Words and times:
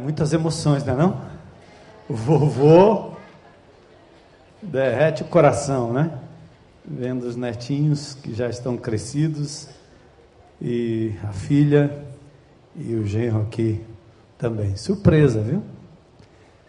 muitas 0.00 0.32
emoções, 0.32 0.84
não 0.84 0.94
é 0.94 0.96
não? 0.96 1.20
O 2.08 2.14
vovô 2.14 3.12
derrete 4.62 5.22
o 5.22 5.26
coração, 5.26 5.92
né? 5.92 6.18
Vendo 6.84 7.24
os 7.24 7.36
netinhos 7.36 8.14
que 8.14 8.34
já 8.34 8.48
estão 8.48 8.76
crescidos 8.76 9.68
e 10.60 11.14
a 11.22 11.32
filha 11.32 12.04
e 12.74 12.94
o 12.94 13.06
genro 13.06 13.42
aqui 13.42 13.84
também. 14.36 14.76
Surpresa, 14.76 15.40
viu? 15.40 15.62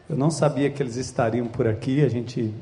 Eu 0.10 0.18
não 0.18 0.30
sabia 0.30 0.70
que 0.70 0.84
eles 0.84 0.98
estariam 0.98 1.48
por 1.48 1.68
aqui, 1.68 2.04
a 2.04 2.10
gente, 2.10 2.54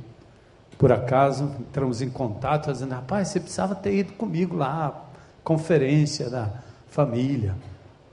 por 0.77 0.91
acaso, 0.91 1.51
entramos 1.59 2.01
em 2.01 2.09
contato, 2.09 2.71
dizendo, 2.71 2.93
rapaz, 2.93 3.29
você 3.29 3.39
precisava 3.39 3.73
ter 3.73 3.95
ido 3.95 4.13
comigo 4.13 4.55
lá, 4.55 5.09
conferência 5.43 6.29
da 6.29 6.51
família. 6.87 7.55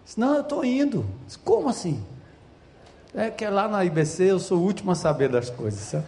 Disse, 0.05 0.19
não, 0.19 0.37
eu 0.37 0.41
estou 0.41 0.65
indo. 0.65 1.05
Disse, 1.27 1.39
Como 1.39 1.69
assim? 1.69 2.03
É 3.19 3.31
que 3.31 3.47
lá 3.47 3.67
na 3.67 3.83
IBC 3.83 4.25
eu 4.25 4.39
sou 4.39 4.59
o 4.59 4.63
último 4.63 4.91
a 4.91 4.95
saber 4.95 5.31
das 5.31 5.49
coisas, 5.49 5.81
sabe? 5.81 6.05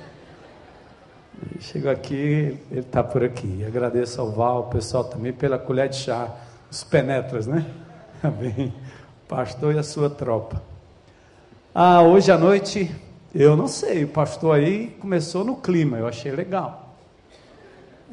Chego 1.59 1.89
aqui, 1.89 2.59
ele 2.71 2.80
está 2.80 3.03
por 3.03 3.25
aqui. 3.25 3.65
Agradeço 3.66 4.21
ao 4.21 4.30
Val, 4.30 4.61
o 4.61 4.65
pessoal 4.65 5.05
também, 5.05 5.33
pela 5.33 5.59
colher 5.59 5.89
de 5.89 5.97
chá, 5.97 6.30
os 6.71 6.85
penetras, 6.85 7.47
né? 7.47 7.65
Bem, 8.39 8.75
pastor 9.27 9.75
e 9.75 9.79
a 9.79 9.83
sua 9.83 10.11
tropa. 10.11 10.63
Ah, 11.75 12.02
hoje 12.02 12.30
à 12.30 12.37
noite, 12.37 12.95
eu 13.35 13.57
não 13.57 13.69
sei, 13.69 14.05
o 14.05 14.09
pastor 14.09 14.57
aí 14.57 14.88
começou 15.01 15.43
no 15.43 15.57
clima, 15.57 15.97
eu 15.97 16.07
achei 16.07 16.30
legal. 16.30 16.95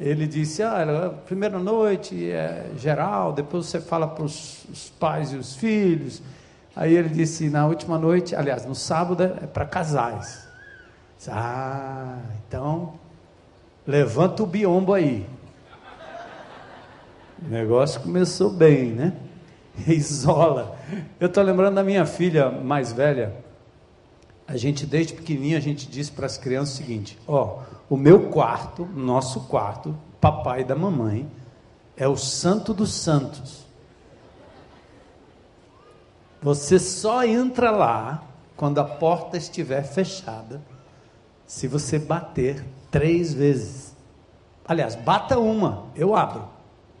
Ele 0.00 0.26
disse: 0.26 0.62
Ah, 0.62 1.12
primeira 1.26 1.58
noite 1.58 2.30
é 2.30 2.70
geral, 2.78 3.34
depois 3.34 3.66
você 3.66 3.78
fala 3.78 4.08
para 4.08 4.24
os 4.24 4.90
pais 4.98 5.34
e 5.34 5.36
os 5.36 5.54
filhos. 5.54 6.22
Aí 6.76 6.94
ele 6.94 7.08
disse: 7.08 7.48
Na 7.48 7.66
última 7.66 7.98
noite, 7.98 8.36
aliás, 8.36 8.66
no 8.66 8.74
sábado 8.74 9.22
é 9.22 9.46
para 9.46 9.64
casais. 9.64 10.46
Disse, 11.16 11.30
ah, 11.30 12.18
então 12.46 12.92
levanta 13.86 14.42
o 14.42 14.46
biombo 14.46 14.92
aí. 14.92 15.26
O 17.42 17.48
negócio 17.48 18.00
começou 18.02 18.50
bem, 18.50 18.92
né? 18.92 19.14
Isola. 19.88 20.78
Eu 21.18 21.28
estou 21.28 21.42
lembrando 21.42 21.76
da 21.76 21.82
minha 21.82 22.04
filha 22.04 22.50
mais 22.50 22.92
velha. 22.92 23.34
A 24.46 24.56
gente, 24.56 24.86
desde 24.86 25.14
pequenininho, 25.14 25.56
a 25.56 25.60
gente 25.60 25.88
disse 25.88 26.12
para 26.12 26.26
as 26.26 26.36
crianças 26.36 26.74
o 26.74 26.76
seguinte: 26.76 27.18
Ó, 27.26 27.62
o 27.88 27.96
meu 27.96 28.28
quarto, 28.30 28.84
nosso 28.84 29.40
quarto, 29.42 29.96
papai 30.20 30.62
da 30.62 30.76
mamãe, 30.76 31.26
é 31.96 32.06
o 32.06 32.16
santo 32.16 32.74
dos 32.74 32.92
santos. 32.92 33.65
Você 36.46 36.78
só 36.78 37.24
entra 37.24 37.72
lá 37.72 38.22
quando 38.56 38.78
a 38.78 38.84
porta 38.84 39.36
estiver 39.36 39.82
fechada, 39.82 40.62
se 41.44 41.66
você 41.66 41.98
bater 41.98 42.64
três 42.88 43.34
vezes. 43.34 43.96
Aliás, 44.64 44.94
bata 44.94 45.40
uma, 45.40 45.86
eu 45.96 46.14
abro. 46.14 46.44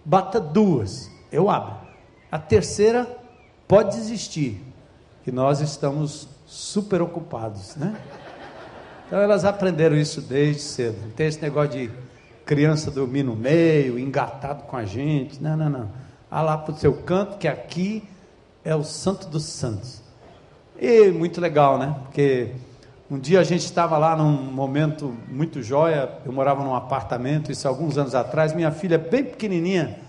Bata 0.04 0.40
duas, 0.40 1.08
eu 1.30 1.48
abro. 1.48 1.76
A 2.28 2.40
terceira 2.40 3.06
pode 3.68 3.94
desistir, 3.94 4.64
que 5.22 5.30
nós 5.30 5.60
estamos 5.60 6.28
super 6.44 7.00
ocupados, 7.00 7.76
né? 7.76 7.94
Então 9.06 9.20
elas 9.20 9.44
aprenderam 9.44 9.94
isso 9.94 10.20
desde 10.20 10.60
cedo. 10.60 10.98
Não 11.04 11.10
tem 11.10 11.28
esse 11.28 11.40
negócio 11.40 11.70
de 11.70 11.90
criança 12.44 12.90
dormir 12.90 13.22
no 13.22 13.36
meio, 13.36 13.96
engatado 13.96 14.64
com 14.64 14.76
a 14.76 14.84
gente. 14.84 15.40
Não, 15.40 15.56
não, 15.56 15.70
não. 15.70 15.90
Ah 16.28 16.42
lá 16.42 16.58
para 16.58 16.74
o 16.74 16.76
seu 16.76 16.94
canto, 16.94 17.38
que 17.38 17.46
aqui 17.46 18.02
é 18.66 18.74
o 18.74 18.82
santo 18.82 19.28
dos 19.28 19.44
santos. 19.44 20.02
E 20.76 21.08
muito 21.12 21.40
legal, 21.40 21.78
né? 21.78 21.94
Porque 22.02 22.50
um 23.08 23.16
dia 23.16 23.38
a 23.38 23.44
gente 23.44 23.64
estava 23.64 23.96
lá 23.96 24.16
num 24.16 24.32
momento 24.32 25.16
muito 25.28 25.62
jóia, 25.62 26.10
eu 26.24 26.32
morava 26.32 26.64
num 26.64 26.74
apartamento, 26.74 27.52
isso 27.52 27.68
alguns 27.68 27.96
anos 27.96 28.12
atrás, 28.12 28.52
minha 28.52 28.72
filha 28.72 28.98
bem 28.98 29.22
pequenininha, 29.22 30.00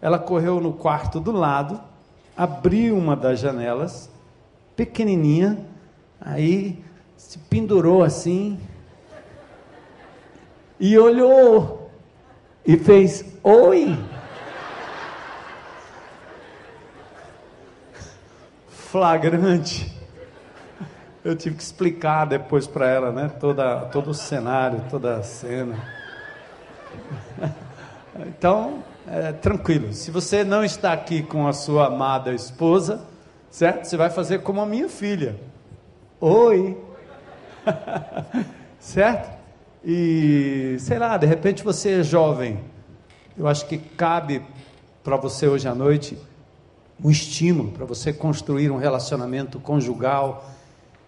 ela 0.00 0.18
correu 0.18 0.58
no 0.58 0.72
quarto 0.72 1.20
do 1.20 1.32
lado, 1.32 1.78
abriu 2.34 2.96
uma 2.96 3.14
das 3.14 3.40
janelas, 3.40 4.10
pequenininha, 4.74 5.58
aí 6.18 6.82
se 7.14 7.38
pendurou 7.38 8.02
assim 8.02 8.58
e 10.80 10.98
olhou 10.98 11.90
e 12.66 12.78
fez 12.78 13.22
oi. 13.44 13.98
Flagrante. 18.90 19.92
Eu 21.22 21.36
tive 21.36 21.56
que 21.56 21.62
explicar 21.62 22.24
depois 22.24 22.66
para 22.66 22.88
ela, 22.88 23.12
né? 23.12 23.30
Toda, 23.38 23.80
todo 23.86 24.10
o 24.10 24.14
cenário, 24.14 24.82
toda 24.88 25.16
a 25.16 25.22
cena. 25.22 25.76
Então, 28.20 28.82
é, 29.06 29.30
tranquilo. 29.32 29.92
Se 29.92 30.10
você 30.10 30.42
não 30.42 30.64
está 30.64 30.92
aqui 30.92 31.22
com 31.22 31.46
a 31.46 31.52
sua 31.52 31.88
amada 31.88 32.32
esposa, 32.32 33.04
certo? 33.50 33.84
Você 33.84 33.96
vai 33.96 34.08
fazer 34.08 34.38
como 34.38 34.60
a 34.62 34.66
minha 34.66 34.88
filha. 34.88 35.36
Oi. 36.18 36.76
certo? 38.80 39.38
E 39.84 40.76
sei 40.80 40.98
lá, 40.98 41.18
de 41.18 41.26
repente 41.26 41.62
você 41.62 42.00
é 42.00 42.02
jovem. 42.02 42.58
Eu 43.36 43.46
acho 43.46 43.66
que 43.66 43.76
cabe 43.76 44.42
para 45.04 45.16
você 45.16 45.46
hoje 45.46 45.68
à 45.68 45.74
noite 45.74 46.18
um 47.02 47.10
estímulo 47.10 47.70
para 47.70 47.84
você 47.84 48.12
construir 48.12 48.70
um 48.70 48.76
relacionamento 48.76 49.60
conjugal 49.60 50.50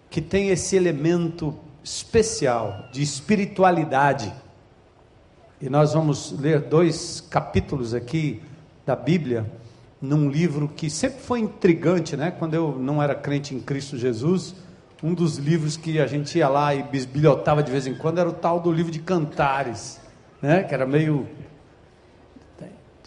que 0.09 0.21
tem 0.21 0.49
esse 0.49 0.75
elemento 0.75 1.55
especial 1.83 2.85
de 2.91 3.01
espiritualidade. 3.01 4.33
E 5.61 5.69
nós 5.69 5.93
vamos 5.93 6.31
ler 6.39 6.61
dois 6.61 7.21
capítulos 7.21 7.93
aqui 7.93 8.41
da 8.85 8.95
Bíblia, 8.95 9.49
num 10.01 10.29
livro 10.29 10.67
que 10.67 10.89
sempre 10.89 11.21
foi 11.21 11.39
intrigante, 11.39 12.17
né? 12.17 12.31
Quando 12.31 12.55
eu 12.55 12.77
não 12.77 13.01
era 13.01 13.13
crente 13.13 13.53
em 13.53 13.59
Cristo 13.59 13.97
Jesus, 13.97 14.55
um 15.03 15.13
dos 15.13 15.37
livros 15.37 15.77
que 15.77 15.99
a 15.99 16.07
gente 16.07 16.37
ia 16.37 16.49
lá 16.49 16.73
e 16.73 16.83
bisbilhotava 16.83 17.61
de 17.61 17.71
vez 17.71 17.85
em 17.85 17.93
quando 17.93 18.19
era 18.19 18.29
o 18.29 18.33
tal 18.33 18.59
do 18.59 18.71
livro 18.71 18.91
de 18.91 18.99
Cantares, 18.99 19.99
né? 20.41 20.63
Que 20.63 20.73
era 20.73 20.85
meio 20.85 21.27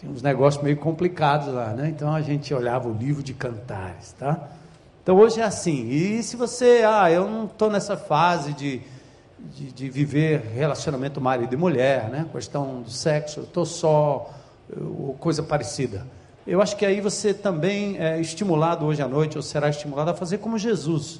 uns 0.09 0.21
negócios 0.21 0.63
meio 0.63 0.77
complicados 0.77 1.47
lá, 1.47 1.73
né? 1.73 1.89
Então 1.89 2.13
a 2.13 2.21
gente 2.21 2.53
olhava 2.53 2.87
o 2.87 2.93
livro 2.93 3.23
de 3.23 3.33
Cantares, 3.33 4.13
tá? 4.13 4.49
Então 5.03 5.17
hoje 5.17 5.39
é 5.39 5.43
assim. 5.43 5.87
E 5.89 6.23
se 6.23 6.35
você, 6.35 6.83
ah, 6.87 7.11
eu 7.11 7.29
não 7.29 7.45
estou 7.45 7.69
nessa 7.69 7.95
fase 7.95 8.53
de, 8.53 8.81
de, 9.39 9.71
de, 9.71 9.89
viver 9.89 10.41
relacionamento 10.53 11.21
marido 11.21 11.53
e 11.53 11.57
mulher, 11.57 12.09
né? 12.09 12.25
Questão 12.31 12.81
do 12.81 12.89
sexo, 12.89 13.41
eu 13.41 13.43
estou 13.43 13.65
só, 13.65 14.33
ou 14.75 15.13
coisa 15.19 15.43
parecida. 15.43 16.05
Eu 16.47 16.61
acho 16.61 16.75
que 16.75 16.85
aí 16.85 17.01
você 17.01 17.33
também 17.33 17.97
é 17.97 18.19
estimulado 18.19 18.85
hoje 18.85 19.01
à 19.01 19.07
noite, 19.07 19.37
ou 19.37 19.41
será 19.41 19.69
estimulado 19.69 20.11
a 20.11 20.13
fazer 20.13 20.37
como 20.37 20.57
Jesus. 20.57 21.19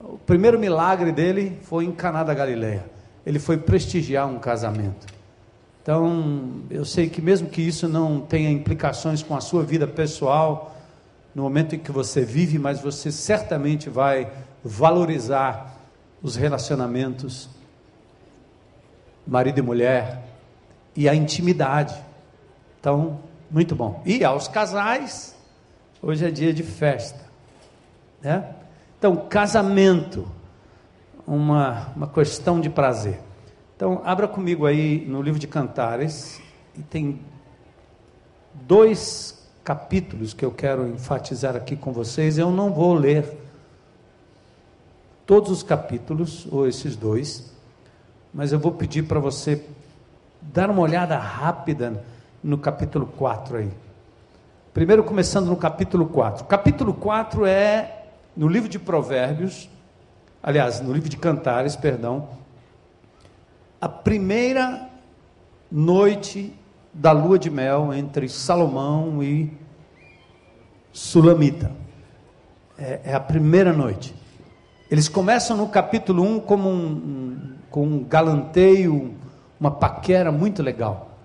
O 0.00 0.18
primeiro 0.18 0.58
milagre 0.58 1.12
dele 1.12 1.58
foi 1.62 1.84
em 1.84 1.92
Caná 1.92 2.24
da 2.24 2.34
Galileia. 2.34 2.84
Ele 3.24 3.38
foi 3.38 3.56
prestigiar 3.56 4.26
um 4.26 4.38
casamento. 4.38 5.06
Então, 5.82 6.62
eu 6.70 6.84
sei 6.84 7.10
que 7.10 7.20
mesmo 7.20 7.48
que 7.48 7.60
isso 7.60 7.88
não 7.88 8.20
tenha 8.20 8.50
implicações 8.50 9.22
com 9.22 9.34
a 9.34 9.40
sua 9.40 9.64
vida 9.64 9.86
pessoal, 9.86 10.76
no 11.34 11.42
momento 11.42 11.74
em 11.74 11.78
que 11.78 11.90
você 11.90 12.24
vive, 12.24 12.58
mas 12.58 12.80
você 12.80 13.10
certamente 13.10 13.90
vai 13.90 14.30
valorizar 14.62 15.76
os 16.22 16.36
relacionamentos 16.36 17.48
marido 19.26 19.58
e 19.58 19.62
mulher 19.62 20.22
e 20.94 21.08
a 21.08 21.14
intimidade. 21.14 21.94
Então, 22.80 23.20
muito 23.50 23.74
bom. 23.74 24.02
E 24.04 24.24
aos 24.24 24.46
casais, 24.46 25.34
hoje 26.00 26.24
é 26.26 26.30
dia 26.30 26.52
de 26.52 26.62
festa, 26.62 27.20
né? 28.20 28.54
Então, 28.98 29.16
casamento, 29.16 30.28
uma, 31.26 31.88
uma 31.96 32.06
questão 32.06 32.60
de 32.60 32.70
prazer. 32.70 33.18
Então, 33.82 34.00
abra 34.04 34.28
comigo 34.28 34.64
aí 34.64 35.04
no 35.08 35.20
livro 35.20 35.40
de 35.40 35.48
Cantares, 35.48 36.40
e 36.78 36.82
tem 36.82 37.18
dois 38.54 39.44
capítulos 39.64 40.32
que 40.32 40.44
eu 40.44 40.52
quero 40.52 40.86
enfatizar 40.86 41.56
aqui 41.56 41.74
com 41.74 41.92
vocês. 41.92 42.38
Eu 42.38 42.52
não 42.52 42.72
vou 42.72 42.94
ler 42.94 43.36
todos 45.26 45.50
os 45.50 45.64
capítulos, 45.64 46.46
ou 46.48 46.68
esses 46.68 46.94
dois, 46.94 47.52
mas 48.32 48.52
eu 48.52 48.60
vou 48.60 48.70
pedir 48.70 49.02
para 49.02 49.18
você 49.18 49.66
dar 50.40 50.70
uma 50.70 50.82
olhada 50.82 51.18
rápida 51.18 52.04
no 52.40 52.58
capítulo 52.58 53.04
4 53.04 53.56
aí. 53.56 53.70
Primeiro, 54.72 55.02
começando 55.02 55.48
no 55.48 55.56
capítulo 55.56 56.06
4. 56.06 56.44
capítulo 56.44 56.94
4 56.94 57.46
é 57.46 58.04
no 58.36 58.46
livro 58.46 58.68
de 58.68 58.78
Provérbios, 58.78 59.68
aliás, 60.40 60.80
no 60.80 60.92
livro 60.92 61.08
de 61.08 61.16
Cantares, 61.16 61.74
perdão, 61.74 62.40
a 63.82 63.88
primeira 63.88 64.88
noite 65.68 66.54
da 66.94 67.10
lua 67.10 67.36
de 67.36 67.50
mel 67.50 67.92
entre 67.92 68.28
Salomão 68.28 69.20
e 69.20 69.52
Sulamita. 70.92 71.72
É, 72.78 73.00
é 73.06 73.12
a 73.12 73.18
primeira 73.18 73.72
noite. 73.72 74.14
Eles 74.88 75.08
começam 75.08 75.56
no 75.56 75.66
capítulo 75.66 76.22
1 76.22 76.40
como 76.40 76.68
um, 76.68 76.86
um, 76.86 77.54
com 77.68 77.84
um 77.84 78.04
galanteio, 78.04 79.16
uma 79.58 79.72
paquera 79.72 80.30
muito 80.30 80.62
legal. 80.62 81.18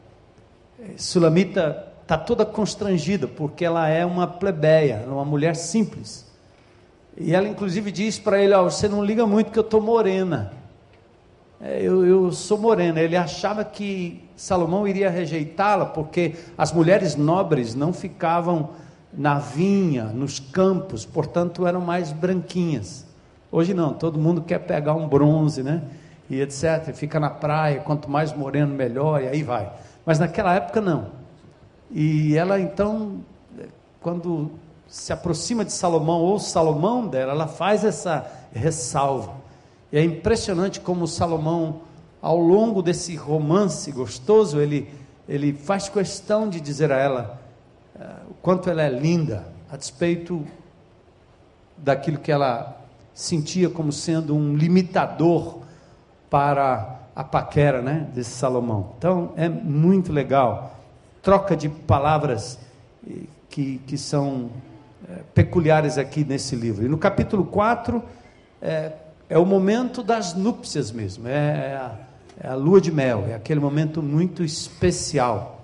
Sulamita 0.96 1.94
está 2.02 2.18
toda 2.18 2.44
constrangida, 2.44 3.28
porque 3.28 3.66
ela 3.66 3.88
é 3.88 4.04
uma 4.04 4.26
plebeia, 4.26 5.06
uma 5.08 5.24
mulher 5.24 5.56
simples. 5.56 6.26
E 7.16 7.36
ela, 7.36 7.48
inclusive, 7.48 7.92
diz 7.92 8.18
para 8.18 8.42
ele: 8.42 8.56
oh, 8.56 8.64
Você 8.64 8.88
não 8.88 9.06
liga 9.06 9.28
muito 9.28 9.52
que 9.52 9.60
eu 9.60 9.64
estou 9.64 9.80
morena. 9.80 10.66
É, 11.60 11.82
eu, 11.82 12.06
eu 12.06 12.32
sou 12.32 12.58
morena. 12.58 13.00
Ele 13.00 13.16
achava 13.16 13.64
que 13.64 14.24
Salomão 14.36 14.88
iria 14.88 15.10
rejeitá-la, 15.10 15.86
porque 15.86 16.36
as 16.58 16.72
mulheres 16.72 17.16
nobres 17.16 17.74
não 17.74 17.92
ficavam 17.92 18.70
na 19.12 19.40
vinha, 19.40 20.06
nos 20.06 20.40
campos, 20.40 21.06
portanto 21.06 21.66
eram 21.66 21.82
mais 21.82 22.12
branquinhas. 22.12 23.06
Hoje 23.52 23.74
não, 23.74 23.94
todo 23.94 24.20
mundo 24.20 24.42
quer 24.42 24.60
pegar 24.60 24.94
um 24.94 25.08
bronze, 25.08 25.64
né? 25.64 25.82
E 26.30 26.42
etc. 26.42 26.94
Fica 26.94 27.20
na 27.20 27.30
praia, 27.30 27.80
quanto 27.80 28.10
mais 28.10 28.34
moreno, 28.34 28.76
melhor, 28.76 29.24
e 29.24 29.28
aí 29.28 29.42
vai. 29.42 29.72
Mas 30.06 30.20
naquela 30.20 30.54
época 30.54 30.82
não. 30.82 31.08
E 31.90 32.36
ela 32.36 32.60
então, 32.60 33.22
quando 34.02 34.52
se 34.88 35.12
aproxima 35.12 35.66
de 35.66 35.72
Salomão, 35.72 36.20
ou 36.20 36.38
Salomão 36.38 37.08
dela, 37.08 37.32
ela 37.32 37.48
faz 37.48 37.84
essa 37.84 38.30
ressalva. 38.54 39.47
E 39.92 39.98
é 39.98 40.04
impressionante 40.04 40.80
como 40.80 41.08
Salomão, 41.08 41.82
ao 42.22 42.38
longo 42.38 42.82
desse 42.82 43.16
romance 43.16 43.92
gostoso, 43.92 44.60
ele, 44.60 44.90
ele 45.28 45.54
faz 45.54 45.88
questão 45.88 46.50
de 46.50 46.60
dizer 46.60 46.92
a 46.92 46.98
ela 46.98 47.42
uh, 47.96 48.32
o 48.32 48.34
quanto 48.36 48.70
ela 48.70 48.82
é 48.82 48.90
linda, 48.90 49.48
a 49.72 49.78
despeito 49.78 50.46
daquilo 51.78 52.18
que 52.18 52.32
ela 52.32 52.82
sentia 53.14 53.70
como 53.70 53.92
sendo 53.92 54.36
um 54.36 54.56
limitador 54.56 55.60
para 56.30 57.00
a 57.16 57.24
paquera 57.24 57.82
né, 57.82 58.08
desse 58.14 58.32
Salomão. 58.32 58.94
Então 58.98 59.32
é 59.36 59.48
muito 59.48 60.12
legal. 60.12 60.76
Troca 61.22 61.56
de 61.56 61.70
palavras 61.70 62.60
que, 63.50 63.82
que 63.88 63.98
são 63.98 64.52
é, 65.10 65.22
peculiares 65.34 65.98
aqui 65.98 66.24
nesse 66.24 66.56
livro. 66.56 66.86
E 66.86 66.90
no 66.90 66.98
capítulo 66.98 67.46
4 67.46 68.04
é, 68.62 68.92
é 69.30 69.38
o 69.38 69.46
momento 69.46 70.02
das 70.02 70.34
núpcias 70.34 70.92
mesmo, 70.92 71.28
é, 71.28 71.32
é, 71.32 71.76
a, 71.76 71.96
é 72.42 72.48
a 72.48 72.56
lua 72.56 72.80
de 72.80 72.92
mel, 72.92 73.26
é 73.28 73.36
aquele 73.36 73.60
momento 73.60 74.02
muito 74.02 74.44
especial. 74.44 75.56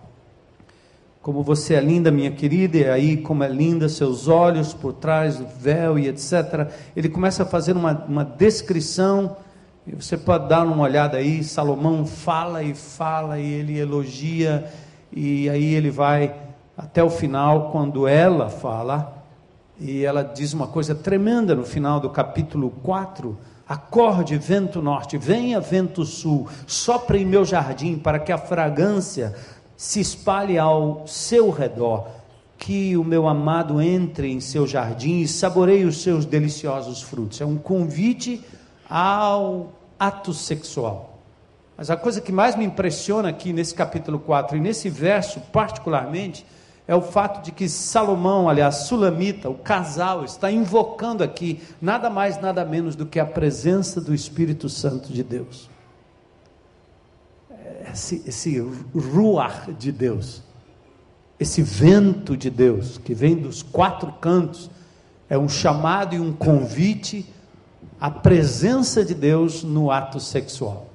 Como 1.21 1.41
você 1.41 1.75
é 1.75 1.79
linda, 1.79 2.11
minha 2.11 2.31
querida, 2.31 2.77
e 2.77 2.89
aí 2.89 3.17
como 3.17 3.45
é 3.45 3.47
linda 3.47 3.87
seus 3.87 4.27
olhos 4.27 4.73
por 4.73 4.91
trás 4.91 5.37
do 5.37 5.47
véu 5.47 5.97
e 5.97 6.09
etc. 6.09 6.69
Ele 6.93 7.07
começa 7.07 7.43
a 7.43 7.45
fazer 7.45 7.77
uma, 7.77 7.93
uma 8.05 8.25
descrição, 8.25 9.37
e 9.87 9.95
você 9.95 10.17
pode 10.17 10.49
dar 10.49 10.65
uma 10.65 10.83
olhada 10.83 11.17
aí. 11.17 11.41
Salomão 11.41 12.05
fala 12.05 12.61
e 12.61 12.75
fala, 12.75 13.39
e 13.39 13.45
ele 13.45 13.79
elogia, 13.79 14.69
e 15.09 15.49
aí 15.49 15.73
ele 15.73 15.89
vai 15.89 16.35
até 16.75 17.01
o 17.01 17.09
final, 17.09 17.71
quando 17.71 18.05
ela 18.05 18.49
fala, 18.49 19.23
e 19.79 20.03
ela 20.03 20.23
diz 20.23 20.53
uma 20.53 20.67
coisa 20.67 20.93
tremenda 20.93 21.55
no 21.55 21.63
final 21.63 22.01
do 22.01 22.09
capítulo 22.09 22.69
4 22.83 23.37
Acorde, 23.67 24.37
vento 24.37 24.81
norte, 24.81 25.17
venha, 25.17 25.59
vento 25.59 26.03
sul, 26.05 26.47
sopre 26.67 27.19
em 27.19 27.25
meu 27.25 27.45
jardim 27.45 27.97
para 27.97 28.19
que 28.19 28.31
a 28.31 28.37
fragrância 28.37 29.33
se 29.77 29.99
espalhe 29.99 30.57
ao 30.57 31.07
seu 31.07 31.49
redor. 31.49 32.07
Que 32.57 32.95
o 32.95 33.03
meu 33.03 33.27
amado 33.27 33.81
entre 33.81 34.31
em 34.31 34.39
seu 34.39 34.65
jardim 34.65 35.19
e 35.21 35.27
saboreie 35.27 35.85
os 35.85 36.01
seus 36.01 36.25
deliciosos 36.25 37.01
frutos. 37.01 37.41
É 37.41 37.45
um 37.45 37.57
convite 37.57 38.41
ao 38.89 39.73
ato 39.99 40.33
sexual. 40.33 41.19
Mas 41.75 41.89
a 41.89 41.97
coisa 41.97 42.21
que 42.21 42.31
mais 42.31 42.55
me 42.55 42.63
impressiona 42.63 43.29
aqui 43.29 43.51
nesse 43.51 43.73
capítulo 43.73 44.19
4 44.19 44.55
e 44.57 44.59
nesse 44.59 44.89
verso, 44.89 45.39
particularmente, 45.51 46.45
é 46.87 46.95
o 46.95 47.01
fato 47.01 47.43
de 47.43 47.51
que 47.51 47.69
Salomão, 47.69 48.49
aliás, 48.49 48.75
Sulamita, 48.87 49.49
o 49.49 49.55
casal, 49.55 50.25
está 50.25 50.51
invocando 50.51 51.23
aqui 51.23 51.61
nada 51.81 52.09
mais, 52.09 52.39
nada 52.41 52.65
menos 52.65 52.95
do 52.95 53.05
que 53.05 53.19
a 53.19 53.25
presença 53.25 54.01
do 54.01 54.13
Espírito 54.13 54.67
Santo 54.67 55.11
de 55.11 55.23
Deus. 55.23 55.69
Esse, 57.91 58.23
esse 58.27 58.59
ruar 58.93 59.71
de 59.71 59.91
Deus, 59.91 60.41
esse 61.39 61.61
vento 61.61 62.35
de 62.35 62.49
Deus 62.49 62.97
que 62.97 63.13
vem 63.13 63.35
dos 63.35 63.63
quatro 63.63 64.11
cantos, 64.13 64.69
é 65.29 65.37
um 65.37 65.47
chamado 65.47 66.15
e 66.15 66.19
um 66.19 66.33
convite 66.33 67.25
à 67.99 68.11
presença 68.11 69.05
de 69.05 69.13
Deus 69.13 69.63
no 69.63 69.89
ato 69.89 70.19
sexual. 70.19 70.92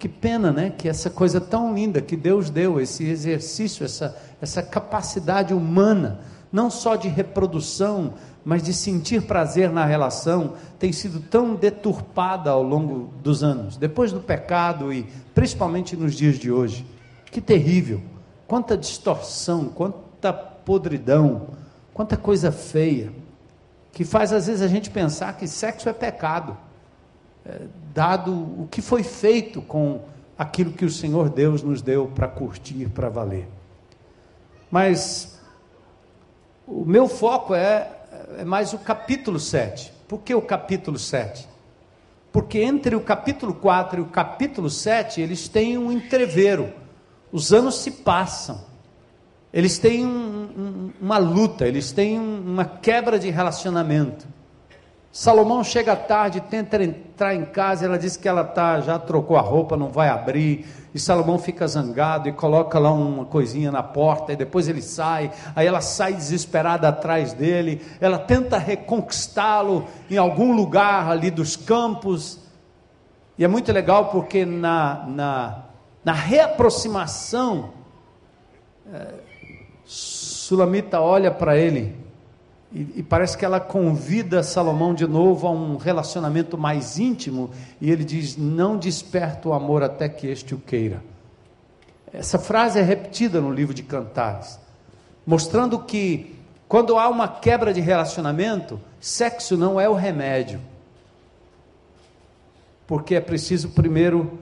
Que 0.00 0.08
pena, 0.08 0.50
né? 0.50 0.70
Que 0.70 0.88
essa 0.88 1.10
coisa 1.10 1.38
tão 1.42 1.74
linda 1.74 2.00
que 2.00 2.16
Deus 2.16 2.48
deu, 2.48 2.80
esse 2.80 3.04
exercício, 3.04 3.84
essa, 3.84 4.16
essa 4.40 4.62
capacidade 4.62 5.52
humana, 5.52 6.20
não 6.50 6.70
só 6.70 6.96
de 6.96 7.06
reprodução, 7.06 8.14
mas 8.42 8.62
de 8.62 8.72
sentir 8.72 9.20
prazer 9.20 9.70
na 9.70 9.84
relação, 9.84 10.54
tem 10.78 10.90
sido 10.90 11.20
tão 11.20 11.54
deturpada 11.54 12.48
ao 12.48 12.62
longo 12.62 13.12
dos 13.22 13.44
anos, 13.44 13.76
depois 13.76 14.10
do 14.10 14.20
pecado 14.20 14.90
e 14.90 15.06
principalmente 15.34 15.94
nos 15.94 16.14
dias 16.14 16.38
de 16.38 16.50
hoje. 16.50 16.86
Que 17.30 17.42
terrível! 17.42 18.00
Quanta 18.46 18.78
distorção, 18.78 19.66
quanta 19.66 20.32
podridão, 20.32 21.48
quanta 21.92 22.16
coisa 22.16 22.50
feia, 22.50 23.12
que 23.92 24.02
faz 24.06 24.32
às 24.32 24.46
vezes 24.46 24.62
a 24.62 24.66
gente 24.66 24.88
pensar 24.88 25.36
que 25.36 25.46
sexo 25.46 25.90
é 25.90 25.92
pecado. 25.92 26.56
Dado 27.94 28.32
o 28.32 28.68
que 28.70 28.80
foi 28.80 29.02
feito 29.02 29.60
com 29.62 30.00
aquilo 30.38 30.72
que 30.72 30.84
o 30.84 30.90
Senhor 30.90 31.28
Deus 31.28 31.62
nos 31.62 31.82
deu 31.82 32.06
para 32.06 32.28
curtir, 32.28 32.88
para 32.88 33.08
valer. 33.08 33.48
Mas 34.70 35.40
o 36.66 36.84
meu 36.84 37.08
foco 37.08 37.54
é, 37.54 37.90
é 38.38 38.44
mais 38.44 38.72
o 38.72 38.78
capítulo 38.78 39.40
7. 39.40 39.92
Por 40.06 40.20
que 40.20 40.34
o 40.34 40.40
capítulo 40.40 40.98
7? 40.98 41.48
Porque 42.32 42.60
entre 42.60 42.94
o 42.94 43.00
capítulo 43.00 43.54
4 43.54 43.98
e 43.98 44.02
o 44.02 44.06
capítulo 44.06 44.70
7, 44.70 45.20
eles 45.20 45.48
têm 45.48 45.76
um 45.76 45.90
entreveiro. 45.90 46.72
Os 47.32 47.52
anos 47.52 47.76
se 47.78 47.90
passam. 47.90 48.60
Eles 49.52 49.78
têm 49.78 50.06
um, 50.06 50.10
um, 50.10 50.90
uma 51.00 51.18
luta, 51.18 51.66
eles 51.66 51.90
têm 51.90 52.18
uma 52.18 52.64
quebra 52.64 53.18
de 53.18 53.30
relacionamento. 53.30 54.26
Salomão 55.12 55.64
chega 55.64 55.96
tarde, 55.96 56.40
tenta 56.40 56.80
entrar 56.82 57.34
em 57.34 57.44
casa, 57.44 57.84
ela 57.84 57.98
diz 57.98 58.16
que 58.16 58.28
ela 58.28 58.44
tá, 58.44 58.80
já 58.80 58.96
trocou 58.96 59.36
a 59.36 59.40
roupa, 59.40 59.76
não 59.76 59.88
vai 59.88 60.08
abrir. 60.08 60.64
E 60.94 61.00
Salomão 61.00 61.36
fica 61.36 61.66
zangado 61.66 62.28
e 62.28 62.32
coloca 62.32 62.78
lá 62.78 62.92
uma 62.92 63.24
coisinha 63.24 63.72
na 63.72 63.82
porta, 63.82 64.32
e 64.32 64.36
depois 64.36 64.68
ele 64.68 64.80
sai. 64.80 65.32
Aí 65.54 65.66
ela 65.66 65.80
sai 65.80 66.14
desesperada 66.14 66.88
atrás 66.88 67.32
dele. 67.32 67.84
Ela 68.00 68.18
tenta 68.20 68.56
reconquistá-lo 68.56 69.86
em 70.08 70.16
algum 70.16 70.54
lugar 70.54 71.10
ali 71.10 71.30
dos 71.30 71.56
campos. 71.56 72.38
E 73.36 73.44
é 73.44 73.48
muito 73.48 73.72
legal 73.72 74.10
porque 74.10 74.44
na, 74.44 75.06
na, 75.08 75.64
na 76.04 76.12
reaproximação, 76.12 77.70
é, 78.92 79.30
Sulamita 79.84 81.00
olha 81.00 81.32
para 81.32 81.56
ele 81.56 81.99
e, 82.72 82.98
e, 82.98 83.02
parece 83.02 83.36
que 83.36 83.44
ela 83.44 83.58
convida 83.58 84.44
Salomão 84.44 84.94
de 84.94 85.04
novo 85.04 85.46
a 85.46 85.50
um 85.50 85.76
relacionamento 85.76 86.56
mais 86.56 86.98
íntimo, 87.00 87.50
e 87.80 87.90
ele 87.90 88.04
diz: 88.04 88.36
Não 88.36 88.76
desperta 88.76 89.48
o 89.48 89.52
amor 89.52 89.82
até 89.82 90.08
que 90.08 90.28
este 90.28 90.54
o 90.54 90.58
queira. 90.58 91.02
Essa 92.12 92.38
frase 92.38 92.78
é 92.78 92.82
repetida 92.82 93.40
no 93.40 93.52
livro 93.52 93.74
de 93.74 93.82
Cantares, 93.82 94.58
mostrando 95.26 95.80
que 95.80 96.36
quando 96.68 96.96
há 96.96 97.08
uma 97.08 97.26
quebra 97.26 97.74
de 97.74 97.80
relacionamento, 97.80 98.80
sexo 99.00 99.56
não 99.56 99.80
é 99.80 99.88
o 99.88 99.94
remédio, 99.94 100.60
porque 102.86 103.16
é 103.16 103.20
preciso 103.20 103.70
primeiro 103.70 104.38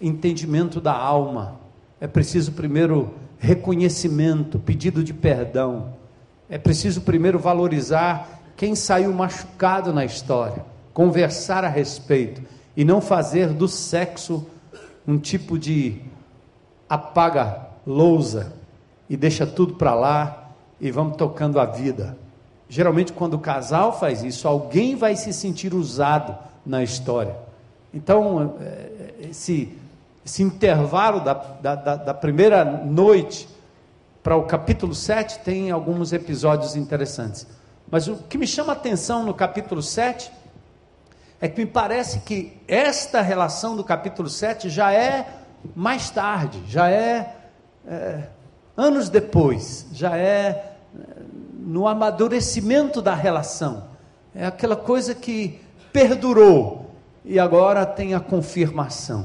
entendimento 0.00 0.80
da 0.80 0.92
alma, 0.92 1.58
é 2.00 2.06
preciso 2.06 2.52
primeiro 2.52 3.12
reconhecimento, 3.38 4.60
pedido 4.60 5.02
de 5.02 5.12
perdão 5.12 5.95
é 6.48 6.58
preciso 6.58 7.00
primeiro 7.00 7.38
valorizar 7.38 8.40
quem 8.56 8.74
saiu 8.74 9.12
machucado 9.12 9.92
na 9.92 10.04
história, 10.04 10.64
conversar 10.94 11.64
a 11.64 11.68
respeito 11.68 12.42
e 12.76 12.84
não 12.84 13.00
fazer 13.00 13.48
do 13.48 13.68
sexo 13.68 14.46
um 15.06 15.18
tipo 15.18 15.58
de 15.58 16.00
apaga-lousa 16.88 18.52
e 19.08 19.16
deixa 19.16 19.46
tudo 19.46 19.74
para 19.74 19.94
lá 19.94 20.50
e 20.80 20.90
vamos 20.90 21.16
tocando 21.16 21.60
a 21.60 21.66
vida. 21.66 22.16
Geralmente, 22.68 23.12
quando 23.12 23.34
o 23.34 23.38
casal 23.38 23.98
faz 23.98 24.22
isso, 24.22 24.48
alguém 24.48 24.96
vai 24.96 25.14
se 25.16 25.32
sentir 25.32 25.72
usado 25.74 26.36
na 26.64 26.82
história. 26.82 27.36
Então, 27.94 28.56
é, 28.60 29.28
esse, 29.30 29.72
esse 30.24 30.42
intervalo 30.42 31.20
da, 31.20 31.34
da, 31.34 31.74
da 31.74 32.14
primeira 32.14 32.64
noite 32.64 33.48
para 34.26 34.36
o 34.36 34.42
capítulo 34.42 34.92
7 34.92 35.38
tem 35.44 35.70
alguns 35.70 36.12
episódios 36.12 36.74
interessantes. 36.74 37.46
Mas 37.88 38.08
o 38.08 38.16
que 38.16 38.36
me 38.36 38.44
chama 38.44 38.72
a 38.72 38.76
atenção 38.76 39.22
no 39.22 39.32
capítulo 39.32 39.80
7 39.80 40.32
É 41.40 41.46
que 41.46 41.60
me 41.60 41.70
parece 41.70 42.18
que 42.18 42.60
esta 42.66 43.22
relação 43.22 43.76
do 43.76 43.84
capítulo 43.84 44.28
7 44.28 44.68
já 44.68 44.92
é 44.92 45.28
mais 45.76 46.10
tarde, 46.10 46.60
já 46.66 46.90
é, 46.90 47.36
é 47.86 48.28
anos 48.76 49.08
depois, 49.08 49.86
já 49.92 50.18
é, 50.18 50.20
é 50.20 50.72
no 51.60 51.86
amadurecimento 51.86 53.00
da 53.00 53.14
relação. 53.14 53.84
É 54.34 54.44
aquela 54.44 54.74
coisa 54.74 55.14
que 55.14 55.60
perdurou 55.92 56.90
e 57.24 57.38
agora 57.38 57.86
tem 57.86 58.12
a 58.12 58.18
confirmação. 58.18 59.24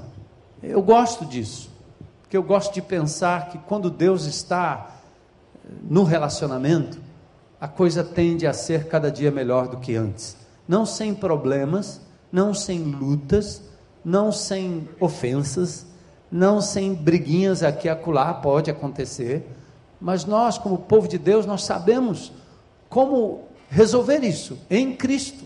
Eu 0.62 0.84
gosto 0.84 1.26
disso, 1.26 1.71
porque 2.32 2.38
eu 2.38 2.44
gosto 2.44 2.74
de 2.74 2.82
pensar 2.82 3.50
que 3.50 3.58
quando 3.58 3.90
Deus 3.90 4.24
está 4.24 4.90
no 5.84 6.06
relacionamento, 6.06 6.98
a 7.60 7.68
coisa 7.68 8.06
tende 8.06 8.48
a 8.48 8.54
ser 8.54 8.88
cada 8.88 9.12
dia 9.12 9.30
melhor 9.30 9.68
do 9.68 9.76
que 9.76 9.98
antes. 9.98 10.38
Não 10.66 10.86
sem 10.86 11.14
problemas, 11.14 12.00
não 12.32 12.54
sem 12.54 12.80
lutas, 12.80 13.62
não 14.02 14.32
sem 14.32 14.88
ofensas, 14.98 15.86
não 16.32 16.62
sem 16.62 16.94
briguinhas 16.94 17.64
aqui 17.64 17.88
e 17.88 17.90
acolá, 17.90 18.34
pode 18.34 18.72
acontecer, 18.72 19.46
mas 20.00 20.24
nós, 20.24 20.58
como 20.58 20.78
povo 20.78 21.10
de 21.10 21.18
Deus, 21.18 21.46
nós 21.46 21.66
sabemos 21.66 22.32
como 22.88 23.44
resolver 23.70 24.20
isso 24.20 24.58
em 24.70 24.96
Cristo. 24.96 25.44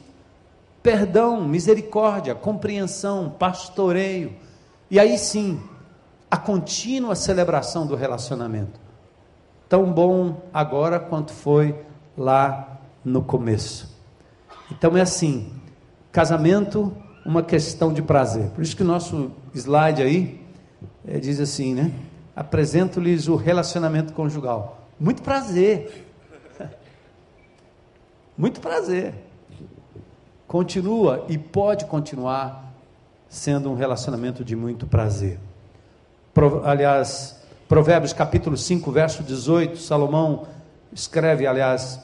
Perdão, 0.83 1.47
misericórdia, 1.47 2.35
compreensão, 2.35 3.31
pastoreio. 3.39 4.35
E 4.91 4.99
aí 4.99 5.17
sim, 5.17 5.59
a 6.35 6.37
contínua 6.37 7.15
celebração 7.15 7.87
do 7.87 7.95
relacionamento. 7.95 8.77
Tão 9.69 9.89
bom 9.89 10.41
agora 10.53 10.99
quanto 10.99 11.31
foi 11.31 11.73
lá 12.17 12.81
no 13.05 13.23
começo. 13.23 13.97
Então 14.69 14.97
é 14.97 15.01
assim: 15.01 15.53
casamento, 16.11 16.93
uma 17.25 17.41
questão 17.41 17.93
de 17.93 18.01
prazer. 18.01 18.49
Por 18.49 18.61
isso 18.61 18.75
que 18.75 18.83
o 18.83 18.85
nosso 18.85 19.31
slide 19.53 20.01
aí 20.01 20.45
é, 21.07 21.19
diz 21.19 21.39
assim, 21.39 21.73
né? 21.73 21.93
Apresento-lhes 22.35 23.29
o 23.29 23.37
relacionamento 23.37 24.11
conjugal. 24.11 24.89
Muito 24.99 25.21
prazer. 25.21 26.05
Muito 28.37 28.59
prazer. 28.59 29.15
Continua 30.45 31.25
e 31.29 31.37
pode 31.37 31.85
continuar 31.85 32.73
sendo 33.29 33.71
um 33.71 33.75
relacionamento 33.75 34.43
de 34.43 34.55
muito 34.55 34.85
prazer. 34.85 35.39
Aliás, 36.65 37.39
Provérbios 37.65 38.11
capítulo 38.11 38.57
5, 38.57 38.91
verso 38.91 39.23
18, 39.23 39.77
Salomão 39.77 40.45
escreve, 40.91 41.47
aliás, 41.47 41.97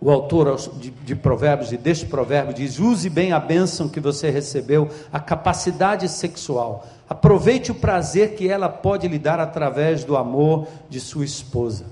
o 0.00 0.10
autor 0.10 0.56
de, 0.74 0.90
de, 0.90 1.14
Provérbios 1.14 1.72
e 1.72 1.76
deste 1.76 2.06
provérbio 2.06 2.52
diz: 2.52 2.80
use 2.80 3.08
bem 3.08 3.32
a 3.32 3.38
bênção 3.38 3.88
que 3.88 4.00
você 4.00 4.28
recebeu, 4.28 4.88
a 5.12 5.20
capacidade 5.20 6.08
sexual. 6.08 6.84
Aproveite 7.08 7.70
o 7.70 7.76
prazer 7.76 8.34
que 8.34 8.48
ela 8.48 8.68
pode 8.68 9.06
lhe 9.06 9.18
dar 9.20 9.38
através 9.38 10.02
do 10.02 10.16
amor 10.16 10.66
de 10.88 10.98
sua 10.98 11.24
esposa. 11.24 11.86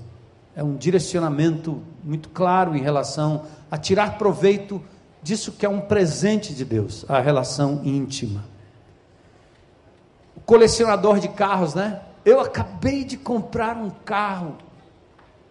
É 0.53 0.61
um 0.61 0.75
direcionamento 0.75 1.81
muito 2.03 2.27
claro 2.29 2.75
em 2.75 2.81
relação 2.81 3.43
a 3.71 3.77
tirar 3.77 4.17
proveito 4.17 4.81
disso 5.23 5.53
que 5.53 5.65
é 5.65 5.69
um 5.69 5.79
presente 5.79 6.53
de 6.53 6.65
Deus, 6.65 7.05
a 7.07 7.21
relação 7.21 7.81
íntima. 7.85 8.56
Colecionador 10.47 11.19
de 11.19 11.27
carros, 11.27 11.75
né? 11.75 12.01
Eu 12.25 12.39
acabei 12.39 13.03
de 13.03 13.17
comprar 13.17 13.77
um 13.77 13.91
carro 13.91 14.57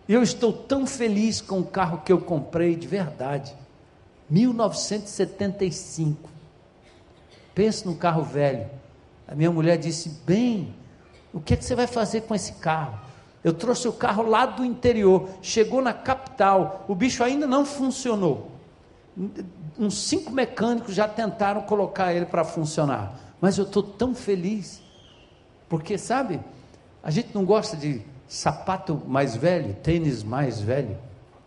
eu 0.09 0.23
estou 0.23 0.53
tão 0.53 0.87
feliz 0.87 1.41
com 1.41 1.59
o 1.59 1.67
carro 1.67 2.03
que 2.05 2.13
eu 2.13 2.21
comprei, 2.21 2.77
de 2.77 2.87
verdade. 2.87 3.53
1975. 4.31 6.31
Pense 7.55 7.85
num 7.85 7.97
carro 7.97 8.23
velho. 8.23 8.71
A 9.27 9.35
minha 9.35 9.51
mulher 9.51 9.79
disse: 9.79 10.09
Bem, 10.25 10.73
o 11.33 11.41
que, 11.41 11.55
é 11.55 11.57
que 11.57 11.65
você 11.65 11.75
vai 11.75 11.89
fazer 11.89 12.21
com 12.23 12.35
esse 12.35 12.53
carro? 12.55 13.01
Eu 13.43 13.53
trouxe 13.53 13.89
o 13.89 13.93
carro 13.93 14.23
lá 14.23 14.47
do 14.47 14.65
interior, 14.65 15.29
chegou 15.43 15.83
na 15.83 15.93
capital, 15.93 16.85
o 16.89 16.95
bicho 16.95 17.23
ainda 17.23 17.47
não 17.47 17.65
funcionou. 17.65 18.51
Uns 19.79 19.99
cinco 19.99 20.33
mecânicos 20.33 20.95
já 20.95 21.09
tentaram 21.09 21.63
colocar 21.63 22.13
ele 22.13 22.27
para 22.27 22.45
funcionar, 22.45 23.19
mas 23.41 23.57
eu 23.57 23.65
estou 23.65 23.83
tão 23.83 24.15
feliz, 24.15 24.83
porque 25.69 25.99
sabe, 25.99 26.41
a 27.03 27.11
gente 27.11 27.29
não 27.35 27.45
gosta 27.45 27.77
de 27.77 28.03
sapato 28.29 29.01
mais 29.07 29.37
velho, 29.37 29.75
tênis 29.83 30.23
mais 30.23 30.61
velho, 30.61 30.97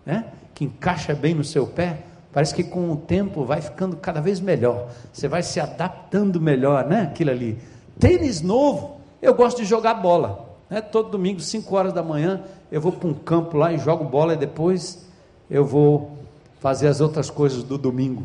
né? 0.06 0.26
que 0.54 0.66
encaixa 0.66 1.14
bem 1.14 1.34
no 1.34 1.44
seu 1.44 1.66
pé, 1.66 2.00
parece 2.34 2.54
que 2.54 2.64
com 2.64 2.92
o 2.92 2.96
tempo 2.96 3.46
vai 3.46 3.62
ficando 3.62 3.96
cada 3.96 4.20
vez 4.20 4.40
melhor, 4.40 4.90
você 5.12 5.28
vai 5.28 5.42
se 5.42 5.60
adaptando 5.60 6.40
melhor, 6.40 6.86
né? 6.86 7.04
Aquilo 7.04 7.32
ali. 7.32 7.58
Tênis 7.98 8.42
novo, 8.42 8.98
eu 9.22 9.34
gosto 9.34 9.58
de 9.58 9.66
jogar 9.66 9.94
bola, 9.96 10.50
né? 10.70 10.82
Todo 10.82 11.12
domingo, 11.12 11.40
5 11.40 11.76
horas 11.76 11.94
da 11.94 12.04
manhã, 12.04 12.42
eu 12.72 12.82
vou 12.82 12.92
para 12.92 13.08
um 13.08 13.14
campo 13.14 13.58
lá 13.58 13.72
e 13.72 13.78
jogo 13.78 14.04
bola 14.04 14.34
e 14.34 14.38
depois 14.38 15.08
eu 15.50 15.66
vou 15.66 16.18
fazer 16.60 16.88
as 16.88 17.02
outras 17.02 17.30
coisas 17.30 17.64
do 17.64 17.78
domingo. 17.78 18.24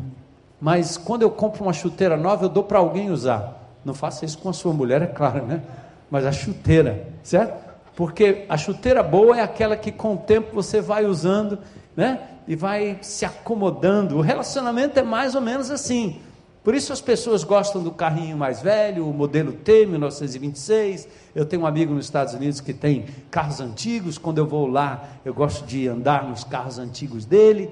Mas 0.59 0.97
quando 0.97 1.21
eu 1.21 1.31
compro 1.31 1.63
uma 1.63 1.73
chuteira 1.73 2.17
nova, 2.17 2.45
eu 2.45 2.49
dou 2.49 2.63
para 2.63 2.79
alguém 2.79 3.09
usar. 3.09 3.61
Não 3.83 3.93
faça 3.93 4.25
isso 4.25 4.37
com 4.37 4.49
a 4.49 4.53
sua 4.53 4.73
mulher, 4.73 5.01
é 5.01 5.07
claro, 5.07 5.45
né? 5.45 5.61
Mas 6.09 6.25
a 6.25 6.31
chuteira, 6.31 7.07
certo? 7.23 7.65
Porque 7.95 8.45
a 8.49 8.57
chuteira 8.57 9.01
boa 9.01 9.37
é 9.37 9.41
aquela 9.41 9.77
que 9.77 9.91
com 9.91 10.15
o 10.15 10.17
tempo 10.17 10.53
você 10.53 10.81
vai 10.81 11.05
usando, 11.05 11.59
né? 11.95 12.19
E 12.47 12.55
vai 12.55 12.99
se 13.01 13.25
acomodando. 13.25 14.17
O 14.17 14.21
relacionamento 14.21 14.99
é 14.99 15.03
mais 15.03 15.33
ou 15.33 15.41
menos 15.41 15.71
assim. 15.71 16.19
Por 16.65 16.73
isso 16.73 16.91
as 16.91 16.99
pessoas 16.99 17.43
gostam 17.43 17.83
do 17.83 17.91
carrinho 17.91 18.35
mais 18.35 18.59
velho, 18.61 19.07
o 19.07 19.13
modelo 19.13 19.53
T 19.53 19.85
1926. 19.85 21.07
Eu 21.33 21.45
tenho 21.45 21.61
um 21.61 21.65
amigo 21.65 21.93
nos 21.93 22.05
Estados 22.05 22.33
Unidos 22.33 22.59
que 22.59 22.73
tem 22.73 23.05
carros 23.29 23.61
antigos. 23.61 24.17
Quando 24.17 24.39
eu 24.39 24.47
vou 24.47 24.67
lá, 24.67 25.07
eu 25.23 25.33
gosto 25.33 25.63
de 25.65 25.87
andar 25.87 26.27
nos 26.27 26.43
carros 26.43 26.79
antigos 26.79 27.23
dele. 27.23 27.69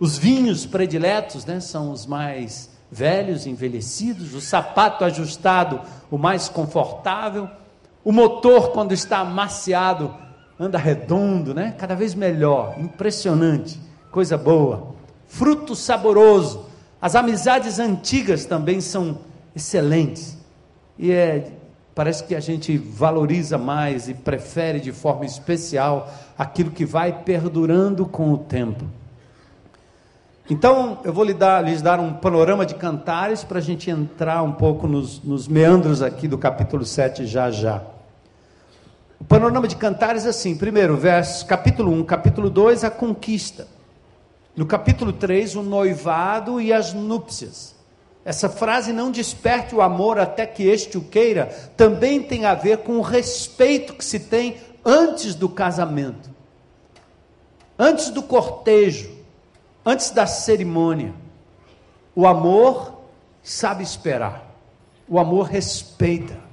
Os 0.00 0.18
vinhos 0.18 0.66
prediletos, 0.66 1.44
né, 1.44 1.60
são 1.60 1.92
os 1.92 2.06
mais 2.06 2.70
velhos, 2.94 3.46
envelhecidos. 3.46 4.34
O 4.34 4.40
sapato 4.40 5.04
ajustado, 5.04 5.80
o 6.10 6.16
mais 6.16 6.48
confortável. 6.48 7.48
O 8.04 8.12
motor, 8.12 8.70
quando 8.70 8.92
está 8.92 9.18
amaciado, 9.18 10.14
anda 10.58 10.78
redondo, 10.78 11.52
né? 11.52 11.74
Cada 11.76 11.96
vez 11.96 12.14
melhor, 12.14 12.76
impressionante, 12.78 13.80
coisa 14.10 14.38
boa. 14.38 14.94
Fruto 15.26 15.74
saboroso. 15.74 16.66
As 17.02 17.16
amizades 17.16 17.78
antigas 17.78 18.44
também 18.44 18.80
são 18.80 19.18
excelentes. 19.56 20.38
E 20.96 21.10
é, 21.10 21.50
parece 21.94 22.22
que 22.24 22.34
a 22.34 22.40
gente 22.40 22.78
valoriza 22.78 23.58
mais 23.58 24.08
e 24.08 24.14
prefere 24.14 24.78
de 24.78 24.92
forma 24.92 25.24
especial 25.24 26.08
aquilo 26.38 26.70
que 26.70 26.84
vai 26.84 27.24
perdurando 27.24 28.06
com 28.06 28.32
o 28.32 28.38
tempo. 28.38 28.84
Então, 30.48 30.98
eu 31.04 31.12
vou 31.12 31.24
lhes 31.24 31.36
dar, 31.36 31.64
lhes 31.64 31.80
dar 31.80 31.98
um 31.98 32.12
panorama 32.12 32.66
de 32.66 32.74
cantares 32.74 33.42
para 33.42 33.58
a 33.58 33.62
gente 33.62 33.90
entrar 33.90 34.42
um 34.42 34.52
pouco 34.52 34.86
nos, 34.86 35.22
nos 35.22 35.48
meandros 35.48 36.02
aqui 36.02 36.28
do 36.28 36.36
capítulo 36.36 36.84
7 36.84 37.24
já 37.24 37.50
já. 37.50 37.82
O 39.18 39.24
panorama 39.24 39.66
de 39.66 39.74
Cantares 39.74 40.26
é 40.26 40.28
assim: 40.28 40.54
primeiro, 40.54 40.98
verso, 40.98 41.46
capítulo 41.46 41.90
1, 41.92 42.04
capítulo 42.04 42.50
2, 42.50 42.84
a 42.84 42.90
conquista. 42.90 43.66
No 44.54 44.66
capítulo 44.66 45.14
3, 45.14 45.56
o 45.56 45.62
noivado 45.62 46.60
e 46.60 46.74
as 46.74 46.92
núpcias. 46.92 47.74
Essa 48.22 48.50
frase 48.50 48.92
não 48.92 49.10
desperte 49.10 49.74
o 49.74 49.80
amor 49.80 50.18
até 50.18 50.46
que 50.46 50.64
este 50.64 50.98
o 50.98 51.00
queira, 51.00 51.46
também 51.74 52.22
tem 52.22 52.44
a 52.44 52.54
ver 52.54 52.78
com 52.78 52.98
o 52.98 53.02
respeito 53.02 53.94
que 53.94 54.04
se 54.04 54.20
tem 54.20 54.58
antes 54.84 55.34
do 55.34 55.48
casamento, 55.48 56.28
antes 57.78 58.10
do 58.10 58.22
cortejo, 58.22 59.13
antes 59.84 60.10
da 60.10 60.26
cerimônia. 60.26 61.14
O 62.14 62.26
amor 62.26 63.00
sabe 63.42 63.82
esperar, 63.82 64.54
o 65.08 65.18
amor 65.18 65.46
respeita. 65.46 66.44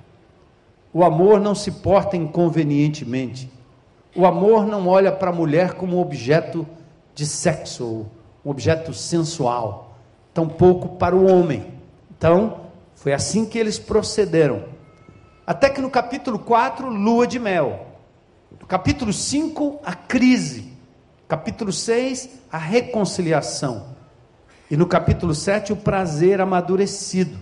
O 0.93 1.05
amor 1.05 1.39
não 1.39 1.55
se 1.55 1.71
porta 1.71 2.17
inconvenientemente. 2.17 3.49
O 4.13 4.25
amor 4.25 4.65
não 4.65 4.87
olha 4.87 5.11
para 5.11 5.29
a 5.29 5.33
mulher 5.33 5.75
como 5.75 5.95
um 5.95 6.01
objeto 6.01 6.67
de 7.15 7.25
sexo, 7.25 8.05
um 8.45 8.49
objeto 8.49 8.93
sensual, 8.93 9.95
tampouco 10.33 10.97
para 10.97 11.15
o 11.15 11.31
homem. 11.31 11.73
Então, 12.17 12.61
foi 12.93 13.13
assim 13.13 13.45
que 13.45 13.57
eles 13.57 13.79
procederam. 13.79 14.65
Até 15.47 15.69
que 15.69 15.79
no 15.79 15.89
capítulo 15.89 16.37
4, 16.39 16.89
lua 16.89 17.25
de 17.25 17.39
mel. 17.39 17.87
No 18.59 18.67
capítulo 18.67 19.13
5, 19.13 19.79
a 19.83 19.93
crise. 19.95 20.70
Capítulo 21.31 21.71
6, 21.71 22.41
a 22.51 22.57
reconciliação. 22.57 23.85
E 24.69 24.75
no 24.75 24.85
capítulo 24.85 25.33
7, 25.33 25.71
o 25.71 25.77
prazer 25.77 26.41
amadurecido. 26.41 27.37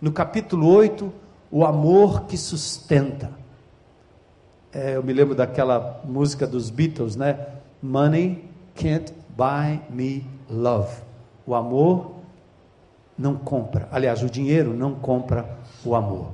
No 0.00 0.10
capítulo 0.10 0.66
8, 0.66 1.12
o 1.50 1.62
amor 1.62 2.22
que 2.22 2.38
sustenta. 2.38 3.30
É, 4.72 4.96
eu 4.96 5.02
me 5.02 5.12
lembro 5.12 5.34
daquela 5.34 6.00
música 6.06 6.46
dos 6.46 6.70
Beatles, 6.70 7.14
né? 7.14 7.46
Money 7.82 8.42
can't 8.74 9.12
buy 9.36 9.82
me 9.90 10.26
love. 10.48 10.96
O 11.46 11.54
amor 11.54 12.12
não 13.18 13.34
compra. 13.34 13.86
Aliás, 13.92 14.22
o 14.22 14.30
dinheiro 14.30 14.72
não 14.72 14.94
compra 14.94 15.58
o 15.84 15.94
amor. 15.94 16.30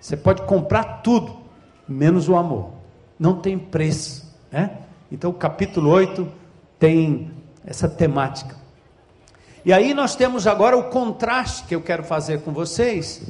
Você 0.00 0.16
pode 0.16 0.40
comprar 0.40 1.02
tudo, 1.02 1.30
menos 1.86 2.26
o 2.26 2.36
amor. 2.36 2.70
Não 3.18 3.38
tem 3.38 3.58
preço. 3.58 4.34
Né? 4.50 4.87
Então, 5.10 5.30
o 5.30 5.34
capítulo 5.34 5.90
8 5.90 6.28
tem 6.78 7.30
essa 7.64 7.88
temática. 7.88 8.56
E 9.64 9.72
aí 9.72 9.92
nós 9.92 10.14
temos 10.14 10.46
agora 10.46 10.76
o 10.76 10.84
contraste 10.84 11.64
que 11.66 11.74
eu 11.74 11.80
quero 11.80 12.04
fazer 12.04 12.42
com 12.42 12.52
vocês 12.52 13.22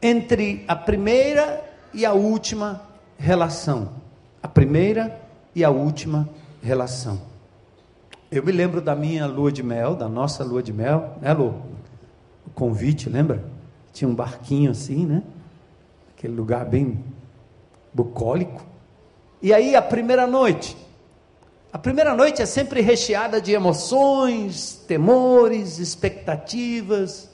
entre 0.00 0.64
a 0.66 0.74
primeira 0.74 1.62
e 1.92 2.04
a 2.04 2.12
última 2.12 2.82
relação. 3.18 3.90
A 4.42 4.48
primeira 4.48 5.20
e 5.54 5.64
a 5.64 5.70
última 5.70 6.28
relação. 6.62 7.20
Eu 8.30 8.42
me 8.42 8.52
lembro 8.52 8.80
da 8.80 8.94
minha 8.94 9.26
lua 9.26 9.52
de 9.52 9.62
mel, 9.62 9.94
da 9.94 10.08
nossa 10.08 10.42
lua 10.44 10.62
de 10.62 10.72
mel, 10.72 11.16
né, 11.20 11.32
Lu? 11.32 11.62
O 12.46 12.50
convite, 12.54 13.08
lembra? 13.08 13.44
Tinha 13.92 14.08
um 14.08 14.14
barquinho 14.14 14.70
assim, 14.70 15.06
né? 15.06 15.22
Aquele 16.16 16.34
lugar 16.34 16.64
bem 16.64 17.04
bucólico. 17.94 18.64
E 19.40 19.54
aí, 19.54 19.76
a 19.76 19.82
primeira 19.82 20.26
noite. 20.26 20.76
A 21.76 21.78
primeira 21.78 22.14
noite 22.14 22.40
é 22.40 22.46
sempre 22.46 22.80
recheada 22.80 23.38
de 23.38 23.52
emoções, 23.52 24.82
temores, 24.88 25.78
expectativas, 25.78 27.28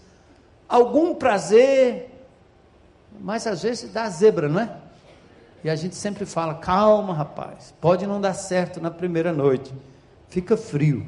algum 0.68 1.14
prazer, 1.14 2.10
mas 3.20 3.46
às 3.46 3.62
vezes 3.62 3.92
dá 3.92 4.08
zebra, 4.08 4.48
não 4.48 4.58
é? 4.58 4.76
E 5.62 5.70
a 5.70 5.76
gente 5.76 5.94
sempre 5.94 6.26
fala: 6.26 6.56
calma, 6.56 7.14
rapaz, 7.14 7.72
pode 7.80 8.04
não 8.04 8.20
dar 8.20 8.34
certo 8.34 8.80
na 8.80 8.90
primeira 8.90 9.32
noite, 9.32 9.72
fica 10.26 10.56
frio, 10.56 11.06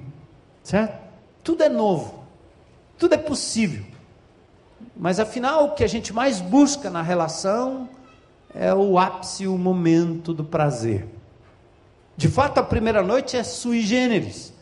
certo? 0.63 0.97
Tudo 1.43 1.65
é 1.65 1.69
novo, 1.69 2.23
tudo 2.97 3.17
é 3.17 3.19
possível, 3.19 3.85
mas 4.97 5.19
afinal, 5.19 5.65
o 5.65 5.75
que 5.75 5.83
a 5.83 5.89
gente 5.89 6.13
mais 6.13 6.41
busca 6.41 6.89
na 6.89 7.03
relação 7.03 7.89
é 8.55 8.73
o 8.73 8.97
ápice, 8.97 9.49
o 9.49 9.59
momento 9.59 10.33
do 10.33 10.45
prazer. 10.45 11.24
De 12.17 12.29
fato, 12.29 12.59
a 12.59 12.63
primeira 12.63 13.03
noite 13.03 13.37
é 13.37 13.43
sui 13.43 13.81
generis. 13.83 14.53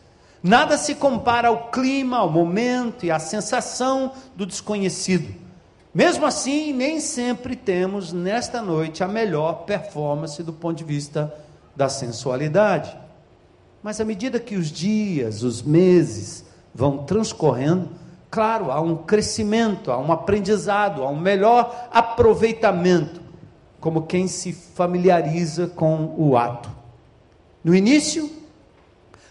Nada 0.41 0.77
se 0.77 0.95
compara 0.95 1.47
ao 1.47 1.69
clima, 1.69 2.17
ao 2.17 2.29
momento 2.29 3.05
e 3.05 3.11
à 3.11 3.19
sensação 3.19 4.11
do 4.35 4.45
desconhecido. 4.45 5.33
Mesmo 5.93 6.25
assim, 6.25 6.73
nem 6.73 6.99
sempre 6.99 7.55
temos 7.55 8.11
nesta 8.11 8.61
noite 8.61 9.03
a 9.03 9.07
melhor 9.07 9.63
performance 9.65 10.41
do 10.41 10.51
ponto 10.51 10.79
de 10.79 10.83
vista 10.83 11.33
da 11.75 11.87
sensualidade. 11.87 12.97
Mas 13.83 14.01
à 14.01 14.05
medida 14.05 14.39
que 14.39 14.55
os 14.55 14.71
dias, 14.71 15.43
os 15.43 15.61
meses 15.61 16.45
vão 16.73 16.99
transcorrendo, 16.99 17.89
claro, 18.31 18.71
há 18.71 18.81
um 18.81 18.97
crescimento, 18.97 19.91
há 19.91 19.97
um 19.97 20.11
aprendizado, 20.11 21.03
há 21.03 21.09
um 21.09 21.19
melhor 21.19 21.89
aproveitamento, 21.91 23.21
como 23.79 24.01
quem 24.01 24.27
se 24.27 24.51
familiariza 24.51 25.67
com 25.67 26.15
o 26.17 26.35
ato. 26.35 26.82
No 27.63 27.73
início, 27.75 28.29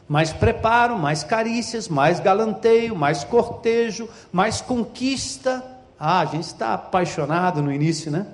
mais 0.08 0.32
preparo, 0.32 0.98
mais 0.98 1.22
carícias, 1.22 1.88
mais 1.88 2.20
galanteio, 2.20 2.96
mais 2.96 3.24
cortejo, 3.24 4.08
mais 4.32 4.60
conquista 4.60 5.72
ah, 6.04 6.18
a 6.18 6.24
gente 6.24 6.46
está 6.46 6.74
apaixonado 6.74 7.62
no 7.62 7.72
início, 7.72 8.10
né? 8.10 8.26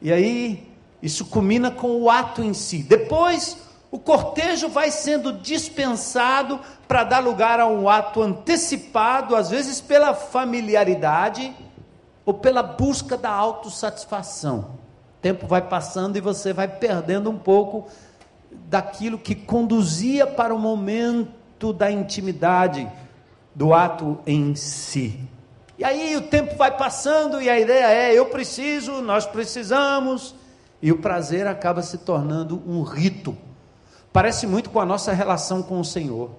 E 0.00 0.12
aí, 0.12 0.68
isso 1.00 1.26
culmina 1.26 1.70
com 1.70 2.02
o 2.02 2.10
ato 2.10 2.42
em 2.42 2.52
si. 2.52 2.82
Depois, 2.82 3.56
o 3.88 4.00
cortejo 4.00 4.68
vai 4.68 4.90
sendo 4.90 5.32
dispensado 5.32 6.58
para 6.88 7.04
dar 7.04 7.20
lugar 7.20 7.60
a 7.60 7.68
um 7.68 7.88
ato 7.88 8.20
antecipado, 8.20 9.36
às 9.36 9.48
vezes 9.48 9.80
pela 9.80 10.12
familiaridade 10.12 11.54
ou 12.26 12.34
pela 12.34 12.64
busca 12.64 13.16
da 13.16 13.30
autossatisfação. 13.30 14.70
O 15.18 15.22
tempo 15.22 15.46
vai 15.46 15.62
passando 15.62 16.16
e 16.16 16.20
você 16.20 16.52
vai 16.52 16.66
perdendo 16.66 17.30
um 17.30 17.38
pouco 17.38 17.86
daquilo 18.68 19.18
que 19.18 19.34
conduzia 19.34 20.26
para 20.26 20.54
o 20.54 20.58
momento 20.58 21.72
da 21.72 21.90
intimidade, 21.90 22.90
do 23.54 23.74
ato 23.74 24.18
em 24.26 24.54
si. 24.54 25.18
E 25.78 25.84
aí 25.84 26.16
o 26.16 26.22
tempo 26.22 26.56
vai 26.56 26.76
passando 26.76 27.40
e 27.40 27.50
a 27.50 27.58
ideia 27.58 27.90
é: 27.90 28.18
eu 28.18 28.26
preciso, 28.26 29.00
nós 29.00 29.26
precisamos, 29.26 30.34
e 30.80 30.90
o 30.92 30.98
prazer 30.98 31.46
acaba 31.46 31.82
se 31.82 31.98
tornando 31.98 32.62
um 32.66 32.82
rito. 32.82 33.36
Parece 34.12 34.46
muito 34.46 34.70
com 34.70 34.80
a 34.80 34.86
nossa 34.86 35.12
relação 35.12 35.62
com 35.62 35.80
o 35.80 35.84
Senhor. 35.84 36.30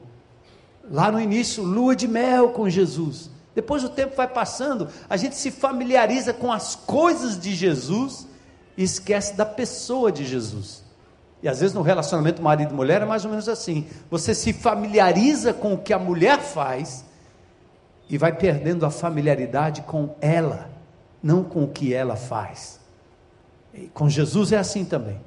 Lá 0.90 1.12
no 1.12 1.20
início, 1.20 1.64
lua 1.64 1.96
de 1.96 2.08
mel 2.08 2.50
com 2.50 2.70
Jesus. 2.70 3.30
Depois 3.56 3.84
o 3.84 3.90
tempo 3.90 4.16
vai 4.16 4.28
passando, 4.28 4.90
a 5.10 5.16
gente 5.16 5.36
se 5.36 5.52
familiariza 5.52 6.34
com 6.34 6.52
as 6.52 6.76
coisas 6.76 7.40
de 7.40 7.54
Jesus 7.54 8.28
e 8.76 8.84
esquece 8.84 9.36
da 9.36 9.46
pessoa 9.46 10.12
de 10.12 10.26
Jesus. 10.26 10.83
E 11.44 11.50
às 11.50 11.60
vezes 11.60 11.76
no 11.76 11.82
relacionamento 11.82 12.42
marido 12.42 12.72
e 12.72 12.74
mulher 12.74 13.02
é 13.02 13.06
mais 13.06 13.26
ou 13.26 13.30
menos 13.30 13.50
assim. 13.50 13.86
Você 14.10 14.34
se 14.34 14.54
familiariza 14.54 15.54
com 15.54 15.74
o 15.74 15.78
que 15.78 15.92
a 15.92 16.00
mulher 16.00 16.40
faz 16.40 17.04
e 18.10 18.18
vai 18.18 18.32
perdendo 18.32 18.86
a 18.86 18.90
familiaridade 18.90 19.82
com 19.82 20.16
ela, 20.22 20.70
não 21.22 21.44
com 21.44 21.66
o 21.66 21.68
que 21.68 21.94
ela 21.94 22.16
faz. 22.16 22.80
E 23.74 23.88
com 23.88 24.10
Jesus 24.10 24.54
é 24.54 24.58
assim 24.58 24.86
também. 24.86 25.20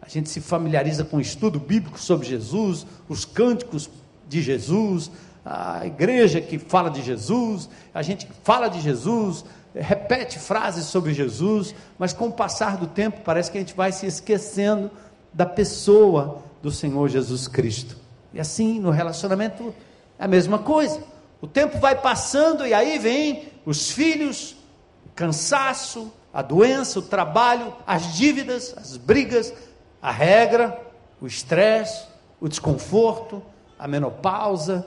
A 0.00 0.08
gente 0.08 0.30
se 0.30 0.40
familiariza 0.40 1.02
com 1.02 1.16
o 1.16 1.20
estudo 1.20 1.58
bíblico 1.58 1.98
sobre 1.98 2.28
Jesus, 2.28 2.86
os 3.08 3.24
cânticos 3.24 3.90
de 4.28 4.40
Jesus, 4.40 5.10
a 5.44 5.84
igreja 5.84 6.40
que 6.40 6.56
fala 6.56 6.88
de 6.88 7.02
Jesus, 7.02 7.68
a 7.92 8.00
gente 8.00 8.28
fala 8.44 8.68
de 8.68 8.80
Jesus, 8.80 9.44
repete 9.74 10.38
frases 10.38 10.84
sobre 10.84 11.12
Jesus, 11.12 11.74
mas 11.98 12.12
com 12.12 12.28
o 12.28 12.32
passar 12.32 12.76
do 12.76 12.86
tempo 12.86 13.22
parece 13.24 13.50
que 13.50 13.58
a 13.58 13.60
gente 13.60 13.74
vai 13.74 13.90
se 13.90 14.06
esquecendo 14.06 14.88
da 15.34 15.44
pessoa 15.44 16.42
do 16.62 16.70
Senhor 16.70 17.08
Jesus 17.08 17.46
Cristo. 17.48 17.96
E 18.32 18.40
assim, 18.40 18.80
no 18.80 18.90
relacionamento, 18.90 19.74
é 20.18 20.24
a 20.24 20.28
mesma 20.28 20.58
coisa. 20.58 21.02
O 21.40 21.46
tempo 21.46 21.78
vai 21.78 21.94
passando 21.94 22.66
e 22.66 22.72
aí 22.72 22.98
vem 22.98 23.48
os 23.66 23.90
filhos, 23.90 24.56
o 25.04 25.10
cansaço, 25.14 26.10
a 26.32 26.40
doença, 26.40 27.00
o 27.00 27.02
trabalho, 27.02 27.74
as 27.86 28.14
dívidas, 28.14 28.74
as 28.76 28.96
brigas, 28.96 29.52
a 30.00 30.10
regra, 30.10 30.80
o 31.20 31.26
estresse, 31.26 32.06
o 32.40 32.48
desconforto, 32.48 33.42
a 33.78 33.86
menopausa. 33.86 34.86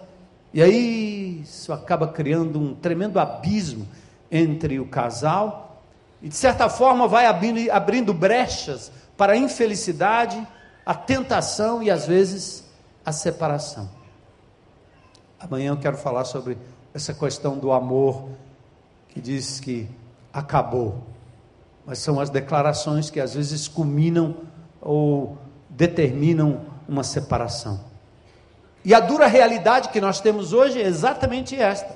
E 0.54 0.64
aí 0.64 1.42
isso 1.42 1.72
acaba 1.72 2.08
criando 2.08 2.60
um 2.60 2.74
tremendo 2.74 3.20
abismo 3.20 3.88
entre 4.32 4.80
o 4.80 4.88
casal 4.88 5.84
e 6.22 6.30
de 6.30 6.36
certa 6.36 6.68
forma 6.70 7.08
vai 7.08 7.26
abrindo, 7.26 7.72
abrindo 7.72 8.14
brechas 8.14 8.92
para 9.18 9.34
a 9.34 9.38
infelicidade, 9.38 10.48
a 10.86 10.94
tentação 10.94 11.82
e 11.82 11.90
às 11.90 12.06
vezes 12.06 12.64
a 13.04 13.12
separação. 13.12 13.90
Amanhã 15.40 15.72
eu 15.72 15.78
quero 15.78 15.98
falar 15.98 16.24
sobre 16.24 16.58
essa 16.94 17.14
questão 17.14 17.58
do 17.58 17.72
amor 17.72 18.30
que 19.10 19.20
diz 19.20 19.60
que 19.60 19.90
acabou. 20.32 21.04
Mas 21.86 22.00
são 22.00 22.20
as 22.20 22.30
declarações 22.30 23.10
que 23.10 23.20
às 23.20 23.34
vezes 23.34 23.68
culminam 23.68 24.36
ou 24.82 25.38
determinam 25.70 26.66
uma 26.88 27.04
separação. 27.04 27.80
E 28.84 28.94
a 28.94 29.00
dura 29.00 29.28
realidade 29.28 29.90
que 29.90 30.00
nós 30.00 30.22
temos 30.22 30.54
hoje 30.54 30.82
é 30.82 30.86
exatamente 30.86 31.56
esta: 31.56 31.96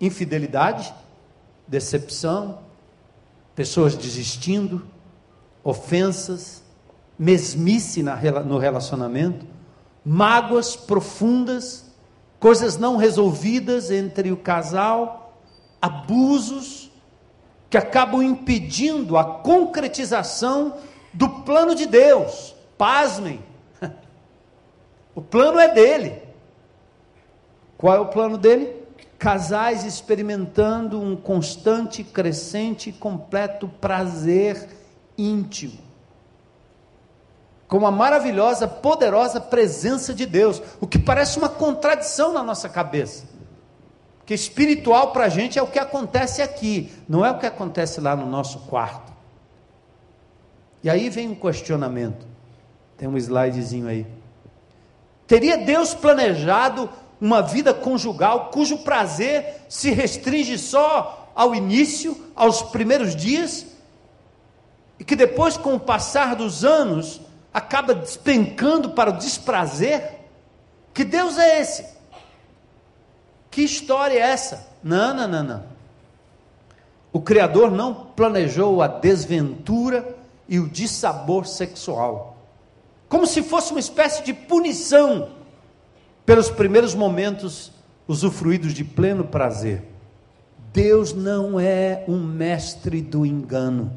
infidelidade, 0.00 0.94
decepção, 1.66 2.60
pessoas 3.54 3.94
desistindo, 3.94 4.86
ofensas, 5.66 6.62
mesmice 7.18 8.00
no 8.00 8.56
relacionamento, 8.56 9.44
mágoas 10.04 10.76
profundas 10.76 11.86
coisas 12.38 12.78
não 12.78 12.96
resolvidas 12.96 13.90
entre 13.90 14.30
o 14.30 14.36
casal, 14.36 15.40
abusos 15.82 16.92
que 17.68 17.76
acabam 17.76 18.22
impedindo 18.22 19.16
a 19.16 19.24
concretização 19.24 20.76
do 21.12 21.28
plano 21.28 21.74
de 21.74 21.86
Deus. 21.86 22.54
Pasmem, 22.78 23.40
o 25.16 25.20
plano 25.20 25.58
é 25.58 25.74
dele. 25.74 26.22
Qual 27.76 27.96
é 27.96 27.98
o 27.98 28.06
plano 28.06 28.38
dele? 28.38 28.84
Casais 29.18 29.82
experimentando 29.82 31.00
um 31.00 31.16
constante, 31.16 32.04
crescente 32.04 32.90
e 32.90 32.92
completo 32.92 33.66
prazer 33.80 34.75
íntimo 35.16 35.86
com 37.68 37.84
a 37.86 37.90
maravilhosa, 37.90 38.68
poderosa 38.68 39.40
presença 39.40 40.14
de 40.14 40.24
Deus, 40.24 40.62
o 40.80 40.86
que 40.86 40.98
parece 40.98 41.38
uma 41.38 41.48
contradição 41.48 42.32
na 42.32 42.42
nossa 42.42 42.68
cabeça. 42.68 43.24
Que 44.24 44.34
espiritual 44.34 45.12
para 45.12 45.24
a 45.24 45.28
gente 45.28 45.58
é 45.58 45.62
o 45.62 45.66
que 45.66 45.78
acontece 45.78 46.42
aqui, 46.42 46.92
não 47.08 47.24
é 47.24 47.30
o 47.30 47.38
que 47.38 47.46
acontece 47.46 48.00
lá 48.00 48.14
no 48.14 48.26
nosso 48.26 48.60
quarto. 48.60 49.12
E 50.82 50.90
aí 50.90 51.08
vem 51.08 51.28
um 51.28 51.34
questionamento. 51.34 52.26
Tem 52.96 53.08
um 53.08 53.16
slidezinho 53.16 53.88
aí. 53.88 54.06
Teria 55.26 55.58
Deus 55.58 55.94
planejado 55.94 56.88
uma 57.20 57.42
vida 57.42 57.74
conjugal 57.74 58.50
cujo 58.50 58.78
prazer 58.78 59.62
se 59.68 59.90
restringe 59.90 60.56
só 60.58 61.30
ao 61.34 61.54
início, 61.54 62.16
aos 62.34 62.62
primeiros 62.62 63.14
dias, 63.14 63.66
e 64.98 65.04
que 65.04 65.14
depois, 65.14 65.56
com 65.56 65.74
o 65.74 65.80
passar 65.80 66.34
dos 66.34 66.64
anos, 66.64 67.20
acaba 67.52 67.94
despencando 67.94 68.90
para 68.90 69.10
o 69.10 69.16
desprazer? 69.18 70.20
Que 70.94 71.04
Deus 71.04 71.38
é 71.38 71.60
esse? 71.60 71.86
Que 73.50 73.62
história 73.62 74.14
é 74.14 74.20
essa? 74.20 74.68
Não, 74.82 75.14
não, 75.14 75.28
não, 75.28 75.42
não. 75.42 75.62
O 77.12 77.20
Criador 77.20 77.70
não 77.70 77.94
planejou 77.94 78.82
a 78.82 78.86
desventura 78.86 80.16
e 80.48 80.60
o 80.60 80.68
dissabor 80.68 81.46
sexual, 81.46 82.36
como 83.08 83.26
se 83.26 83.42
fosse 83.42 83.70
uma 83.70 83.80
espécie 83.80 84.22
de 84.22 84.32
punição 84.32 85.30
pelos 86.24 86.50
primeiros 86.50 86.94
momentos 86.94 87.72
usufruídos 88.06 88.74
de 88.74 88.84
pleno 88.84 89.24
prazer. 89.24 89.84
Deus 90.72 91.14
não 91.14 91.58
é 91.58 92.04
um 92.06 92.22
mestre 92.22 93.00
do 93.00 93.24
engano. 93.24 93.92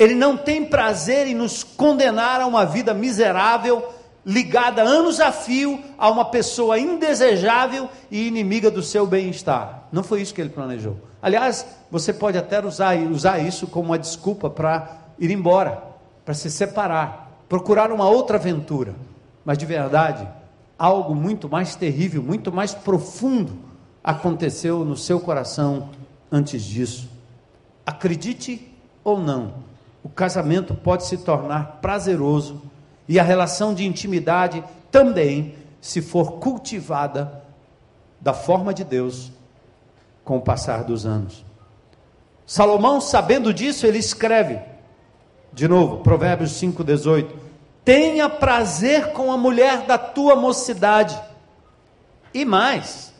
Ele 0.00 0.14
não 0.14 0.34
tem 0.34 0.64
prazer 0.64 1.26
em 1.26 1.34
nos 1.34 1.62
condenar 1.62 2.40
a 2.40 2.46
uma 2.46 2.64
vida 2.64 2.94
miserável, 2.94 3.86
ligada 4.24 4.80
anos 4.80 5.20
a 5.20 5.30
fio 5.30 5.78
a 5.98 6.08
uma 6.08 6.24
pessoa 6.24 6.78
indesejável 6.78 7.86
e 8.10 8.26
inimiga 8.26 8.70
do 8.70 8.82
seu 8.82 9.06
bem-estar. 9.06 9.84
Não 9.92 10.02
foi 10.02 10.22
isso 10.22 10.32
que 10.32 10.40
ele 10.40 10.48
planejou. 10.48 10.96
Aliás, 11.20 11.66
você 11.90 12.14
pode 12.14 12.38
até 12.38 12.64
usar, 12.64 12.96
usar 12.96 13.40
isso 13.40 13.66
como 13.66 13.90
uma 13.90 13.98
desculpa 13.98 14.48
para 14.48 14.88
ir 15.18 15.30
embora, 15.30 15.82
para 16.24 16.32
se 16.32 16.50
separar, 16.50 17.42
procurar 17.46 17.92
uma 17.92 18.08
outra 18.08 18.38
aventura. 18.38 18.94
Mas 19.44 19.58
de 19.58 19.66
verdade, 19.66 20.26
algo 20.78 21.14
muito 21.14 21.46
mais 21.46 21.76
terrível, 21.76 22.22
muito 22.22 22.50
mais 22.50 22.72
profundo 22.72 23.52
aconteceu 24.02 24.82
no 24.82 24.96
seu 24.96 25.20
coração 25.20 25.90
antes 26.32 26.62
disso. 26.62 27.06
Acredite 27.84 28.66
ou 29.04 29.20
não, 29.20 29.68
o 30.02 30.08
casamento 30.08 30.74
pode 30.74 31.04
se 31.04 31.18
tornar 31.18 31.78
prazeroso 31.82 32.62
e 33.08 33.18
a 33.18 33.22
relação 33.22 33.74
de 33.74 33.84
intimidade 33.84 34.64
também, 34.90 35.54
se 35.80 36.00
for 36.00 36.32
cultivada 36.32 37.42
da 38.20 38.32
forma 38.32 38.72
de 38.72 38.84
Deus 38.84 39.32
com 40.24 40.36
o 40.36 40.42
passar 40.42 40.84
dos 40.84 41.06
anos. 41.06 41.44
Salomão, 42.46 43.00
sabendo 43.00 43.54
disso, 43.54 43.86
ele 43.86 43.98
escreve, 43.98 44.58
de 45.52 45.68
novo, 45.68 45.98
Provérbios 45.98 46.52
5,18: 46.52 47.30
tenha 47.84 48.28
prazer 48.28 49.12
com 49.12 49.32
a 49.32 49.36
mulher 49.36 49.86
da 49.86 49.98
tua 49.98 50.36
mocidade. 50.36 51.20
E 52.32 52.44
mais, 52.44 53.12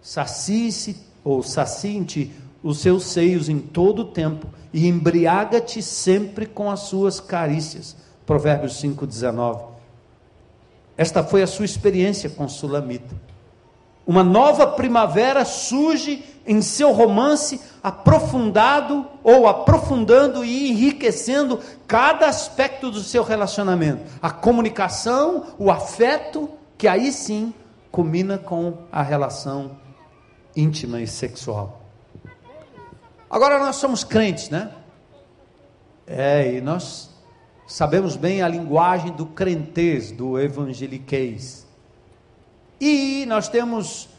sacie-se 0.00 0.96
ou 1.22 1.42
sacie 1.42 2.32
os 2.62 2.78
seus 2.78 3.04
seios 3.04 3.48
em 3.48 3.58
todo 3.58 4.02
o 4.02 4.04
tempo 4.06 4.48
e 4.72 4.88
embriaga-te 4.88 5.82
sempre 5.82 6.46
com 6.46 6.70
as 6.70 6.80
suas 6.80 7.20
carícias. 7.20 7.96
Provérbios 8.24 8.80
5:19. 8.80 9.72
Esta 10.96 11.22
foi 11.22 11.42
a 11.42 11.46
sua 11.46 11.64
experiência 11.64 12.30
com 12.30 12.48
Sulamita. 12.48 13.14
Uma 14.06 14.24
nova 14.24 14.66
primavera 14.66 15.44
surge 15.44 16.24
em 16.44 16.60
seu 16.60 16.92
romance, 16.92 17.60
aprofundado 17.82 19.06
ou 19.22 19.46
aprofundando 19.46 20.44
e 20.44 20.70
enriquecendo 20.70 21.60
cada 21.86 22.26
aspecto 22.26 22.90
do 22.90 23.00
seu 23.00 23.22
relacionamento. 23.22 24.02
A 24.20 24.30
comunicação, 24.30 25.46
o 25.56 25.70
afeto, 25.70 26.48
que 26.76 26.88
aí 26.88 27.12
sim 27.12 27.54
culmina 27.92 28.38
com 28.38 28.78
a 28.90 29.02
relação 29.02 29.72
íntima 30.56 31.00
e 31.00 31.06
sexual. 31.06 31.81
Agora 33.32 33.58
nós 33.58 33.76
somos 33.76 34.04
crentes, 34.04 34.50
né? 34.50 34.70
É, 36.06 36.52
e 36.52 36.60
nós 36.60 37.08
sabemos 37.66 38.14
bem 38.14 38.42
a 38.42 38.48
linguagem 38.48 39.10
do 39.10 39.24
crentez, 39.24 40.12
do 40.12 40.38
evangeliquez. 40.38 41.66
E 42.78 43.24
nós 43.26 43.48
temos 43.48 44.10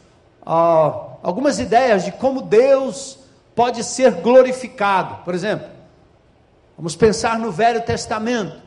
ah, 0.44 1.10
algumas 1.22 1.60
ideias 1.60 2.04
de 2.04 2.10
como 2.10 2.42
Deus 2.42 3.20
pode 3.54 3.84
ser 3.84 4.14
glorificado. 4.14 5.22
Por 5.22 5.32
exemplo, 5.32 5.68
vamos 6.76 6.96
pensar 6.96 7.38
no 7.38 7.52
Velho 7.52 7.82
Testamento. 7.82 8.64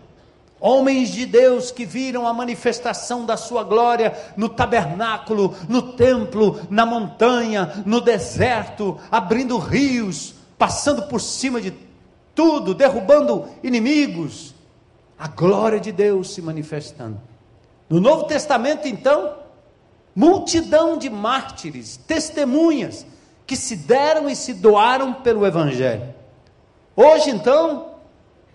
Homens 0.62 1.10
de 1.10 1.26
Deus 1.26 1.72
que 1.72 1.86
viram 1.86 2.26
a 2.26 2.34
manifestação 2.34 3.26
da 3.26 3.36
sua 3.36 3.66
glória 3.66 4.18
no 4.38 4.48
tabernáculo, 4.48 5.54
no 5.68 5.92
templo, 5.92 6.62
na 6.70 6.86
montanha, 6.86 7.84
no 7.86 8.00
deserto, 8.00 8.98
abrindo 9.12 9.58
rios, 9.58 10.37
passando 10.58 11.04
por 11.04 11.22
cima 11.22 11.62
de 11.62 11.74
tudo, 12.34 12.74
derrubando 12.74 13.48
inimigos. 13.64 14.54
A 15.18 15.28
glória 15.28 15.80
de 15.80 15.92
Deus 15.92 16.34
se 16.34 16.42
manifestando. 16.42 17.20
No 17.90 18.00
Novo 18.00 18.26
Testamento, 18.26 18.88
então, 18.88 19.36
multidão 20.16 20.98
de 20.98 21.10
mártires, 21.10 21.98
testemunhas, 21.98 23.06
que 23.46 23.56
se 23.56 23.76
deram 23.76 24.30
e 24.30 24.36
se 24.36 24.54
doaram 24.54 25.14
pelo 25.14 25.46
Evangelho. 25.46 26.14
Hoje, 26.96 27.30
então, 27.30 27.94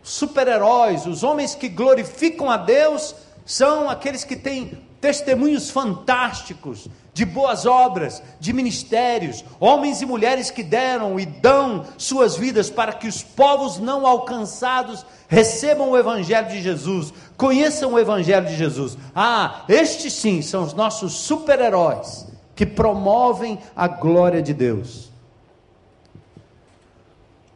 super-heróis, 0.02 1.06
os 1.06 1.22
homens 1.22 1.54
que 1.54 1.68
glorificam 1.68 2.50
a 2.50 2.56
Deus, 2.56 3.14
são 3.44 3.88
aqueles 3.88 4.22
que 4.22 4.36
têm 4.36 4.78
testemunhos 5.02 5.68
fantásticos 5.68 6.86
de 7.12 7.24
boas 7.24 7.66
obras, 7.66 8.22
de 8.38 8.52
ministérios, 8.52 9.44
homens 9.58 10.00
e 10.00 10.06
mulheres 10.06 10.48
que 10.48 10.62
deram 10.62 11.18
e 11.18 11.26
dão 11.26 11.84
suas 11.98 12.36
vidas 12.36 12.70
para 12.70 12.92
que 12.92 13.08
os 13.08 13.20
povos 13.20 13.78
não 13.78 14.06
alcançados 14.06 15.04
recebam 15.28 15.90
o 15.90 15.98
Evangelho 15.98 16.48
de 16.48 16.62
Jesus, 16.62 17.12
conheçam 17.36 17.94
o 17.94 17.98
Evangelho 17.98 18.46
de 18.46 18.56
Jesus. 18.56 18.96
Ah, 19.12 19.64
estes 19.68 20.12
sim 20.14 20.40
são 20.40 20.62
os 20.62 20.72
nossos 20.72 21.14
super-heróis 21.14 22.28
que 22.54 22.64
promovem 22.64 23.58
a 23.74 23.88
glória 23.88 24.40
de 24.40 24.54
Deus. 24.54 25.10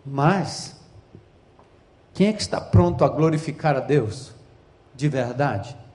Mas, 0.04 0.74
quem 2.12 2.26
é 2.26 2.32
que 2.32 2.42
está 2.42 2.61
pronto 2.61 3.04
a 3.04 3.09
glorificar 3.09 3.76
a 3.76 3.80
Deus 3.80 4.32
de 4.96 5.09
verdade? 5.09 5.86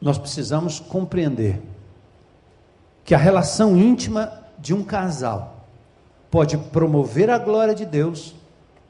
Nós 0.00 0.18
precisamos 0.18 0.80
compreender 0.80 1.60
que 3.04 3.14
a 3.14 3.18
relação 3.18 3.76
íntima 3.76 4.32
de 4.58 4.72
um 4.72 4.82
casal 4.82 5.66
pode 6.30 6.56
promover 6.56 7.28
a 7.28 7.38
glória 7.38 7.74
de 7.74 7.84
Deus 7.84 8.34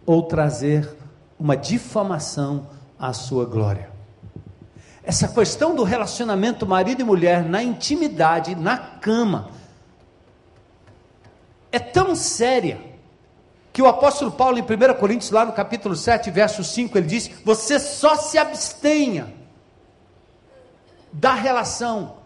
ou 0.04 0.22
trazer 0.22 0.96
uma 1.38 1.56
difamação 1.56 2.66
à 2.98 3.12
sua 3.12 3.46
glória. 3.46 3.90
Essa 5.02 5.26
questão 5.26 5.74
do 5.74 5.82
relacionamento 5.82 6.66
marido 6.66 7.00
e 7.00 7.04
mulher 7.04 7.44
na 7.44 7.62
intimidade, 7.62 8.54
na 8.54 8.76
cama, 8.76 9.50
é 11.72 11.78
tão 11.78 12.14
séria 12.14 12.78
que 13.72 13.80
o 13.80 13.86
apóstolo 13.86 14.30
Paulo, 14.30 14.58
em 14.58 14.62
1 14.62 14.94
Coríntios, 14.98 15.30
lá 15.30 15.44
no 15.44 15.52
capítulo 15.52 15.96
7, 15.96 16.30
verso 16.30 16.62
5, 16.62 16.98
ele 16.98 17.06
diz: 17.06 17.30
Você 17.44 17.78
só 17.78 18.16
se 18.16 18.36
abstenha 18.36 19.39
da 21.12 21.34
relação, 21.34 22.16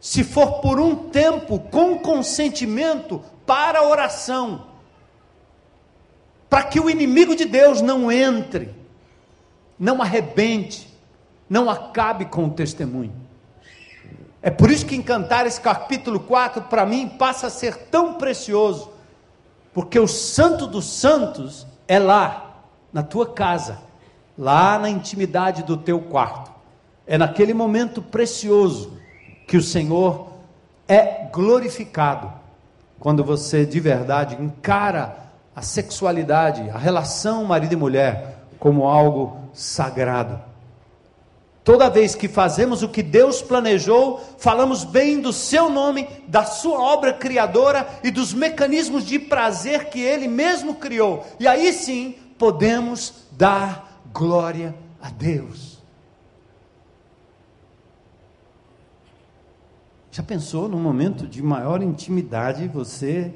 se 0.00 0.22
for 0.24 0.60
por 0.60 0.80
um 0.80 1.08
tempo 1.10 1.58
com 1.58 1.98
consentimento 1.98 3.22
para 3.46 3.80
a 3.80 3.88
oração, 3.88 4.66
para 6.48 6.62
que 6.62 6.80
o 6.80 6.88
inimigo 6.88 7.36
de 7.36 7.44
Deus 7.44 7.80
não 7.80 8.10
entre, 8.10 8.74
não 9.78 10.00
arrebente, 10.00 10.88
não 11.48 11.68
acabe 11.68 12.26
com 12.26 12.46
o 12.46 12.50
testemunho. 12.50 13.12
É 14.40 14.50
por 14.50 14.70
isso 14.70 14.86
que 14.86 14.94
em 14.94 15.02
Cantares 15.02 15.58
capítulo 15.58 16.20
4, 16.20 16.62
para 16.62 16.86
mim, 16.86 17.08
passa 17.08 17.48
a 17.48 17.50
ser 17.50 17.76
tão 17.88 18.14
precioso, 18.14 18.90
porque 19.74 19.98
o 19.98 20.06
santo 20.06 20.66
dos 20.66 20.86
santos 20.86 21.66
é 21.86 21.98
lá, 21.98 22.62
na 22.92 23.02
tua 23.02 23.26
casa, 23.32 23.78
lá 24.36 24.78
na 24.78 24.88
intimidade 24.88 25.62
do 25.62 25.76
teu 25.76 26.00
quarto. 26.00 26.57
É 27.08 27.16
naquele 27.16 27.54
momento 27.54 28.02
precioso 28.02 28.92
que 29.46 29.56
o 29.56 29.62
Senhor 29.62 30.28
é 30.86 31.26
glorificado. 31.32 32.30
Quando 33.00 33.24
você 33.24 33.64
de 33.64 33.80
verdade 33.80 34.36
encara 34.38 35.16
a 35.56 35.62
sexualidade, 35.62 36.68
a 36.68 36.76
relação 36.76 37.44
marido 37.44 37.72
e 37.72 37.76
mulher 37.76 38.44
como 38.58 38.86
algo 38.86 39.38
sagrado. 39.54 40.38
Toda 41.64 41.90
vez 41.90 42.14
que 42.14 42.28
fazemos 42.28 42.82
o 42.82 42.88
que 42.88 43.02
Deus 43.02 43.40
planejou, 43.40 44.20
falamos 44.38 44.84
bem 44.84 45.20
do 45.20 45.32
seu 45.32 45.70
nome, 45.70 46.08
da 46.26 46.44
sua 46.44 46.78
obra 46.78 47.12
criadora 47.12 47.88
e 48.04 48.10
dos 48.10 48.34
mecanismos 48.34 49.04
de 49.04 49.18
prazer 49.18 49.86
que 49.86 50.00
ele 50.00 50.28
mesmo 50.28 50.74
criou. 50.74 51.26
E 51.40 51.48
aí 51.48 51.72
sim 51.72 52.14
podemos 52.38 53.26
dar 53.32 54.02
glória 54.12 54.74
a 55.00 55.10
Deus. 55.10 55.77
Já 60.18 60.24
pensou 60.24 60.68
num 60.68 60.80
momento 60.80 61.28
de 61.28 61.40
maior 61.40 61.80
intimidade 61.80 62.66
você 62.66 63.32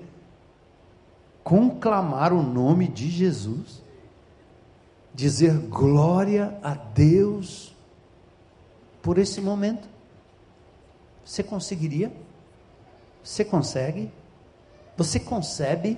conclamar 1.44 2.32
o 2.32 2.42
nome 2.42 2.88
de 2.88 3.08
Jesus? 3.08 3.80
Dizer 5.14 5.56
glória 5.58 6.58
a 6.60 6.74
Deus 6.74 7.72
por 9.00 9.16
esse 9.16 9.40
momento? 9.40 9.88
Você 11.24 11.44
conseguiria? 11.44 12.12
Você 13.22 13.44
consegue? 13.44 14.10
Você 14.96 15.20
concebe? 15.20 15.96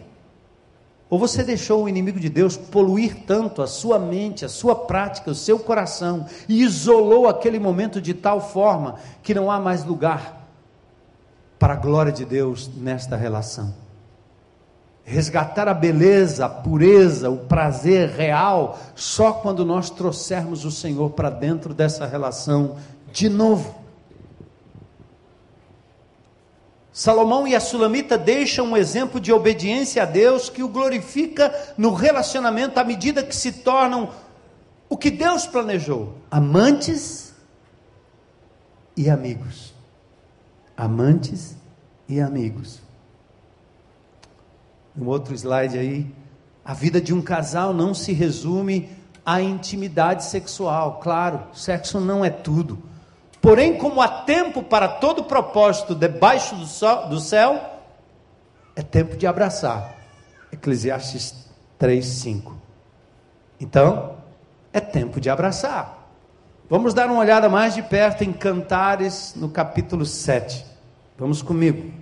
Ou 1.09 1.19
você 1.19 1.43
deixou 1.43 1.85
o 1.85 1.89
inimigo 1.89 2.21
de 2.21 2.29
Deus 2.29 2.59
poluir 2.59 3.25
tanto 3.25 3.63
a 3.63 3.67
sua 3.67 3.99
mente, 3.99 4.45
a 4.45 4.51
sua 4.51 4.77
prática, 4.77 5.31
o 5.31 5.35
seu 5.35 5.59
coração 5.59 6.27
e 6.47 6.63
isolou 6.63 7.27
aquele 7.27 7.59
momento 7.59 8.03
de 8.03 8.13
tal 8.13 8.39
forma 8.39 8.97
que 9.23 9.33
não 9.33 9.51
há 9.51 9.59
mais 9.59 9.83
lugar 9.83 10.44
para 11.65 11.73
a 11.73 11.77
glória 11.77 12.13
de 12.13 12.27
Deus 12.27 12.71
nesta 12.77 13.17
relação? 13.17 13.75
Resgatar 15.03 15.67
a 15.67 15.73
beleza, 15.73 16.45
a 16.45 16.49
pureza, 16.51 17.31
o 17.31 17.39
prazer 17.39 18.11
real, 18.11 18.79
só 18.95 19.33
quando 19.33 19.65
nós 19.65 19.89
trouxermos 19.89 20.67
o 20.67 20.71
Senhor 20.71 21.13
para 21.13 21.31
dentro 21.31 21.73
dessa 21.73 22.05
relação 22.05 22.77
de 23.11 23.31
novo. 23.31 23.83
Salomão 26.93 27.49
e 27.49 27.57
a 27.57 27.61
Sulamita 27.61 28.19
deixam 28.19 28.67
um 28.67 28.77
exemplo 28.77 29.19
de 29.19 29.33
obediência 29.33 30.03
a 30.03 30.07
Deus 30.07 30.51
que 30.51 30.63
o 30.63 30.69
glorifica 30.69 31.51
no 31.79 31.95
relacionamento 31.95 32.79
à 32.79 32.85
medida 32.85 33.23
que 33.23 33.35
se 33.35 33.51
tornam 33.51 34.11
o 34.87 34.99
que 34.99 35.11
Deus 35.11 35.47
planejou: 35.47 36.19
amantes 36.31 37.33
e 38.95 39.09
amigos. 39.09 39.74
Amantes 40.77 41.57
e 42.09 42.21
amigos. 42.21 42.81
Um 44.97 45.07
outro 45.07 45.35
slide 45.35 45.79
aí. 45.79 46.15
A 46.65 46.75
vida 46.75 47.01
de 47.01 47.13
um 47.13 47.21
casal 47.21 47.75
não 47.75 47.93
se 47.95 48.13
resume 48.13 48.89
à 49.25 49.41
intimidade 49.41 50.25
sexual. 50.25 51.01
Claro, 51.01 51.43
sexo 51.53 52.01
não 52.01 52.25
é 52.25 52.31
tudo 52.31 52.79
Porém, 53.45 53.77
como 53.77 54.01
há 54.01 54.09
tempo 54.09 54.63
para 54.63 54.89
todo 54.89 55.25
propósito 55.25 55.95
debaixo 55.95 56.57
do, 56.57 56.65
sol, 56.65 57.11
do 57.11 57.21
céu, 57.21 57.61
é 58.75 58.81
tempo 58.81 59.19
de 59.19 59.27
abraçar. 59.27 59.97
Eclesiastes 60.51 61.35
3, 61.79 62.07
5. 62.07 62.57
Então, 63.61 64.17
é 64.73 64.81
tempo 64.81 65.21
de 65.21 65.29
abraçar. 65.29 65.94
Vamos 66.77 66.93
dar 66.93 67.09
uma 67.09 67.21
olhada 67.21 67.49
mais 67.49 67.73
de 67.73 67.83
perto 67.83 68.25
em 68.25 68.33
Cantares, 68.33 69.33
no 69.37 69.49
capítulo 69.49 70.05
7. 70.05 70.67
Vamos 71.17 71.41
comigo. 71.41 71.95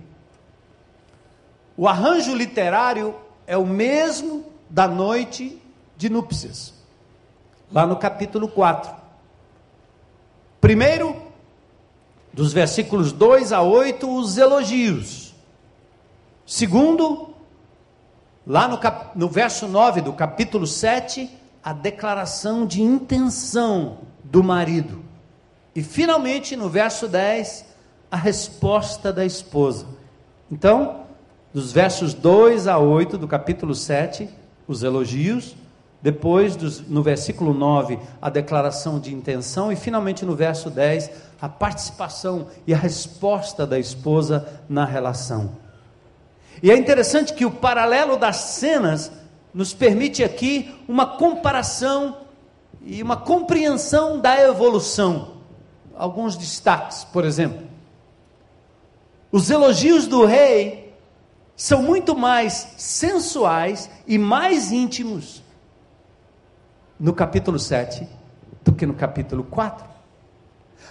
O 1.77 1.87
arranjo 1.87 2.33
literário 2.33 3.13
é 3.45 3.55
o 3.55 3.67
mesmo 3.67 4.43
da 4.67 4.87
noite 4.87 5.61
de 5.95 6.09
núpcias, 6.09 6.73
lá 7.71 7.85
no 7.85 7.97
capítulo 7.97 8.47
4. 8.47 8.91
Primeiro, 10.59 11.21
dos 12.33 12.51
versículos 12.51 13.11
2 13.11 13.53
a 13.53 13.61
8, 13.61 14.11
os 14.11 14.39
elogios. 14.39 15.35
Segundo, 16.47 17.35
lá 18.43 18.67
no, 18.67 18.79
cap, 18.79 19.15
no 19.15 19.29
verso 19.29 19.67
9 19.67 20.01
do 20.01 20.13
capítulo 20.13 20.65
7, 20.65 21.29
a 21.63 21.73
declaração 21.73 22.65
de 22.65 22.81
intenção 22.81 24.11
do 24.33 24.43
marido. 24.43 25.03
E 25.75 25.83
finalmente, 25.83 26.55
no 26.55 26.67
verso 26.67 27.07
10, 27.07 27.65
a 28.09 28.17
resposta 28.17 29.13
da 29.13 29.23
esposa. 29.23 29.85
Então, 30.51 31.03
dos 31.53 31.71
versos 31.71 32.15
2 32.15 32.67
a 32.67 32.79
8 32.79 33.15
do 33.15 33.27
capítulo 33.27 33.75
7, 33.75 34.27
os 34.67 34.81
elogios, 34.81 35.55
depois, 36.01 36.55
dos, 36.55 36.81
no 36.81 37.03
versículo 37.03 37.53
9, 37.53 37.99
a 38.19 38.27
declaração 38.31 38.99
de 38.99 39.13
intenção, 39.13 39.71
e 39.71 39.75
finalmente 39.75 40.25
no 40.25 40.35
verso 40.35 40.71
10, 40.71 41.11
a 41.39 41.47
participação 41.47 42.47
e 42.65 42.73
a 42.73 42.77
resposta 42.77 43.67
da 43.67 43.77
esposa 43.77 44.63
na 44.67 44.83
relação. 44.83 45.51
E 46.61 46.71
é 46.71 46.75
interessante 46.75 47.35
que 47.35 47.45
o 47.45 47.51
paralelo 47.51 48.17
das 48.17 48.37
cenas 48.37 49.11
nos 49.53 49.75
permite 49.75 50.23
aqui 50.23 50.73
uma 50.87 51.05
comparação 51.05 52.22
e 52.83 53.01
uma 53.01 53.17
compreensão 53.17 54.19
da 54.19 54.39
evolução. 54.41 55.37
Alguns 55.95 56.35
destaques, 56.35 57.03
por 57.05 57.23
exemplo. 57.23 57.67
Os 59.31 59.49
elogios 59.49 60.05
do 60.05 60.25
rei 60.25 60.93
são 61.55 61.81
muito 61.81 62.15
mais 62.15 62.73
sensuais 62.77 63.89
e 64.07 64.17
mais 64.17 64.71
íntimos 64.71 65.43
no 66.99 67.13
capítulo 67.13 67.57
7 67.57 68.07
do 68.63 68.73
que 68.73 68.85
no 68.85 68.93
capítulo 68.93 69.43
4. 69.43 69.85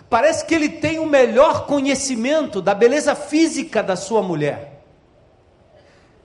Parece 0.09 0.45
que 0.45 0.55
ele 0.55 0.69
tem 0.69 0.99
o 0.99 1.07
melhor 1.07 1.67
conhecimento 1.67 2.61
da 2.61 2.75
beleza 2.75 3.15
física 3.15 3.83
da 3.83 3.97
sua 3.97 4.23
mulher. 4.23 4.85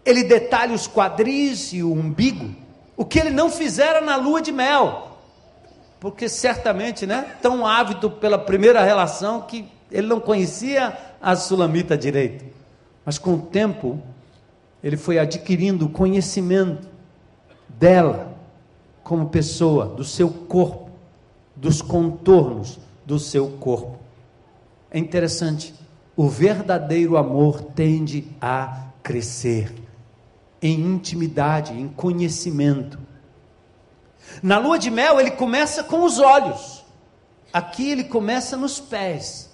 Ele 0.06 0.24
detalha 0.24 0.74
os 0.74 0.88
quadris 0.88 1.74
e 1.74 1.84
o 1.84 1.92
umbigo, 1.92 2.54
o 2.96 3.06
que 3.06 3.20
ele 3.20 3.30
não 3.30 3.50
fizera 3.50 4.02
na 4.02 4.16
lua 4.16 4.42
de 4.42 4.52
mel, 4.52 5.07
porque 6.00 6.30
certamente, 6.30 7.06
né, 7.06 7.36
tão 7.42 7.66
ávido 7.66 8.10
pela 8.10 8.38
primeira 8.38 8.84
relação 8.84 9.42
que 9.42 9.66
ele 9.92 10.08
não 10.08 10.20
conhecia 10.20 10.98
a 11.22 11.36
sulamita 11.36 11.98
direito. 11.98 12.46
Mas 13.06 13.18
com 13.18 13.36
o 13.36 13.42
tempo, 13.42 14.02
ele 14.84 14.98
foi 14.98 15.18
adquirindo 15.18 15.90
conhecimento 15.90 16.88
dela 17.70 18.36
como 19.04 19.30
pessoa, 19.30 19.86
do 19.86 20.04
seu 20.04 20.30
corpo, 20.30 20.90
dos 21.56 21.82
contornos 21.82 22.80
do 23.06 23.18
seu 23.18 23.48
corpo. 23.52 23.98
É 24.92 25.00
interessante, 25.00 25.74
o 26.16 26.28
verdadeiro 26.28 27.16
amor 27.16 27.62
tende 27.62 28.28
a 28.42 28.88
crescer 29.02 29.74
em 30.62 30.82
intimidade, 30.82 31.74
em 31.74 31.88
conhecimento. 31.88 33.00
Na 34.42 34.58
lua 34.58 34.78
de 34.78 34.90
mel, 34.92 35.20
ele 35.20 35.32
começa 35.32 35.84
com 35.84 36.04
os 36.04 36.20
olhos, 36.20 36.86
aqui 37.52 37.92
ele 37.92 38.04
começa 38.04 38.56
nos 38.56 38.80
pés, 38.80 39.50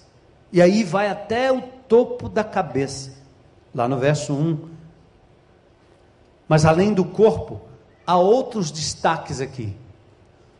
e 0.52 0.60
aí 0.60 0.84
vai 0.84 1.08
até 1.08 1.50
o 1.50 1.62
topo 1.88 2.28
da 2.28 2.44
cabeça, 2.44 3.12
lá 3.74 3.88
no 3.88 3.98
verso 3.98 4.32
1. 4.32 4.68
Mas 6.48 6.64
além 6.64 6.92
do 6.92 7.04
corpo, 7.04 7.60
há 8.06 8.16
outros 8.16 8.70
destaques 8.70 9.40
aqui. 9.40 9.76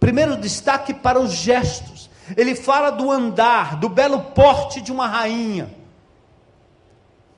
Primeiro 0.00 0.36
destaque 0.36 0.92
para 0.92 1.20
os 1.20 1.32
gestos. 1.32 2.10
Ele 2.36 2.54
fala 2.54 2.90
do 2.90 3.10
andar, 3.10 3.76
do 3.76 3.88
belo 3.88 4.20
porte 4.20 4.80
de 4.80 4.90
uma 4.90 5.06
rainha. 5.06 5.74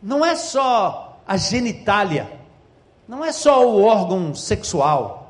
Não 0.03 0.25
é 0.25 0.37
só 0.37 1.21
a 1.27 1.37
genitália, 1.37 2.31
não 3.09 3.25
é 3.25 3.33
só 3.33 3.69
o 3.69 3.83
órgão 3.83 4.35
sexual, 4.35 5.26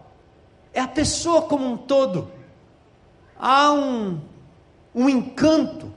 é 0.76 0.80
a 0.80 0.86
pessoa 0.86 1.40
como 1.40 1.64
um 1.64 1.74
todo. 1.74 2.30
Há 3.38 3.72
um, 3.72 4.20
um 4.94 5.08
encanto 5.08 5.90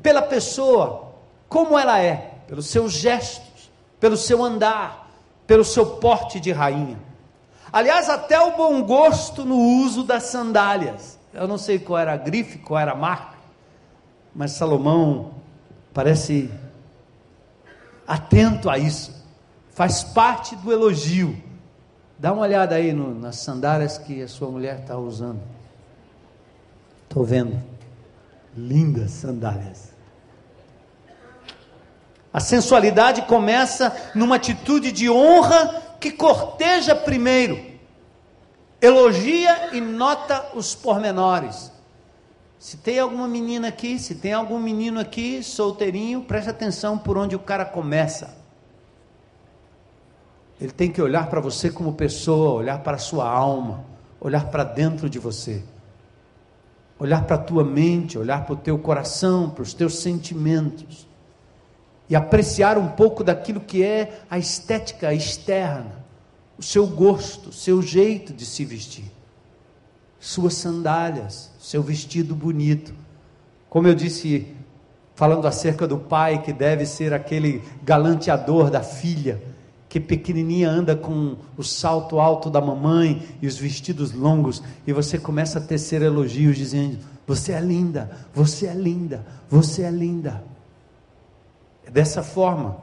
pela 0.00 0.22
pessoa, 0.22 1.12
como 1.48 1.76
ela 1.76 1.98
é, 1.98 2.38
pelos 2.46 2.68
seus 2.68 2.92
gestos, 2.92 3.68
pelo 3.98 4.16
seu 4.16 4.40
andar, 4.44 5.10
pelo 5.44 5.64
seu 5.64 5.96
porte 5.96 6.38
de 6.38 6.52
rainha. 6.52 7.00
Aliás, 7.72 8.08
até 8.08 8.38
o 8.38 8.56
bom 8.56 8.80
gosto 8.84 9.44
no 9.44 9.58
uso 9.58 10.04
das 10.04 10.24
sandálias. 10.24 11.18
Eu 11.34 11.48
não 11.48 11.58
sei 11.58 11.80
qual 11.80 11.98
era 11.98 12.12
a 12.12 12.16
grife, 12.16 12.58
qual 12.58 12.78
era 12.78 12.92
a 12.92 12.96
marca, 12.96 13.36
mas 14.32 14.52
Salomão 14.52 15.32
parece 15.92 16.48
atento 18.06 18.70
a 18.70 18.78
isso. 18.78 19.20
Faz 19.70 20.04
parte 20.04 20.54
do 20.54 20.72
elogio. 20.72 21.42
Dá 22.22 22.32
uma 22.32 22.42
olhada 22.42 22.76
aí 22.76 22.92
no, 22.92 23.12
nas 23.12 23.34
sandálias 23.38 23.98
que 23.98 24.22
a 24.22 24.28
sua 24.28 24.48
mulher 24.48 24.78
está 24.78 24.96
usando. 24.96 25.40
Estou 27.02 27.24
vendo. 27.24 27.60
Lindas 28.56 29.10
sandálias. 29.10 29.90
A 32.32 32.38
sensualidade 32.38 33.22
começa 33.22 33.92
numa 34.14 34.36
atitude 34.36 34.92
de 34.92 35.10
honra 35.10 35.82
que 35.98 36.12
corteja 36.12 36.94
primeiro, 36.94 37.60
elogia 38.80 39.74
e 39.74 39.80
nota 39.80 40.48
os 40.54 40.76
pormenores. 40.76 41.72
Se 42.56 42.76
tem 42.76 43.00
alguma 43.00 43.26
menina 43.26 43.66
aqui, 43.66 43.98
se 43.98 44.14
tem 44.14 44.32
algum 44.32 44.60
menino 44.60 45.00
aqui, 45.00 45.42
solteirinho, 45.42 46.22
preste 46.22 46.50
atenção 46.50 46.96
por 46.96 47.18
onde 47.18 47.34
o 47.34 47.40
cara 47.40 47.64
começa. 47.64 48.41
Ele 50.62 50.70
tem 50.70 50.92
que 50.92 51.02
olhar 51.02 51.28
para 51.28 51.40
você 51.40 51.68
como 51.68 51.92
pessoa, 51.94 52.52
olhar 52.52 52.78
para 52.84 52.94
a 52.94 53.00
sua 53.00 53.28
alma, 53.28 53.84
olhar 54.20 54.46
para 54.46 54.62
dentro 54.62 55.10
de 55.10 55.18
você, 55.18 55.60
olhar 57.00 57.24
para 57.24 57.34
a 57.34 57.38
tua 57.40 57.64
mente, 57.64 58.16
olhar 58.16 58.44
para 58.44 58.52
o 58.52 58.56
teu 58.56 58.78
coração, 58.78 59.50
para 59.50 59.62
os 59.62 59.74
teus 59.74 59.98
sentimentos. 59.98 61.08
e 62.08 62.14
apreciar 62.14 62.78
um 62.78 62.88
pouco 62.88 63.24
daquilo 63.24 63.60
que 63.60 63.82
é 63.82 64.20
a 64.30 64.38
estética 64.38 65.12
externa, 65.14 66.04
o 66.58 66.62
seu 66.62 66.86
gosto, 66.86 67.48
o 67.48 67.52
seu 67.52 67.80
jeito 67.82 68.32
de 68.32 68.44
se 68.44 68.64
vestir, 68.64 69.10
suas 70.20 70.54
sandálias, 70.54 71.50
seu 71.58 71.82
vestido 71.82 72.36
bonito. 72.36 72.94
Como 73.68 73.88
eu 73.88 73.94
disse, 73.94 74.46
falando 75.14 75.48
acerca 75.48 75.88
do 75.88 75.98
pai 75.98 76.42
que 76.42 76.52
deve 76.52 76.86
ser 76.86 77.12
aquele 77.12 77.62
galanteador 77.82 78.70
da 78.70 78.82
filha, 78.82 79.51
que 79.92 80.00
pequenininha 80.00 80.70
anda 80.70 80.96
com 80.96 81.36
o 81.54 81.62
salto 81.62 82.18
alto 82.18 82.48
da 82.48 82.62
mamãe 82.62 83.28
e 83.42 83.46
os 83.46 83.58
vestidos 83.58 84.10
longos, 84.10 84.62
e 84.86 84.92
você 84.92 85.18
começa 85.18 85.58
a 85.58 85.62
tecer 85.62 86.00
elogios 86.00 86.56
dizendo: 86.56 86.96
Você 87.26 87.52
é 87.52 87.60
linda, 87.60 88.10
você 88.32 88.68
é 88.68 88.72
linda, 88.72 89.22
você 89.50 89.82
é 89.82 89.90
linda. 89.90 90.42
É 91.86 91.90
dessa 91.90 92.22
forma 92.22 92.78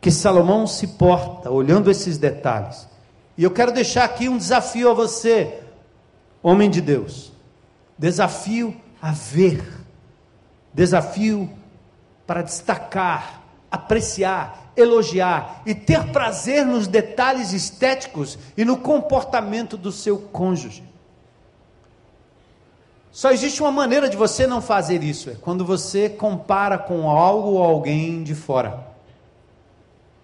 que 0.00 0.10
Salomão 0.10 0.66
se 0.66 0.86
porta, 0.86 1.50
olhando 1.50 1.90
esses 1.90 2.16
detalhes. 2.16 2.88
E 3.36 3.44
eu 3.44 3.50
quero 3.50 3.70
deixar 3.70 4.04
aqui 4.04 4.30
um 4.30 4.38
desafio 4.38 4.90
a 4.90 4.94
você, 4.94 5.60
homem 6.42 6.70
de 6.70 6.80
Deus. 6.80 7.34
Desafio 7.98 8.74
a 9.02 9.12
ver. 9.12 9.62
Desafio 10.72 11.50
para 12.26 12.40
destacar, 12.40 13.42
apreciar, 13.70 14.59
elogiar 14.80 15.62
e 15.64 15.74
ter 15.74 16.10
prazer 16.12 16.64
nos 16.64 16.86
detalhes 16.86 17.52
estéticos 17.52 18.38
e 18.56 18.64
no 18.64 18.76
comportamento 18.76 19.76
do 19.76 19.92
seu 19.92 20.18
cônjuge. 20.18 20.82
Só 23.12 23.32
existe 23.32 23.60
uma 23.60 23.72
maneira 23.72 24.08
de 24.08 24.16
você 24.16 24.46
não 24.46 24.62
fazer 24.62 25.02
isso, 25.02 25.30
é 25.30 25.34
quando 25.34 25.64
você 25.64 26.08
compara 26.08 26.78
com 26.78 27.10
algo 27.10 27.50
ou 27.50 27.62
alguém 27.62 28.22
de 28.22 28.34
fora. 28.34 28.86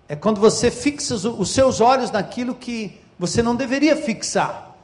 É 0.09 0.14
quando 0.14 0.40
você 0.40 0.71
fixa 0.71 1.14
os 1.14 1.51
seus 1.51 1.81
olhos 1.81 2.12
naquilo 2.12 2.55
que 2.55 3.01
você 3.19 3.42
não 3.42 3.57
deveria 3.57 3.97
fixar. 3.97 4.77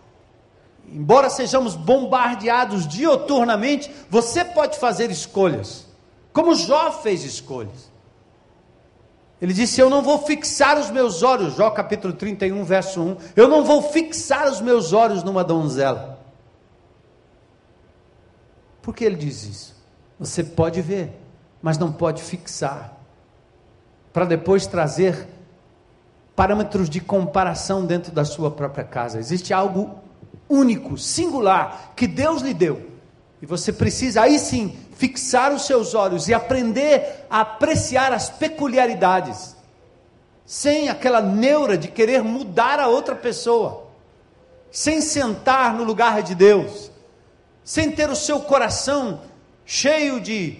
Embora 0.92 1.30
sejamos 1.30 1.76
bombardeados 1.76 2.88
dioturnamente, 2.88 3.90
você 4.10 4.44
pode 4.44 4.78
fazer 4.78 5.10
escolhas. 5.10 5.86
Como 6.32 6.54
Jó 6.54 6.90
fez 6.90 7.22
escolhas. 7.24 7.91
Ele 9.42 9.52
disse: 9.52 9.80
Eu 9.80 9.90
não 9.90 10.02
vou 10.02 10.24
fixar 10.24 10.78
os 10.78 10.88
meus 10.88 11.24
olhos, 11.24 11.56
Jó 11.56 11.68
capítulo 11.70 12.14
31, 12.14 12.62
verso 12.62 13.02
1. 13.02 13.16
Eu 13.34 13.48
não 13.48 13.64
vou 13.64 13.82
fixar 13.82 14.48
os 14.48 14.60
meus 14.60 14.92
olhos 14.92 15.24
numa 15.24 15.42
donzela. 15.42 16.20
Por 18.80 18.94
que 18.94 19.04
ele 19.04 19.16
diz 19.16 19.42
isso? 19.42 19.76
Você 20.16 20.44
pode 20.44 20.80
ver, 20.80 21.20
mas 21.60 21.76
não 21.76 21.90
pode 21.90 22.22
fixar. 22.22 22.96
Para 24.12 24.26
depois 24.26 24.64
trazer 24.68 25.26
parâmetros 26.36 26.88
de 26.88 27.00
comparação 27.00 27.84
dentro 27.84 28.12
da 28.12 28.24
sua 28.24 28.48
própria 28.48 28.84
casa. 28.84 29.18
Existe 29.18 29.52
algo 29.52 29.96
único, 30.48 30.96
singular, 30.96 31.92
que 31.96 32.06
Deus 32.06 32.42
lhe 32.42 32.54
deu. 32.54 32.90
E 33.40 33.46
você 33.46 33.72
precisa 33.72 34.22
aí 34.22 34.38
sim 34.38 34.76
fixar 34.94 35.52
os 35.52 35.66
seus 35.66 35.94
olhos 35.94 36.28
e 36.28 36.34
aprender 36.34 37.26
a 37.28 37.40
apreciar 37.40 38.12
as 38.12 38.30
peculiaridades, 38.30 39.56
sem 40.44 40.88
aquela 40.88 41.20
neura 41.20 41.76
de 41.76 41.88
querer 41.88 42.22
mudar 42.22 42.78
a 42.78 42.88
outra 42.88 43.14
pessoa, 43.14 43.86
sem 44.70 45.00
sentar 45.00 45.74
no 45.74 45.84
lugar 45.84 46.22
de 46.22 46.34
Deus, 46.34 46.90
sem 47.64 47.90
ter 47.90 48.10
o 48.10 48.16
seu 48.16 48.40
coração 48.40 49.20
cheio 49.64 50.20
de, 50.20 50.58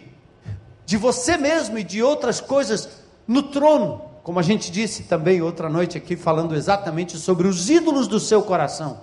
de 0.87 0.97
você 0.97 1.37
mesmo 1.37 1.79
e 1.79 1.85
de 1.85 2.03
outras 2.03 2.40
coisas 2.40 2.88
no 3.27 3.42
trono, 3.42 4.03
como 4.23 4.38
a 4.38 4.42
gente 4.42 4.71
disse 4.71 5.05
também 5.05 5.42
outra 5.42 5.68
noite 5.68 5.99
aqui, 5.99 6.16
falando 6.16 6.55
exatamente 6.55 7.18
sobre 7.18 7.49
os 7.49 7.68
ídolos 7.68 8.07
do 8.07 8.21
seu 8.21 8.42
coração, 8.42 9.01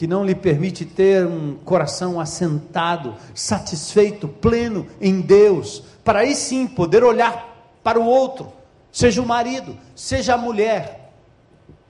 que 0.00 0.06
não 0.06 0.24
lhe 0.24 0.34
permite 0.34 0.86
ter 0.86 1.26
um 1.26 1.56
coração 1.62 2.18
assentado, 2.18 3.16
satisfeito, 3.34 4.26
pleno 4.26 4.86
em 4.98 5.20
Deus, 5.20 5.82
para 6.02 6.20
aí 6.20 6.34
sim 6.34 6.66
poder 6.66 7.04
olhar 7.04 7.76
para 7.84 8.00
o 8.00 8.06
outro, 8.06 8.50
seja 8.90 9.20
o 9.20 9.26
marido, 9.26 9.76
seja 9.94 10.32
a 10.32 10.38
mulher, 10.38 11.12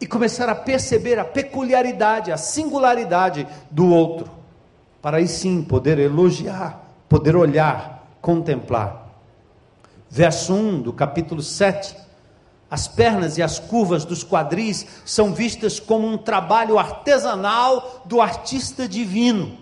e 0.00 0.08
começar 0.08 0.48
a 0.48 0.56
perceber 0.56 1.20
a 1.20 1.24
peculiaridade, 1.24 2.32
a 2.32 2.36
singularidade 2.36 3.46
do 3.70 3.86
outro, 3.86 4.28
para 5.00 5.18
aí 5.18 5.28
sim 5.28 5.62
poder 5.62 5.96
elogiar, 6.00 6.84
poder 7.08 7.36
olhar, 7.36 8.10
contemplar. 8.20 9.08
Verso 10.10 10.52
1 10.52 10.82
do 10.82 10.92
capítulo 10.92 11.42
7. 11.42 11.94
As 12.70 12.86
pernas 12.86 13.36
e 13.36 13.42
as 13.42 13.58
curvas 13.58 14.04
dos 14.04 14.22
quadris 14.22 14.86
são 15.04 15.34
vistas 15.34 15.80
como 15.80 16.06
um 16.06 16.16
trabalho 16.16 16.78
artesanal 16.78 18.02
do 18.04 18.20
artista 18.20 18.86
divino. 18.86 19.58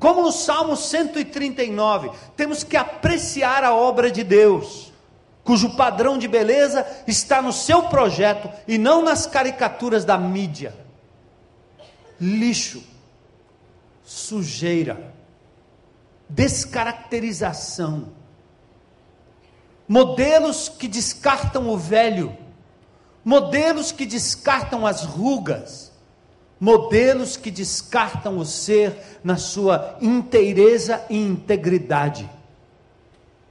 Como 0.00 0.22
no 0.22 0.32
Salmo 0.32 0.76
139, 0.76 2.10
temos 2.36 2.64
que 2.64 2.76
apreciar 2.76 3.62
a 3.62 3.74
obra 3.74 4.10
de 4.10 4.24
Deus 4.24 4.88
cujo 5.48 5.70
padrão 5.70 6.18
de 6.18 6.28
beleza 6.28 6.86
está 7.06 7.40
no 7.40 7.54
seu 7.54 7.84
projeto 7.84 8.50
e 8.68 8.76
não 8.76 9.02
nas 9.02 9.26
caricaturas 9.26 10.04
da 10.04 10.18
mídia. 10.18 10.74
Lixo, 12.20 12.84
sujeira, 14.04 15.14
descaracterização, 16.28 18.12
modelos 19.88 20.68
que 20.68 20.86
descartam 20.86 21.68
o 21.70 21.78
velho, 21.78 22.36
modelos 23.24 23.90
que 23.90 24.04
descartam 24.04 24.86
as 24.86 25.02
rugas, 25.02 25.90
modelos 26.60 27.36
que 27.36 27.50
descartam 27.50 28.36
o 28.36 28.44
ser 28.44 28.94
na 29.24 29.38
sua 29.38 29.96
inteireza 30.00 31.02
e 31.08 31.16
integridade. 31.16 32.28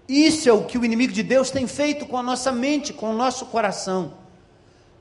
Isso 0.08 0.48
é 0.48 0.54
o 0.54 0.64
que 0.64 0.78
o 0.78 0.86
inimigo 0.86 1.12
de 1.12 1.24
Deus 1.24 1.50
tem 1.50 1.66
feito 1.66 2.06
com 2.06 2.18
a 2.18 2.24
nossa 2.24 2.52
mente, 2.52 2.94
com 2.94 3.10
o 3.10 3.18
nosso 3.18 3.48
coração. 3.48 4.14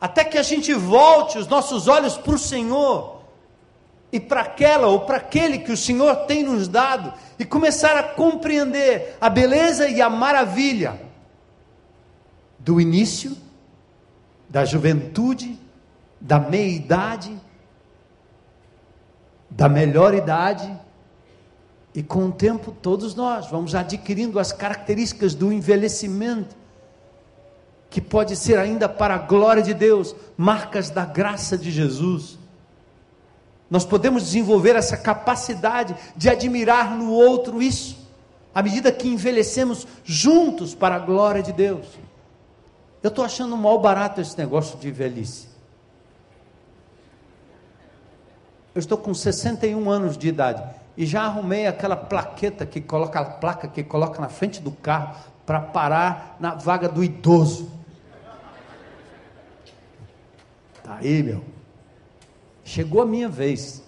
Até 0.01 0.25
que 0.25 0.39
a 0.39 0.43
gente 0.43 0.73
volte 0.73 1.39
os 1.39 1.47
nossos 1.47 1.87
olhos 1.87 2.17
para 2.17 2.35
o 2.35 2.39
Senhor 2.39 3.21
e 4.11 4.19
para 4.19 4.41
aquela 4.41 4.87
ou 4.89 5.01
para 5.01 5.19
aquele 5.19 5.59
que 5.59 5.73
o 5.73 5.77
Senhor 5.77 6.15
tem 6.27 6.43
nos 6.43 6.67
dado 6.67 7.13
e 7.39 7.45
começar 7.45 7.97
a 7.97 8.03
compreender 8.03 9.17
a 9.21 9.29
beleza 9.29 9.89
e 9.89 10.01
a 10.01 10.09
maravilha 10.11 11.06
do 12.67 12.81
início, 12.81 13.37
da 14.49 14.65
juventude, 14.65 15.57
da 16.21 16.41
meia-idade, 16.41 17.41
da 19.49 19.69
melhor 19.69 20.13
idade 20.13 20.77
e 21.95 22.03
com 22.03 22.27
o 22.27 22.33
tempo, 22.33 22.73
todos 22.83 23.15
nós 23.15 23.47
vamos 23.47 23.77
adquirindo 23.77 24.41
as 24.41 24.51
características 24.51 25.33
do 25.33 25.53
envelhecimento, 25.53 26.57
que 27.89 28.01
pode 28.01 28.35
ser 28.35 28.59
ainda 28.59 28.89
para 28.89 29.15
a 29.15 29.19
glória 29.19 29.63
de 29.63 29.73
Deus, 29.73 30.17
marcas 30.37 30.91
da 30.91 31.05
graça 31.05 31.57
de 31.57 31.71
Jesus. 31.71 32.37
Nós 33.71 33.85
podemos 33.85 34.25
desenvolver 34.25 34.75
essa 34.75 34.97
capacidade 34.97 35.95
de 36.17 36.29
admirar 36.29 36.97
no 36.97 37.13
outro 37.13 37.63
isso, 37.63 37.97
à 38.53 38.61
medida 38.61 38.91
que 38.91 39.07
envelhecemos 39.07 39.87
juntos 40.05 40.75
para 40.75 40.97
a 40.97 40.99
glória 40.99 41.45
de 41.45 41.53
Deus. 41.53 42.06
Eu 43.03 43.09
estou 43.09 43.25
achando 43.25 43.57
mal 43.57 43.79
barato 43.81 44.21
esse 44.21 44.37
negócio 44.37 44.79
de 44.79 44.91
velhice. 44.91 45.49
Eu 48.75 48.81
estou 48.81 48.99
com 48.99 49.15
61 49.15 49.89
anos 49.91 50.19
de 50.19 50.29
idade 50.29 50.63
e 50.97 51.07
já 51.07 51.23
arrumei 51.23 51.67
aquela 51.67 51.97
plaqueta 51.97 52.67
que 52.67 52.81
coloca 52.81 53.21
a 53.21 53.25
placa 53.25 53.69
que 53.69 53.83
coloca 53.83 54.21
na 54.21 54.29
frente 54.29 54.61
do 54.61 54.71
carro 54.71 55.17
para 55.47 55.61
parar 55.61 56.37
na 56.41 56.55
vaga 56.55 56.89
do 56.89 57.03
idoso. 57.03 57.71
Tá 60.83 60.97
aí, 60.97 61.23
meu. 61.23 61.43
Chegou 62.65 63.03
a 63.03 63.07
minha 63.07 63.29
vez. 63.29 63.83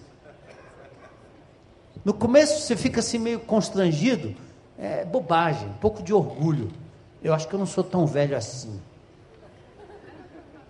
No 2.04 2.14
começo 2.14 2.60
você 2.60 2.76
fica 2.76 3.00
assim 3.00 3.18
meio 3.18 3.40
constrangido, 3.40 4.34
é 4.78 5.04
bobagem, 5.04 5.68
um 5.68 5.74
pouco 5.74 6.02
de 6.02 6.14
orgulho. 6.14 6.70
Eu 7.22 7.34
acho 7.34 7.46
que 7.48 7.54
eu 7.54 7.58
não 7.58 7.66
sou 7.66 7.84
tão 7.84 8.06
velho 8.06 8.36
assim. 8.36 8.80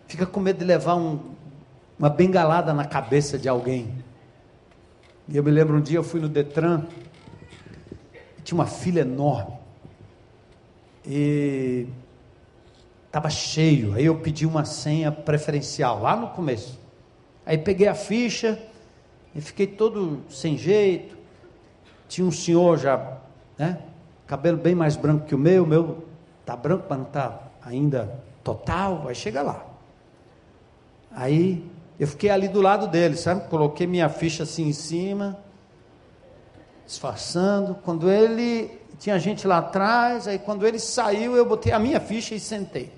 Fica 0.08 0.24
com 0.24 0.40
medo 0.40 0.58
de 0.58 0.64
levar 0.64 0.96
um, 0.96 1.20
uma 1.98 2.08
bengalada 2.08 2.72
na 2.72 2.86
cabeça 2.86 3.38
de 3.38 3.48
alguém. 3.48 3.94
E 5.28 5.36
eu 5.36 5.44
me 5.44 5.50
lembro 5.50 5.76
um 5.76 5.80
dia 5.80 5.98
eu 5.98 6.02
fui 6.02 6.18
no 6.18 6.28
Detran, 6.28 6.86
tinha 8.42 8.56
uma 8.56 8.66
fila 8.66 9.00
enorme. 9.00 9.52
E 11.06 11.86
estava 13.06 13.28
cheio. 13.28 13.92
Aí 13.92 14.06
eu 14.06 14.16
pedi 14.16 14.46
uma 14.46 14.64
senha 14.64 15.12
preferencial 15.12 16.00
lá 16.00 16.16
no 16.16 16.28
começo. 16.28 16.80
Aí 17.44 17.58
peguei 17.58 17.86
a 17.86 17.94
ficha 17.94 18.58
e 19.34 19.40
fiquei 19.42 19.66
todo 19.66 20.22
sem 20.30 20.56
jeito. 20.56 21.18
Tinha 22.08 22.26
um 22.26 22.32
senhor 22.32 22.78
já, 22.78 23.18
né? 23.58 23.78
cabelo 24.26 24.56
bem 24.56 24.74
mais 24.74 24.96
branco 24.96 25.26
que 25.26 25.34
o 25.34 25.38
meu, 25.38 25.64
o 25.64 25.66
meu 25.66 26.04
tá 26.46 26.56
branco, 26.56 26.86
mas 26.88 26.98
não 26.98 27.06
está 27.06 27.40
ainda 27.62 28.22
total, 28.42 29.02
vai 29.02 29.14
chegar 29.14 29.42
lá. 29.42 29.68
Aí 31.18 31.68
eu 31.98 32.06
fiquei 32.06 32.30
ali 32.30 32.46
do 32.46 32.60
lado 32.60 32.86
dele, 32.86 33.16
sabe? 33.16 33.48
Coloquei 33.48 33.88
minha 33.88 34.08
ficha 34.08 34.44
assim 34.44 34.68
em 34.68 34.72
cima, 34.72 35.36
disfarçando. 36.86 37.74
Quando 37.74 38.08
ele 38.08 38.80
tinha 39.00 39.18
gente 39.18 39.44
lá 39.44 39.58
atrás, 39.58 40.28
aí 40.28 40.38
quando 40.38 40.64
ele 40.64 40.78
saiu, 40.78 41.34
eu 41.34 41.44
botei 41.44 41.72
a 41.72 41.78
minha 41.80 41.98
ficha 41.98 42.36
e 42.36 42.40
sentei. 42.40 42.92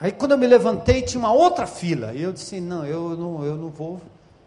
Aí 0.00 0.10
quando 0.10 0.30
eu 0.30 0.38
me 0.38 0.46
levantei, 0.46 1.02
tinha 1.02 1.18
uma 1.18 1.34
outra 1.34 1.66
fila. 1.66 2.14
E 2.14 2.22
eu 2.22 2.32
disse: 2.32 2.62
"Não, 2.62 2.86
eu 2.86 3.14
não, 3.14 3.44
eu 3.44 3.54
não 3.54 3.68
vou, 3.68 4.00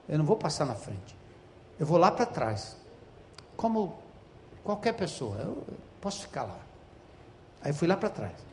eu 0.10 0.18
não 0.18 0.26
vou 0.26 0.38
passar 0.38 0.66
na 0.66 0.74
frente. 0.74 1.16
Eu 1.80 1.86
vou 1.86 2.00
lá 2.00 2.10
para 2.10 2.26
trás. 2.26 2.76
Como 3.56 3.94
qualquer 4.64 4.94
pessoa, 4.94 5.38
eu 5.38 5.64
posso 6.02 6.22
ficar 6.22 6.46
lá". 6.46 6.58
Aí 7.62 7.72
fui 7.74 7.88
lá 7.88 7.96
para 7.96 8.10
trás. 8.10 8.48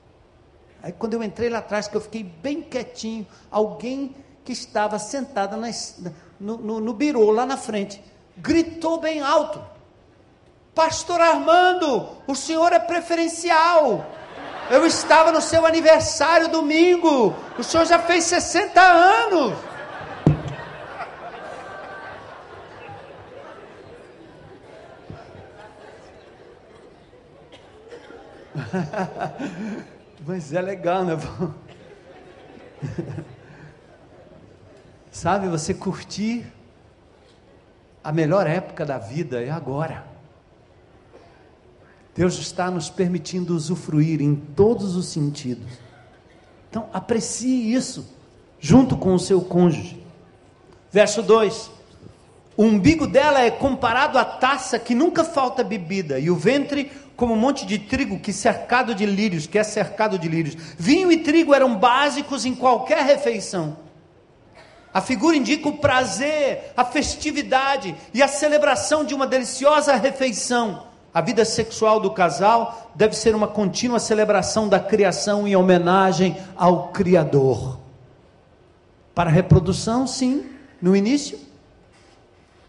Aí 0.84 0.92
quando 0.92 1.14
eu 1.14 1.22
entrei 1.22 1.48
lá 1.48 1.60
atrás, 1.60 1.88
que 1.88 1.96
eu 1.96 2.00
fiquei 2.02 2.22
bem 2.22 2.60
quietinho, 2.60 3.26
alguém 3.50 4.14
que 4.44 4.52
estava 4.52 4.98
sentada 4.98 5.56
no, 6.38 6.58
no, 6.58 6.78
no 6.78 6.92
birô 6.92 7.30
lá 7.30 7.46
na 7.46 7.56
frente, 7.56 8.04
gritou 8.36 9.00
bem 9.00 9.22
alto: 9.22 9.64
Pastor 10.74 11.22
Armando, 11.22 12.10
o 12.26 12.34
senhor 12.34 12.70
é 12.74 12.78
preferencial. 12.78 14.04
Eu 14.70 14.84
estava 14.84 15.32
no 15.32 15.40
seu 15.40 15.64
aniversário 15.64 16.48
domingo. 16.48 17.34
O 17.58 17.62
senhor 17.62 17.86
já 17.86 17.98
fez 18.00 18.24
60 18.24 18.78
anos. 18.78 19.54
Mas 30.26 30.54
é 30.54 30.60
legal, 30.62 31.04
né? 31.04 31.18
Sabe, 35.12 35.48
você 35.48 35.74
curtir 35.74 36.46
a 38.02 38.10
melhor 38.10 38.46
época 38.46 38.86
da 38.86 38.96
vida 38.96 39.42
é 39.42 39.50
agora. 39.50 40.06
Deus 42.14 42.38
está 42.38 42.70
nos 42.70 42.88
permitindo 42.88 43.54
usufruir 43.54 44.22
em 44.22 44.34
todos 44.34 44.96
os 44.96 45.08
sentidos. 45.08 45.70
Então, 46.70 46.88
aprecie 46.92 47.74
isso 47.74 48.06
junto 48.58 48.96
com 48.96 49.14
o 49.14 49.18
seu 49.18 49.42
cônjuge. 49.42 50.02
Verso 50.90 51.22
2: 51.22 51.70
O 52.56 52.64
umbigo 52.64 53.06
dela 53.06 53.42
é 53.42 53.50
comparado 53.50 54.18
à 54.18 54.24
taça 54.24 54.78
que 54.78 54.94
nunca 54.94 55.22
falta 55.22 55.62
bebida, 55.62 56.18
e 56.18 56.30
o 56.30 56.36
ventre 56.36 56.90
como 57.16 57.34
um 57.34 57.38
monte 57.38 57.64
de 57.64 57.78
trigo 57.78 58.18
que 58.18 58.32
cercado 58.32 58.94
de 58.94 59.06
lírios, 59.06 59.46
que 59.46 59.58
é 59.58 59.62
cercado 59.62 60.18
de 60.18 60.28
lírios. 60.28 60.56
Vinho 60.76 61.10
e 61.12 61.18
trigo 61.18 61.54
eram 61.54 61.76
básicos 61.76 62.44
em 62.44 62.54
qualquer 62.54 63.04
refeição. 63.04 63.76
A 64.92 65.00
figura 65.00 65.36
indica 65.36 65.68
o 65.68 65.78
prazer, 65.78 66.72
a 66.76 66.84
festividade 66.84 67.96
e 68.12 68.22
a 68.22 68.28
celebração 68.28 69.04
de 69.04 69.12
uma 69.12 69.26
deliciosa 69.26 69.96
refeição. 69.96 70.86
A 71.12 71.20
vida 71.20 71.44
sexual 71.44 71.98
do 71.98 72.12
casal 72.12 72.90
deve 72.94 73.16
ser 73.16 73.34
uma 73.34 73.48
contínua 73.48 73.98
celebração 73.98 74.68
da 74.68 74.78
criação 74.78 75.46
em 75.46 75.56
homenagem 75.56 76.36
ao 76.56 76.88
Criador. 76.88 77.78
Para 79.14 79.30
a 79.30 79.32
reprodução, 79.32 80.06
sim, 80.06 80.44
no 80.80 80.94
início. 80.94 81.38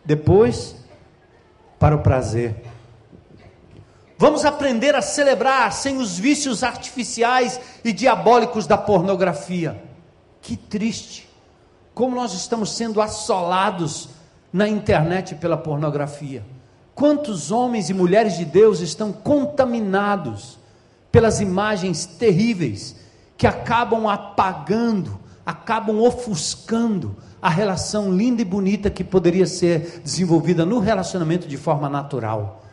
Depois, 0.03 0.75
para 1.79 1.95
o 1.95 1.99
prazer. 1.99 2.55
Vamos 4.17 4.45
aprender 4.45 4.95
a 4.95 5.01
celebrar 5.01 5.73
sem 5.73 5.97
os 5.97 6.17
vícios 6.17 6.63
artificiais 6.63 7.59
e 7.83 7.91
diabólicos 7.91 8.65
da 8.65 8.77
pornografia. 8.77 9.83
Que 10.41 10.55
triste! 10.55 11.27
Como 11.93 12.15
nós 12.15 12.33
estamos 12.33 12.71
sendo 12.75 13.01
assolados 13.01 14.09
na 14.53 14.69
internet 14.69 15.35
pela 15.35 15.57
pornografia. 15.57 16.45
Quantos 16.93 17.51
homens 17.51 17.89
e 17.89 17.93
mulheres 17.93 18.37
de 18.37 18.45
Deus 18.45 18.79
estão 18.79 19.11
contaminados 19.11 20.57
pelas 21.11 21.41
imagens 21.41 22.05
terríveis 22.05 22.95
que 23.37 23.45
acabam 23.45 24.07
apagando, 24.07 25.19
acabam 25.45 26.01
ofuscando 26.01 27.17
a 27.41 27.49
relação 27.49 28.13
linda 28.13 28.41
e 28.41 28.45
bonita 28.45 28.89
que 28.89 29.03
poderia 29.03 29.45
ser 29.45 29.99
desenvolvida 30.01 30.65
no 30.65 30.79
relacionamento 30.79 31.49
de 31.49 31.57
forma 31.57 31.89
natural. 31.89 32.64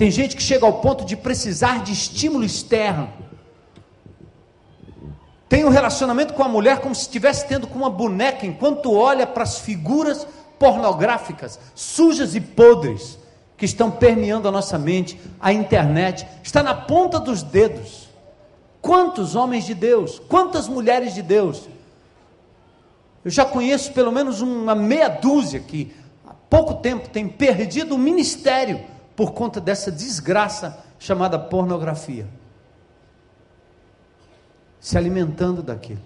Tem 0.00 0.10
gente 0.10 0.34
que 0.34 0.42
chega 0.42 0.64
ao 0.64 0.80
ponto 0.80 1.04
de 1.04 1.14
precisar 1.14 1.84
de 1.84 1.92
estímulo 1.92 2.42
externo. 2.42 3.12
Tem 5.46 5.62
um 5.62 5.68
relacionamento 5.68 6.32
com 6.32 6.42
a 6.42 6.48
mulher 6.48 6.78
como 6.78 6.94
se 6.94 7.02
estivesse 7.02 7.46
tendo 7.46 7.66
com 7.66 7.78
uma 7.78 7.90
boneca, 7.90 8.46
enquanto 8.46 8.94
olha 8.94 9.26
para 9.26 9.42
as 9.42 9.58
figuras 9.58 10.26
pornográficas, 10.58 11.60
sujas 11.74 12.34
e 12.34 12.40
podres, 12.40 13.18
que 13.58 13.66
estão 13.66 13.90
permeando 13.90 14.48
a 14.48 14.50
nossa 14.50 14.78
mente, 14.78 15.20
a 15.38 15.52
internet, 15.52 16.26
está 16.42 16.62
na 16.62 16.74
ponta 16.74 17.20
dos 17.20 17.42
dedos. 17.42 18.08
Quantos 18.80 19.36
homens 19.36 19.66
de 19.66 19.74
Deus, 19.74 20.18
quantas 20.18 20.66
mulheres 20.66 21.12
de 21.12 21.20
Deus. 21.20 21.68
Eu 23.22 23.30
já 23.30 23.44
conheço 23.44 23.92
pelo 23.92 24.10
menos 24.10 24.40
uma 24.40 24.74
meia 24.74 25.08
dúzia 25.10 25.60
que 25.60 25.94
há 26.26 26.32
pouco 26.48 26.76
tempo 26.76 27.10
tem 27.10 27.28
perdido 27.28 27.96
o 27.96 27.98
ministério 27.98 28.80
por 29.20 29.32
conta 29.32 29.60
dessa 29.60 29.92
desgraça 29.92 30.82
chamada 30.98 31.38
pornografia. 31.38 32.26
Se 34.80 34.96
alimentando 34.96 35.62
daquilo. 35.62 36.00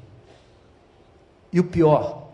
E 1.53 1.61
o 1.61 1.65
pior, 1.65 2.33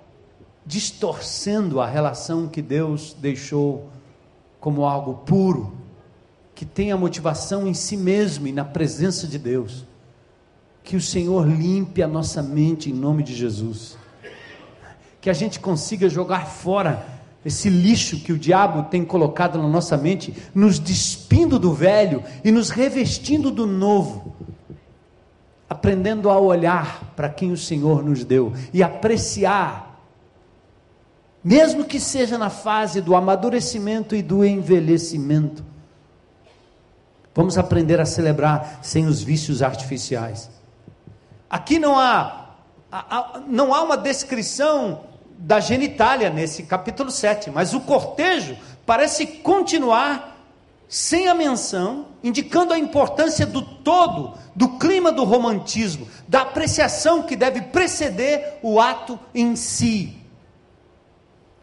distorcendo 0.64 1.82
a 1.82 1.86
relação 1.86 2.48
que 2.48 2.62
Deus 2.62 3.12
deixou 3.12 3.90
como 4.58 4.86
algo 4.86 5.16
puro, 5.26 5.76
que 6.54 6.64
tem 6.64 6.90
a 6.90 6.96
motivação 6.96 7.66
em 7.66 7.74
si 7.74 7.94
mesmo 7.94 8.46
e 8.46 8.52
na 8.52 8.64
presença 8.64 9.26
de 9.26 9.38
Deus. 9.38 9.84
Que 10.82 10.96
o 10.96 11.00
Senhor 11.02 11.46
limpe 11.46 12.02
a 12.02 12.08
nossa 12.08 12.42
mente 12.42 12.88
em 12.88 12.94
nome 12.94 13.22
de 13.22 13.34
Jesus. 13.34 13.98
Que 15.20 15.28
a 15.28 15.34
gente 15.34 15.60
consiga 15.60 16.08
jogar 16.08 16.46
fora 16.46 17.19
esse 17.44 17.70
lixo 17.70 18.20
que 18.20 18.32
o 18.32 18.38
diabo 18.38 18.90
tem 18.90 19.04
colocado 19.04 19.58
na 19.58 19.68
nossa 19.68 19.96
mente, 19.96 20.34
nos 20.54 20.78
despindo 20.78 21.58
do 21.58 21.72
velho 21.72 22.22
e 22.44 22.50
nos 22.50 22.68
revestindo 22.68 23.50
do 23.50 23.66
novo, 23.66 24.36
aprendendo 25.68 26.28
a 26.28 26.38
olhar 26.38 27.12
para 27.16 27.30
quem 27.30 27.50
o 27.50 27.56
Senhor 27.56 28.04
nos 28.04 28.24
deu 28.24 28.52
e 28.74 28.82
apreciar, 28.82 29.98
mesmo 31.42 31.84
que 31.84 31.98
seja 31.98 32.36
na 32.36 32.50
fase 32.50 33.00
do 33.00 33.16
amadurecimento 33.16 34.14
e 34.14 34.20
do 34.20 34.44
envelhecimento. 34.44 35.64
Vamos 37.34 37.56
aprender 37.56 38.00
a 38.00 38.04
celebrar 38.04 38.80
sem 38.82 39.06
os 39.06 39.22
vícios 39.22 39.62
artificiais. 39.62 40.50
Aqui 41.48 41.78
não 41.78 41.98
há, 41.98 42.50
há 42.92 43.40
não 43.46 43.72
há 43.72 43.82
uma 43.82 43.96
descrição 43.96 45.09
da 45.40 45.58
genitália 45.58 46.28
nesse 46.28 46.64
capítulo 46.64 47.10
7, 47.10 47.50
mas 47.50 47.72
o 47.72 47.80
cortejo 47.80 48.56
parece 48.84 49.26
continuar 49.26 50.36
sem 50.86 51.28
a 51.28 51.34
menção, 51.34 52.08
indicando 52.22 52.74
a 52.74 52.78
importância 52.78 53.46
do 53.46 53.62
todo, 53.62 54.34
do 54.54 54.76
clima 54.78 55.10
do 55.10 55.24
romantismo, 55.24 56.06
da 56.28 56.42
apreciação 56.42 57.22
que 57.22 57.36
deve 57.36 57.62
preceder 57.62 58.58
o 58.62 58.78
ato 58.78 59.18
em 59.34 59.56
si. 59.56 60.18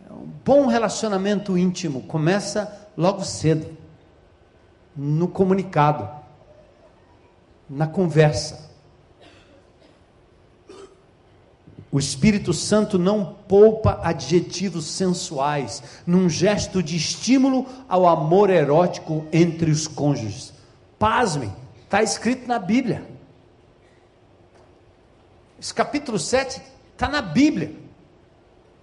É 0.09 0.13
um 0.13 0.27
bom 0.43 0.65
relacionamento 0.65 1.57
íntimo 1.57 2.01
começa 2.03 2.89
logo 2.97 3.23
cedo, 3.23 3.77
no 4.95 5.27
comunicado, 5.27 6.09
na 7.69 7.85
conversa. 7.85 8.66
O 11.97 11.99
Espírito 11.99 12.53
Santo 12.53 12.99
não 12.99 13.25
poupa 13.47 13.99
adjetivos 14.03 14.85
sensuais 14.85 15.81
num 16.05 16.29
gesto 16.29 16.83
de 16.83 16.95
estímulo 16.95 17.65
ao 17.89 18.07
amor 18.07 18.51
erótico 18.51 19.25
entre 19.33 19.71
os 19.71 19.87
cônjuges. 19.87 20.53
Pasmem, 20.99 21.51
está 21.83 22.03
escrito 22.03 22.47
na 22.47 22.59
Bíblia. 22.59 23.03
Esse 25.59 25.73
capítulo 25.73 26.19
7 26.19 26.61
está 26.93 27.09
na 27.09 27.19
Bíblia. 27.19 27.73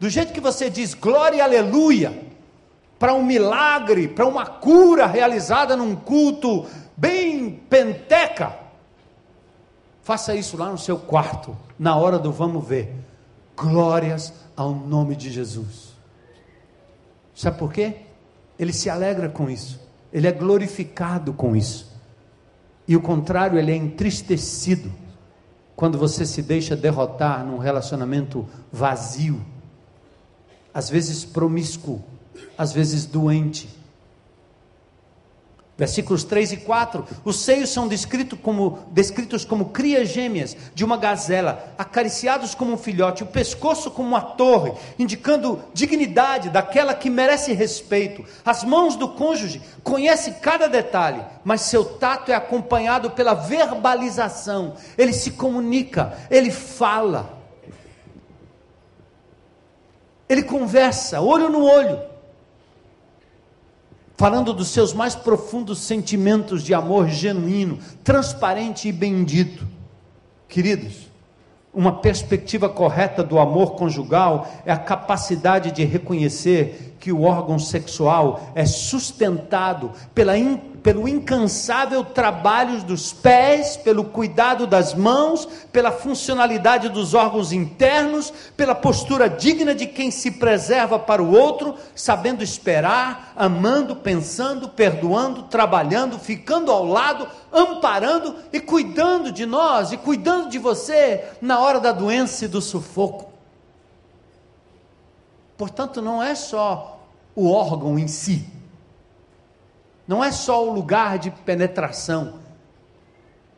Do 0.01 0.11
jeito 0.11 0.33
que 0.33 0.41
você 0.41 0.69
diz 0.69 0.93
glória 0.93 1.37
e 1.37 1.41
aleluia 1.41 2.21
para 2.99 3.15
um 3.15 3.23
milagre, 3.23 4.09
para 4.09 4.27
uma 4.27 4.45
cura 4.45 5.07
realizada 5.07 5.77
num 5.77 5.95
culto 5.95 6.67
bem 6.97 7.63
penteca, 7.71 8.65
Faça 10.05 10.35
isso 10.35 10.59
lá 10.59 10.71
no 10.71 10.77
seu 10.77 10.99
quarto, 10.99 11.57
na 11.79 11.97
hora 11.97 12.19
do 12.19 12.31
vamos 12.31 12.69
ver. 12.69 12.95
Glórias 13.57 14.33
ao 14.57 14.75
nome 14.75 15.17
de 15.17 15.31
Jesus. 15.31 15.95
Sabe 17.35 17.59
por 17.59 17.73
quê? 17.73 17.97
Ele 18.59 18.73
se 18.73 18.89
alegra 18.89 19.29
com 19.29 19.51
isso. 19.51 19.81
ele 20.13 20.29
é 20.29 20.33
glorificado 20.33 21.33
com 21.33 21.57
isso. 21.57 21.93
E 22.87 22.95
o 22.95 23.01
contrário, 23.01 23.59
ele 23.59 23.73
é 23.73 23.77
entristecido 23.77 24.93
quando 25.75 25.99
você 25.99 26.25
se 26.25 26.41
deixa 26.41 26.77
derrotar 26.77 27.45
num 27.45 27.59
relacionamento 27.59 28.49
vazio, 28.71 29.45
às 30.73 30.89
vezes 30.89 31.25
promíscuo, 31.25 32.01
às 32.57 32.73
vezes 32.73 33.07
doente 33.07 33.69
Versículos 35.77 36.23
3 36.23 36.53
e 36.53 36.57
4, 36.59 37.05
os 37.25 37.41
seios 37.41 37.71
são 37.71 37.89
descritos 37.89 38.39
como, 38.41 38.79
descritos 38.93 39.45
como 39.45 39.71
crias 39.71 40.09
gêmeas 40.09 40.57
de 40.73 40.85
uma 40.85 40.97
gazela, 40.97 41.75
acariciados 41.77 42.55
como 42.55 42.75
um 42.75 42.77
filhote, 42.77 43.25
o 43.25 43.27
pescoço 43.27 43.91
como 43.91 44.07
uma 44.07 44.21
torre, 44.21 44.73
indicando 44.97 45.61
dignidade 45.75 46.49
daquela 46.49 46.95
que 46.95 47.11
merece 47.11 47.53
respeito. 47.53 48.25
As 48.45 48.63
mãos 48.63 48.95
do 48.95 49.09
cônjuge 49.09 49.61
conhecem 49.83 50.35
cada 50.35 50.69
detalhe, 50.69 51.25
mas 51.43 51.63
seu 51.63 51.85
tato 51.85 52.31
é 52.31 52.37
acompanhado 52.37 53.11
pela 53.11 53.35
verbalização. 53.35 54.75
Ele 54.97 55.13
se 55.13 55.33
comunica, 55.33 56.17
ele 56.31 56.53
fala, 56.53 57.37
ele 60.29 60.45
conversa, 60.45 61.21
olho 61.21 61.49
no 61.49 61.65
olho 61.65 62.14
falando 64.17 64.53
dos 64.53 64.69
seus 64.69 64.93
mais 64.93 65.15
profundos 65.15 65.81
sentimentos 65.81 66.63
de 66.63 66.73
amor 66.73 67.09
genuíno, 67.09 67.79
transparente 68.03 68.89
e 68.89 68.93
bendito. 68.93 69.67
Queridos, 70.49 71.11
uma 71.73 71.93
perspectiva 71.93 72.69
correta 72.69 73.23
do 73.25 73.39
amor 73.39 73.73
conjugal 73.73 74.49
é 74.65 74.73
a 74.73 74.79
capacidade 74.79 75.73
de 75.73 75.85
reconhecer 75.85 76.95
que 77.01 77.11
o 77.11 77.23
órgão 77.23 77.59
sexual 77.59 78.53
é 78.55 78.65
sustentado 78.65 79.91
pela 80.15 80.39
pelo 80.85 81.09
incansável 81.09 82.05
trabalho 82.05 82.83
dos 82.83 83.11
pés, 83.11 83.75
pelo 83.75 84.05
cuidado 84.05 84.67
das 84.67 84.93
mãos, 84.93 85.49
pela 85.73 85.91
funcionalidade 85.91 86.91
dos 86.91 87.15
órgãos 87.15 87.53
internos, 87.53 88.31
pela 88.55 88.75
postura 88.75 89.27
digna 89.27 89.75
de 89.75 89.87
quem 89.87 90.11
se 90.11 90.33
preserva 90.33 90.99
para 90.99 91.23
o 91.23 91.33
outro, 91.33 91.75
sabendo 91.95 92.45
esperar, 92.45 93.33
amando, 93.35 93.97
pensando, 93.97 94.69
perdoando, 94.69 95.45
trabalhando, 95.45 96.19
ficando 96.19 96.71
ao 96.71 96.85
lado, 96.85 97.27
amparando 97.51 98.37
e 98.53 98.61
cuidando 98.61 99.33
de 99.33 99.47
nós 99.47 99.91
e 99.91 99.97
cuidando 99.97 100.51
de 100.51 100.59
você 100.59 101.25
na 101.41 101.61
hora 101.61 101.81
da 101.81 101.93
doença 101.93 102.45
e 102.45 102.49
do 102.49 102.61
sufoco. 102.61 103.33
Portanto, 105.57 106.03
não 106.03 106.23
é 106.23 106.35
só 106.35 107.01
o 107.35 107.51
órgão 107.51 107.99
em 107.99 108.07
si, 108.07 108.47
não 110.07 110.23
é 110.23 110.31
só 110.31 110.65
o 110.67 110.73
lugar 110.73 111.19
de 111.19 111.31
penetração. 111.31 112.41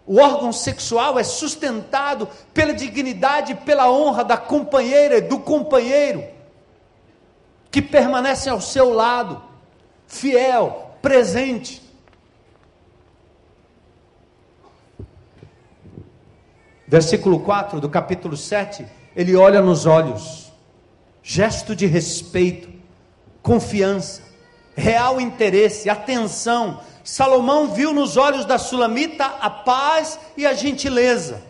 O 0.06 0.20
órgão 0.20 0.52
sexual 0.52 1.18
é 1.18 1.24
sustentado 1.24 2.28
pela 2.54 2.72
dignidade 2.72 3.52
e 3.52 3.56
pela 3.56 3.90
honra 3.90 4.22
da 4.22 4.36
companheira 4.36 5.18
e 5.18 5.22
do 5.22 5.40
companheiro, 5.40 6.24
que 7.70 7.82
permanecem 7.82 8.52
ao 8.52 8.60
seu 8.60 8.92
lado, 8.92 9.42
fiel, 10.06 10.92
presente. 11.02 11.82
Versículo 16.86 17.40
4 17.40 17.80
do 17.80 17.88
capítulo 17.88 18.36
7, 18.36 18.86
ele 19.16 19.34
olha 19.34 19.60
nos 19.60 19.86
olhos, 19.86 20.52
gesto 21.20 21.74
de 21.74 21.84
respeito, 21.84 22.70
confiança 23.42 24.22
real 24.76 25.20
interesse, 25.20 25.88
atenção. 25.88 26.80
Salomão 27.02 27.68
viu 27.68 27.92
nos 27.94 28.16
olhos 28.16 28.44
da 28.44 28.58
sulamita 28.58 29.24
a 29.24 29.48
paz 29.48 30.18
e 30.36 30.46
a 30.46 30.52
gentileza. 30.52 31.42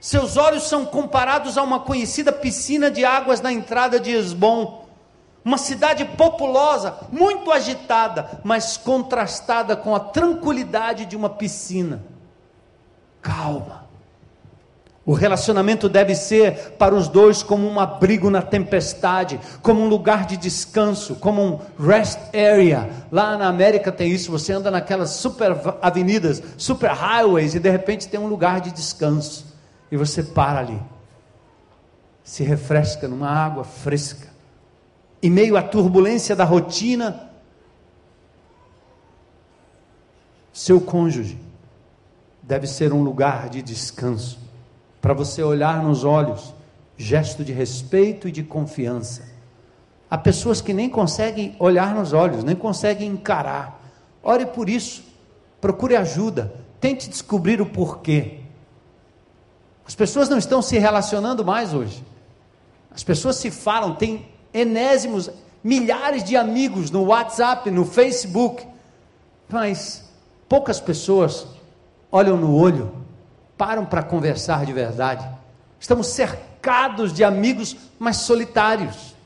Seus 0.00 0.36
olhos 0.36 0.68
são 0.68 0.86
comparados 0.86 1.58
a 1.58 1.62
uma 1.62 1.80
conhecida 1.80 2.32
piscina 2.32 2.90
de 2.90 3.04
águas 3.04 3.40
na 3.40 3.52
entrada 3.52 3.98
de 3.98 4.12
Esbom. 4.12 4.86
Uma 5.44 5.58
cidade 5.58 6.04
populosa, 6.04 6.98
muito 7.10 7.50
agitada, 7.50 8.40
mas 8.44 8.76
contrastada 8.76 9.74
com 9.74 9.94
a 9.94 10.00
tranquilidade 10.00 11.04
de 11.04 11.16
uma 11.16 11.30
piscina. 11.30 12.04
Calma 13.20 13.87
o 15.08 15.14
relacionamento 15.14 15.88
deve 15.88 16.14
ser 16.14 16.72
para 16.72 16.94
os 16.94 17.08
dois 17.08 17.42
como 17.42 17.66
um 17.66 17.80
abrigo 17.80 18.28
na 18.28 18.42
tempestade, 18.42 19.40
como 19.62 19.80
um 19.80 19.88
lugar 19.88 20.26
de 20.26 20.36
descanso, 20.36 21.14
como 21.14 21.42
um 21.42 21.58
rest 21.82 22.18
area. 22.34 22.90
Lá 23.10 23.34
na 23.34 23.48
América 23.48 23.90
tem 23.90 24.12
isso, 24.12 24.30
você 24.30 24.52
anda 24.52 24.70
naquelas 24.70 25.12
super 25.12 25.56
avenidas, 25.80 26.42
super 26.58 26.90
highways 26.90 27.54
e 27.54 27.58
de 27.58 27.70
repente 27.70 28.06
tem 28.06 28.20
um 28.20 28.26
lugar 28.26 28.60
de 28.60 28.70
descanso 28.70 29.46
e 29.90 29.96
você 29.96 30.22
para 30.22 30.58
ali. 30.58 30.78
Se 32.22 32.42
refresca 32.42 33.08
numa 33.08 33.30
água 33.30 33.64
fresca. 33.64 34.28
Em 35.22 35.30
meio 35.30 35.56
à 35.56 35.62
turbulência 35.62 36.36
da 36.36 36.44
rotina, 36.44 37.30
seu 40.52 40.78
cônjuge 40.82 41.40
deve 42.42 42.66
ser 42.66 42.92
um 42.92 43.02
lugar 43.02 43.48
de 43.48 43.62
descanso 43.62 44.47
para 45.00 45.14
você 45.14 45.42
olhar 45.42 45.82
nos 45.82 46.04
olhos, 46.04 46.54
gesto 46.96 47.44
de 47.44 47.52
respeito 47.52 48.28
e 48.28 48.32
de 48.32 48.42
confiança. 48.42 49.22
Há 50.10 50.18
pessoas 50.18 50.60
que 50.60 50.72
nem 50.72 50.88
conseguem 50.88 51.54
olhar 51.58 51.94
nos 51.94 52.12
olhos, 52.12 52.42
nem 52.42 52.56
conseguem 52.56 53.08
encarar. 53.08 53.80
Ore 54.22 54.46
por 54.46 54.68
isso, 54.68 55.04
procure 55.60 55.94
ajuda, 55.94 56.52
tente 56.80 57.08
descobrir 57.08 57.60
o 57.60 57.66
porquê. 57.66 58.40
As 59.86 59.94
pessoas 59.94 60.28
não 60.28 60.38
estão 60.38 60.60
se 60.60 60.78
relacionando 60.78 61.44
mais 61.44 61.72
hoje. 61.72 62.04
As 62.90 63.04
pessoas 63.04 63.36
se 63.36 63.50
falam, 63.50 63.94
tem 63.94 64.28
enésimos, 64.52 65.30
milhares 65.62 66.24
de 66.24 66.36
amigos 66.36 66.90
no 66.90 67.04
WhatsApp, 67.04 67.70
no 67.70 67.84
Facebook, 67.84 68.66
mas 69.48 70.04
poucas 70.48 70.80
pessoas 70.80 71.46
olham 72.10 72.36
no 72.36 72.54
olho 72.54 72.92
param 73.58 73.84
para 73.84 74.02
conversar 74.02 74.64
de 74.64 74.72
verdade. 74.72 75.28
Estamos 75.80 76.06
cercados 76.06 77.12
de 77.12 77.24
amigos, 77.24 77.76
mas 77.98 78.18
solitários. 78.18 79.16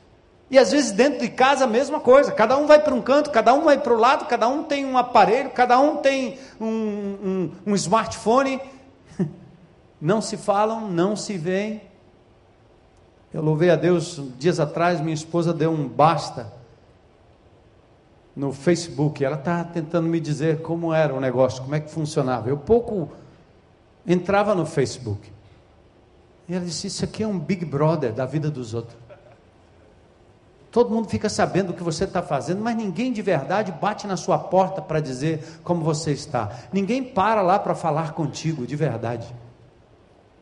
E 0.49 0.57
às 0.57 0.71
vezes 0.71 0.91
dentro 0.91 1.21
de 1.21 1.29
casa 1.29 1.63
a 1.63 1.67
mesma 1.67 1.99
coisa, 1.99 2.31
cada 2.31 2.57
um 2.57 2.67
vai 2.67 2.79
para 2.79 2.93
um 2.93 3.01
canto, 3.01 3.31
cada 3.31 3.53
um 3.53 3.63
vai 3.63 3.77
para 3.77 3.93
o 3.93 3.97
lado, 3.97 4.25
cada 4.25 4.47
um 4.47 4.63
tem 4.63 4.85
um 4.85 4.97
aparelho, 4.97 5.51
cada 5.51 5.79
um 5.79 5.97
tem 5.97 6.37
um, 6.59 6.67
um, 6.67 7.51
um 7.67 7.75
smartphone. 7.75 8.59
Não 10.01 10.21
se 10.21 10.35
falam, 10.35 10.91
não 10.91 11.15
se 11.15 11.37
veem. 11.37 11.81
Eu 13.33 13.41
louvei 13.41 13.69
a 13.69 13.75
Deus, 13.77 14.21
dias 14.37 14.59
atrás 14.59 14.99
minha 14.99 15.13
esposa 15.13 15.53
deu 15.53 15.71
um 15.71 15.87
basta 15.87 16.51
no 18.35 18.51
Facebook. 18.51 19.23
Ela 19.23 19.37
está 19.37 19.63
tentando 19.63 20.07
me 20.09 20.19
dizer 20.19 20.61
como 20.61 20.93
era 20.93 21.13
o 21.13 21.21
negócio, 21.21 21.63
como 21.63 21.73
é 21.73 21.79
que 21.79 21.89
funcionava. 21.89 22.49
Eu 22.49 22.57
pouco 22.57 23.09
entrava 24.05 24.53
no 24.53 24.65
Facebook. 24.65 25.31
E 26.47 26.53
ela 26.53 26.65
disse: 26.65 26.87
Isso 26.87 27.05
aqui 27.05 27.23
é 27.23 27.27
um 27.27 27.39
Big 27.39 27.65
Brother 27.65 28.13
da 28.13 28.25
vida 28.25 28.49
dos 28.49 28.73
outros. 28.73 28.97
Todo 30.71 30.89
mundo 30.89 31.07
fica 31.07 31.29
sabendo 31.29 31.69
o 31.69 31.73
que 31.73 31.83
você 31.83 32.03
está 32.03 32.21
fazendo, 32.23 32.59
mas 32.59 32.75
ninguém 32.75 33.13
de 33.13 33.21
verdade 33.21 33.71
bate 33.71 34.07
na 34.07 34.17
sua 34.17 34.39
porta 34.39 34.81
para 34.81 34.99
dizer 34.99 35.61
como 35.63 35.83
você 35.83 36.11
está. 36.11 36.51
Ninguém 36.73 37.03
para 37.03 37.43
lá 37.43 37.59
para 37.59 37.75
falar 37.75 38.13
contigo 38.13 38.65
de 38.65 38.75
verdade. 38.75 39.27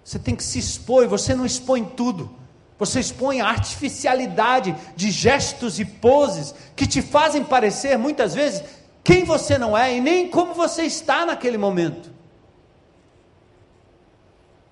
Você 0.04 0.18
tem 0.18 0.34
que 0.34 0.44
se 0.44 0.58
expor 0.58 1.08
você 1.08 1.36
não 1.36 1.46
expõe 1.46 1.84
tudo. 1.84 2.32
Você 2.80 3.00
expõe 3.00 3.42
a 3.42 3.48
artificialidade 3.48 4.76
de 4.96 5.12
gestos 5.12 5.80
e 5.80 5.86
poses 5.86 6.56
que 6.76 6.88
te 6.88 7.02
fazem 7.02 7.44
parecer 7.44 7.96
muitas 7.98 8.34
vezes 8.34 8.64
quem 9.04 9.24
você 9.24 9.58
não 9.58 9.78
é 9.78 9.96
e 9.98 10.02
nem 10.02 10.30
como 10.30 10.54
você 10.54 10.84
está 10.84 11.26
naquele 11.26 11.58
momento 11.58 12.11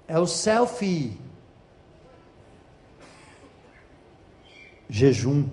é 0.09 0.17
o 0.17 0.25
selfie. 0.25 1.15
Jejum 4.89 5.47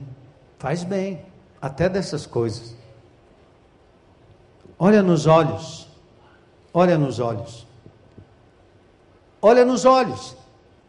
faz 0.59 0.83
bem, 0.83 1.23
até 1.61 1.89
dessas 1.91 2.27
coisas. 2.27 2.75
Olha 4.79 5.03
nos 5.03 5.27
olhos, 5.27 5.87
olha 6.73 6.97
nos 6.97 7.21
olhos, 7.21 7.67
olha 9.43 9.65
nos 9.65 9.85
olhos. 9.85 10.35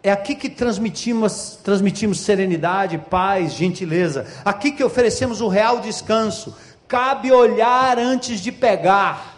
É 0.01 0.11
aqui 0.11 0.36
que 0.36 0.49
transmitimos, 0.49 1.59
transmitimos 1.61 2.22
serenidade, 2.22 2.97
paz, 2.97 3.53
gentileza. 3.53 4.26
Aqui 4.45 4.72
que 4.72 4.84
oferecemos 4.84 5.41
o 5.41 5.49
real 5.49 5.82
descanso. 5.82 6.55
Cabe 6.88 7.34
olhar 7.34 7.99
antes 7.99 8.39
de 8.39 8.51
pegar. 8.51 9.38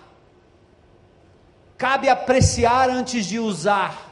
Cabe 1.75 2.09
apreciar 2.09 2.89
antes 2.89 3.25
de 3.25 3.39
usar. 3.39 4.08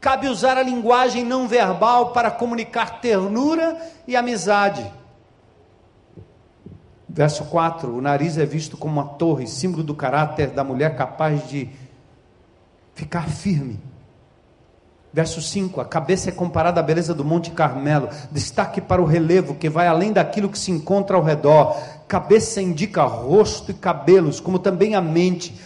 Cabe 0.00 0.28
usar 0.28 0.56
a 0.56 0.62
linguagem 0.62 1.24
não 1.24 1.48
verbal 1.48 2.12
para 2.12 2.30
comunicar 2.30 3.00
ternura 3.00 3.76
e 4.06 4.14
amizade. 4.14 4.90
Verso 7.08 7.44
4: 7.46 7.96
O 7.96 8.00
nariz 8.00 8.36
é 8.36 8.44
visto 8.44 8.76
como 8.76 9.00
uma 9.00 9.08
torre, 9.14 9.46
símbolo 9.46 9.82
do 9.82 9.94
caráter 9.94 10.50
da 10.50 10.62
mulher 10.62 10.96
capaz 10.96 11.48
de 11.48 11.70
ficar 12.94 13.28
firme. 13.28 13.80
Verso 15.16 15.40
5: 15.40 15.80
A 15.80 15.84
cabeça 15.86 16.28
é 16.28 16.32
comparada 16.32 16.78
à 16.78 16.82
beleza 16.82 17.14
do 17.14 17.24
Monte 17.24 17.50
Carmelo. 17.50 18.10
Destaque 18.30 18.82
para 18.82 19.00
o 19.00 19.06
relevo 19.06 19.54
que 19.54 19.66
vai 19.66 19.88
além 19.88 20.12
daquilo 20.12 20.50
que 20.50 20.58
se 20.58 20.70
encontra 20.70 21.16
ao 21.16 21.22
redor. 21.22 21.74
Cabeça 22.06 22.60
indica 22.60 23.02
rosto 23.04 23.70
e 23.70 23.74
cabelos, 23.74 24.40
como 24.40 24.58
também 24.58 24.94
a 24.94 25.00
mente. 25.00 25.58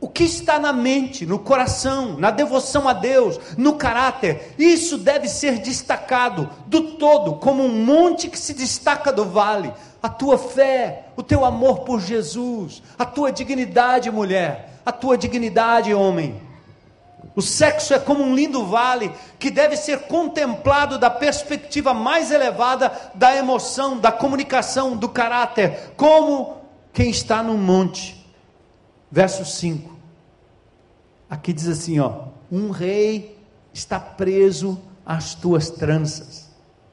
O 0.00 0.08
que 0.08 0.24
está 0.24 0.58
na 0.58 0.72
mente, 0.72 1.26
no 1.26 1.38
coração, 1.38 2.16
na 2.16 2.30
devoção 2.30 2.88
a 2.88 2.94
Deus, 2.94 3.38
no 3.58 3.74
caráter, 3.74 4.54
isso 4.58 4.96
deve 4.96 5.28
ser 5.28 5.58
destacado 5.58 6.48
do 6.66 6.92
todo, 6.92 7.34
como 7.34 7.62
um 7.62 7.84
monte 7.84 8.28
que 8.28 8.38
se 8.38 8.54
destaca 8.54 9.12
do 9.12 9.26
vale. 9.26 9.70
A 10.02 10.08
tua 10.08 10.38
fé, 10.38 11.08
o 11.16 11.22
teu 11.22 11.44
amor 11.44 11.80
por 11.80 12.00
Jesus, 12.00 12.82
a 12.98 13.04
tua 13.04 13.30
dignidade, 13.30 14.10
mulher, 14.10 14.80
a 14.86 14.90
tua 14.90 15.18
dignidade, 15.18 15.92
homem. 15.92 16.40
O 17.36 17.42
sexo 17.42 17.92
é 17.92 17.98
como 17.98 18.24
um 18.24 18.34
lindo 18.34 18.64
vale 18.64 19.12
que 19.38 19.50
deve 19.50 19.76
ser 19.76 20.00
contemplado 20.04 20.98
da 20.98 21.10
perspectiva 21.10 21.92
mais 21.92 22.30
elevada 22.30 22.90
da 23.14 23.36
emoção, 23.36 23.98
da 23.98 24.10
comunicação, 24.10 24.96
do 24.96 25.10
caráter, 25.10 25.92
como 25.94 26.56
quem 26.90 27.10
está 27.10 27.42
num 27.42 27.58
monte. 27.58 28.19
Verso 29.10 29.44
5. 29.44 29.96
Aqui 31.28 31.52
diz 31.52 31.68
assim, 31.68 31.98
ó: 31.98 32.24
Um 32.50 32.70
rei 32.70 33.38
está 33.72 33.98
preso 33.98 34.80
às 35.04 35.34
tuas 35.34 35.70
tranças. 35.70 36.48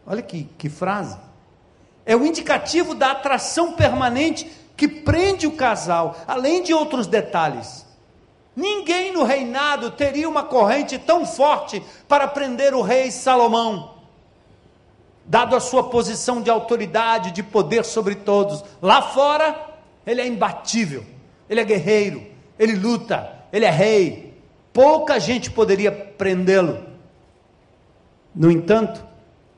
Olha 0.05 0.21
que, 0.21 0.45
que 0.57 0.69
frase. 0.69 1.17
É 2.05 2.15
o 2.15 2.25
indicativo 2.25 2.95
da 2.95 3.11
atração 3.11 3.73
permanente 3.73 4.49
que 4.77 4.87
prende 4.87 5.45
o 5.45 5.51
casal, 5.51 6.15
além 6.27 6.63
de 6.63 6.73
outros 6.73 7.07
detalhes. 7.07 7.85
Ninguém 8.55 9.11
no 9.11 9.23
reinado 9.23 9.91
teria 9.91 10.27
uma 10.27 10.43
corrente 10.43 10.97
tão 10.97 11.25
forte 11.25 11.83
para 12.07 12.27
prender 12.27 12.73
o 12.73 12.81
rei 12.81 13.11
Salomão, 13.11 13.95
dado 15.25 15.55
a 15.55 15.59
sua 15.59 15.89
posição 15.89 16.41
de 16.41 16.49
autoridade, 16.49 17.31
de 17.31 17.43
poder 17.43 17.85
sobre 17.85 18.15
todos. 18.15 18.63
Lá 18.81 19.01
fora, 19.01 19.75
ele 20.05 20.21
é 20.21 20.27
imbatível, 20.27 21.05
ele 21.49 21.59
é 21.59 21.65
guerreiro, 21.65 22.23
ele 22.57 22.75
luta, 22.75 23.45
ele 23.51 23.65
é 23.65 23.69
rei. 23.69 24.33
Pouca 24.73 25.19
gente 25.19 25.49
poderia 25.49 25.91
prendê-lo. 25.91 26.79
No 28.33 28.51
entanto, 28.51 29.03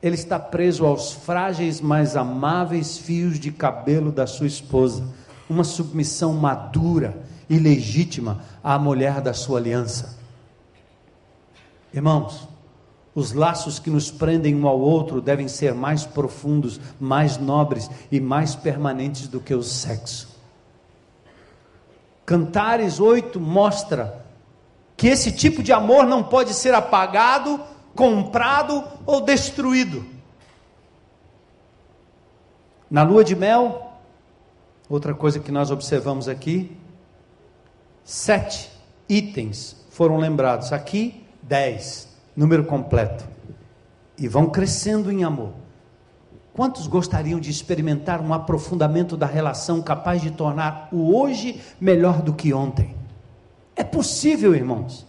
ele 0.02 0.14
está 0.14 0.38
preso 0.38 0.86
aos 0.86 1.12
frágeis, 1.12 1.80
mas 1.80 2.16
amáveis 2.16 2.96
fios 2.96 3.38
de 3.38 3.52
cabelo 3.52 4.10
da 4.10 4.26
sua 4.26 4.46
esposa, 4.46 5.06
uma 5.48 5.64
submissão 5.64 6.32
madura 6.32 7.22
e 7.48 7.58
legítima 7.58 8.40
à 8.62 8.78
mulher 8.78 9.20
da 9.20 9.34
sua 9.34 9.58
aliança. 9.58 10.18
Irmãos, 11.92 12.48
os 13.14 13.32
laços 13.32 13.78
que 13.78 13.90
nos 13.90 14.10
prendem 14.10 14.54
um 14.54 14.66
ao 14.66 14.80
outro 14.80 15.20
devem 15.20 15.48
ser 15.48 15.74
mais 15.74 16.06
profundos, 16.06 16.80
mais 16.98 17.36
nobres 17.36 17.90
e 18.10 18.20
mais 18.20 18.54
permanentes 18.54 19.26
do 19.26 19.40
que 19.40 19.52
o 19.52 19.62
sexo. 19.62 20.29
Cantares 22.30 23.00
8 23.00 23.40
mostra 23.40 24.24
que 24.96 25.08
esse 25.08 25.32
tipo 25.32 25.64
de 25.64 25.72
amor 25.72 26.06
não 26.06 26.22
pode 26.22 26.54
ser 26.54 26.72
apagado, 26.72 27.60
comprado 27.92 28.84
ou 29.04 29.20
destruído. 29.20 30.06
Na 32.88 33.02
lua 33.02 33.24
de 33.24 33.34
mel, 33.34 33.94
outra 34.88 35.12
coisa 35.12 35.40
que 35.40 35.50
nós 35.50 35.72
observamos 35.72 36.28
aqui, 36.28 36.78
Sete 38.04 38.70
itens 39.08 39.74
foram 39.90 40.16
lembrados. 40.16 40.72
Aqui, 40.72 41.26
dez, 41.42 42.08
número 42.36 42.64
completo. 42.64 43.24
E 44.16 44.28
vão 44.28 44.48
crescendo 44.48 45.10
em 45.10 45.24
amor. 45.24 45.52
Quantos 46.60 46.86
gostariam 46.86 47.40
de 47.40 47.50
experimentar 47.50 48.20
um 48.20 48.34
aprofundamento 48.34 49.16
da 49.16 49.24
relação 49.24 49.80
capaz 49.80 50.20
de 50.20 50.30
tornar 50.30 50.90
o 50.92 51.16
hoje 51.16 51.58
melhor 51.80 52.20
do 52.20 52.34
que 52.34 52.52
ontem? 52.52 52.94
É 53.74 53.82
possível, 53.82 54.54
irmãos. 54.54 55.06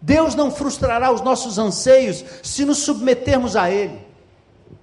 Deus 0.00 0.36
não 0.36 0.52
frustrará 0.52 1.10
os 1.10 1.20
nossos 1.20 1.58
anseios 1.58 2.24
se 2.44 2.64
nos 2.64 2.78
submetermos 2.78 3.56
a 3.56 3.68
Ele 3.68 4.06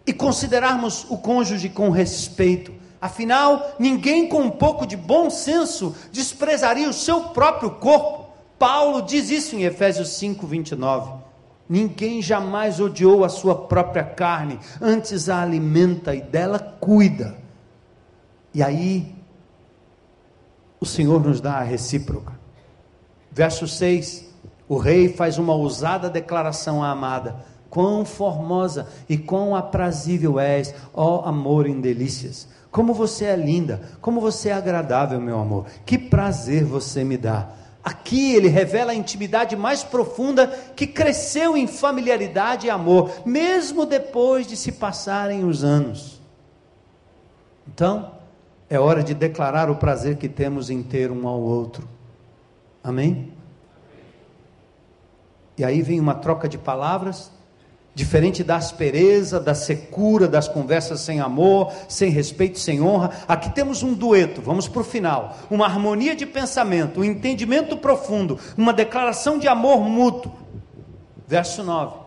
e 0.06 0.12
considerarmos 0.12 1.06
o 1.10 1.18
cônjuge 1.18 1.70
com 1.70 1.90
respeito, 1.90 2.74
Afinal, 3.00 3.78
ninguém 3.80 4.28
com 4.28 4.42
um 4.42 4.52
pouco 4.52 4.86
de 4.86 4.98
bom 4.98 5.30
senso 5.30 5.96
desprezaria 6.12 6.90
o 6.90 6.94
seu 6.94 7.30
próprio 7.30 7.72
corpo. 7.72 8.28
Paulo 8.60 9.02
diz 9.02 9.30
isso 9.30 9.56
em 9.56 9.64
Efésios 9.64 10.10
5, 10.10 10.46
29. 10.46 11.21
Ninguém 11.72 12.22
jamais 12.22 12.82
odiou 12.82 13.24
a 13.24 13.30
sua 13.30 13.56
própria 13.56 14.04
carne, 14.04 14.60
antes 14.82 15.30
a 15.30 15.42
alimenta 15.42 16.14
e 16.14 16.22
dela 16.22 16.60
cuida. 16.60 17.38
E 18.54 18.62
aí, 18.62 19.16
o 20.82 20.86
Senhor 20.86 21.24
nos 21.24 21.40
dá 21.40 21.54
a 21.54 21.64
recíproca. 21.64 22.38
Verso 23.32 23.70
6: 23.70 24.26
O 24.68 24.78
rei 24.78 25.14
faz 25.14 25.38
uma 25.38 25.54
ousada 25.54 26.10
declaração 26.10 26.84
à 26.84 26.92
amada: 26.92 27.38
Quão 27.70 28.04
formosa 28.04 28.90
e 29.08 29.18
quão 29.18 29.56
aprazível 29.56 30.42
és, 30.42 30.76
ó 30.94 31.24
amor 31.26 31.68
em 31.68 31.80
delícias. 31.80 32.50
Como 32.70 32.94
você 32.94 33.24
é 33.24 33.36
linda, 33.38 33.82
como 34.02 34.20
você 34.20 34.50
é 34.50 34.54
agradável, 34.54 35.22
meu 35.22 35.40
amor. 35.40 35.68
Que 35.86 35.98
prazer 35.98 36.66
você 36.66 37.06
me 37.06 37.16
dá. 37.16 37.61
Aqui 37.84 38.36
ele 38.36 38.48
revela 38.48 38.92
a 38.92 38.96
intimidade 38.96 39.56
mais 39.56 39.84
profunda 39.84 40.48
que 40.76 40.86
cresceu 40.86 41.58
em 41.58 41.66
familiaridade 41.66 42.68
e 42.68 42.70
amor, 42.70 43.12
mesmo 43.26 43.86
depois 43.86 44.46
de 44.46 44.56
se 44.56 44.72
passarem 44.72 45.44
os 45.44 45.64
anos. 45.64 46.22
Então, 47.68 48.12
é 48.70 48.80
hora 48.80 49.04
de 49.04 49.14
declarar 49.14 49.70
o 49.70 49.78
prazer 49.78 50.18
que 50.18 50.30
temos 50.30 50.70
em 50.70 50.84
ter 50.84 51.12
um 51.12 51.28
ao 51.28 51.42
outro. 51.42 51.88
Amém? 52.84 53.34
E 55.58 55.64
aí 55.64 55.82
vem 55.82 56.00
uma 56.00 56.16
troca 56.16 56.48
de 56.48 56.58
palavras 56.58 57.32
Diferente 57.94 58.42
da 58.42 58.56
aspereza, 58.56 59.38
da 59.38 59.54
secura, 59.54 60.26
das 60.26 60.48
conversas 60.48 61.02
sem 61.02 61.20
amor, 61.20 61.74
sem 61.90 62.10
respeito, 62.10 62.58
sem 62.58 62.82
honra, 62.82 63.12
aqui 63.28 63.50
temos 63.50 63.84
um 63.84 63.94
dueto, 63.94 64.42
vamos 64.42 64.68
para 64.68 64.82
o 64.82 64.86
final. 64.86 65.38
Uma 65.50 65.66
harmonia 65.66 66.16
de 66.16 66.26
pensamento, 66.26 67.02
um 67.02 67.04
entendimento 67.04 67.76
profundo, 67.76 68.40
uma 68.58 68.72
declaração 68.72 69.38
de 69.38 69.48
amor 69.48 69.82
mútuo. 69.82 70.32
Verso 71.28 71.64
9. 71.64 72.02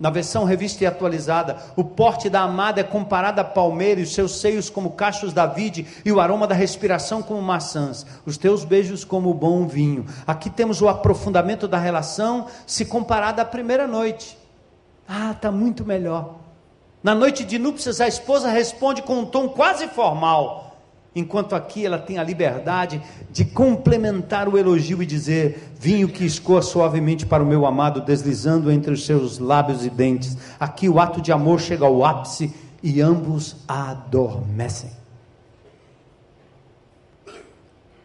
Na 0.00 0.08
versão 0.08 0.44
revista 0.44 0.84
e 0.84 0.86
atualizada, 0.86 1.58
o 1.76 1.84
porte 1.84 2.30
da 2.30 2.40
amada 2.40 2.80
é 2.80 2.84
comparado 2.84 3.42
à 3.42 3.44
palmeira 3.44 4.00
e 4.00 4.04
os 4.04 4.14
seus 4.14 4.40
seios 4.40 4.70
como 4.70 4.92
cachos 4.92 5.34
da 5.34 5.44
vide 5.44 5.86
e 6.02 6.10
o 6.10 6.18
aroma 6.18 6.46
da 6.46 6.54
respiração 6.54 7.22
como 7.22 7.42
maçãs, 7.42 8.06
os 8.24 8.38
teus 8.38 8.64
beijos 8.64 9.04
como 9.04 9.34
bom 9.34 9.66
vinho. 9.66 10.06
Aqui 10.26 10.48
temos 10.48 10.80
o 10.80 10.88
aprofundamento 10.88 11.68
da 11.68 11.76
relação 11.76 12.46
se 12.66 12.86
comparado 12.86 13.42
à 13.42 13.44
primeira 13.44 13.86
noite. 13.86 14.39
Ah, 15.12 15.32
está 15.32 15.50
muito 15.50 15.84
melhor. 15.84 16.36
Na 17.02 17.16
noite 17.16 17.44
de 17.44 17.58
núpcias, 17.58 18.00
a 18.00 18.06
esposa 18.06 18.48
responde 18.48 19.02
com 19.02 19.18
um 19.18 19.26
tom 19.26 19.48
quase 19.48 19.88
formal, 19.88 20.78
enquanto 21.16 21.56
aqui 21.56 21.84
ela 21.84 21.98
tem 21.98 22.16
a 22.16 22.22
liberdade 22.22 23.02
de 23.28 23.44
complementar 23.44 24.48
o 24.48 24.56
elogio 24.56 25.02
e 25.02 25.06
dizer: 25.06 25.72
Vinho 25.76 26.08
que 26.08 26.24
escoa 26.24 26.62
suavemente 26.62 27.26
para 27.26 27.42
o 27.42 27.46
meu 27.46 27.66
amado, 27.66 28.00
deslizando 28.02 28.70
entre 28.70 28.92
os 28.92 29.04
seus 29.04 29.40
lábios 29.40 29.84
e 29.84 29.90
dentes. 29.90 30.38
Aqui 30.60 30.88
o 30.88 31.00
ato 31.00 31.20
de 31.20 31.32
amor 31.32 31.58
chega 31.58 31.84
ao 31.84 32.04
ápice 32.04 32.54
e 32.80 33.00
ambos 33.00 33.56
adormecem. 33.66 34.92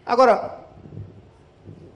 Agora, 0.03 0.64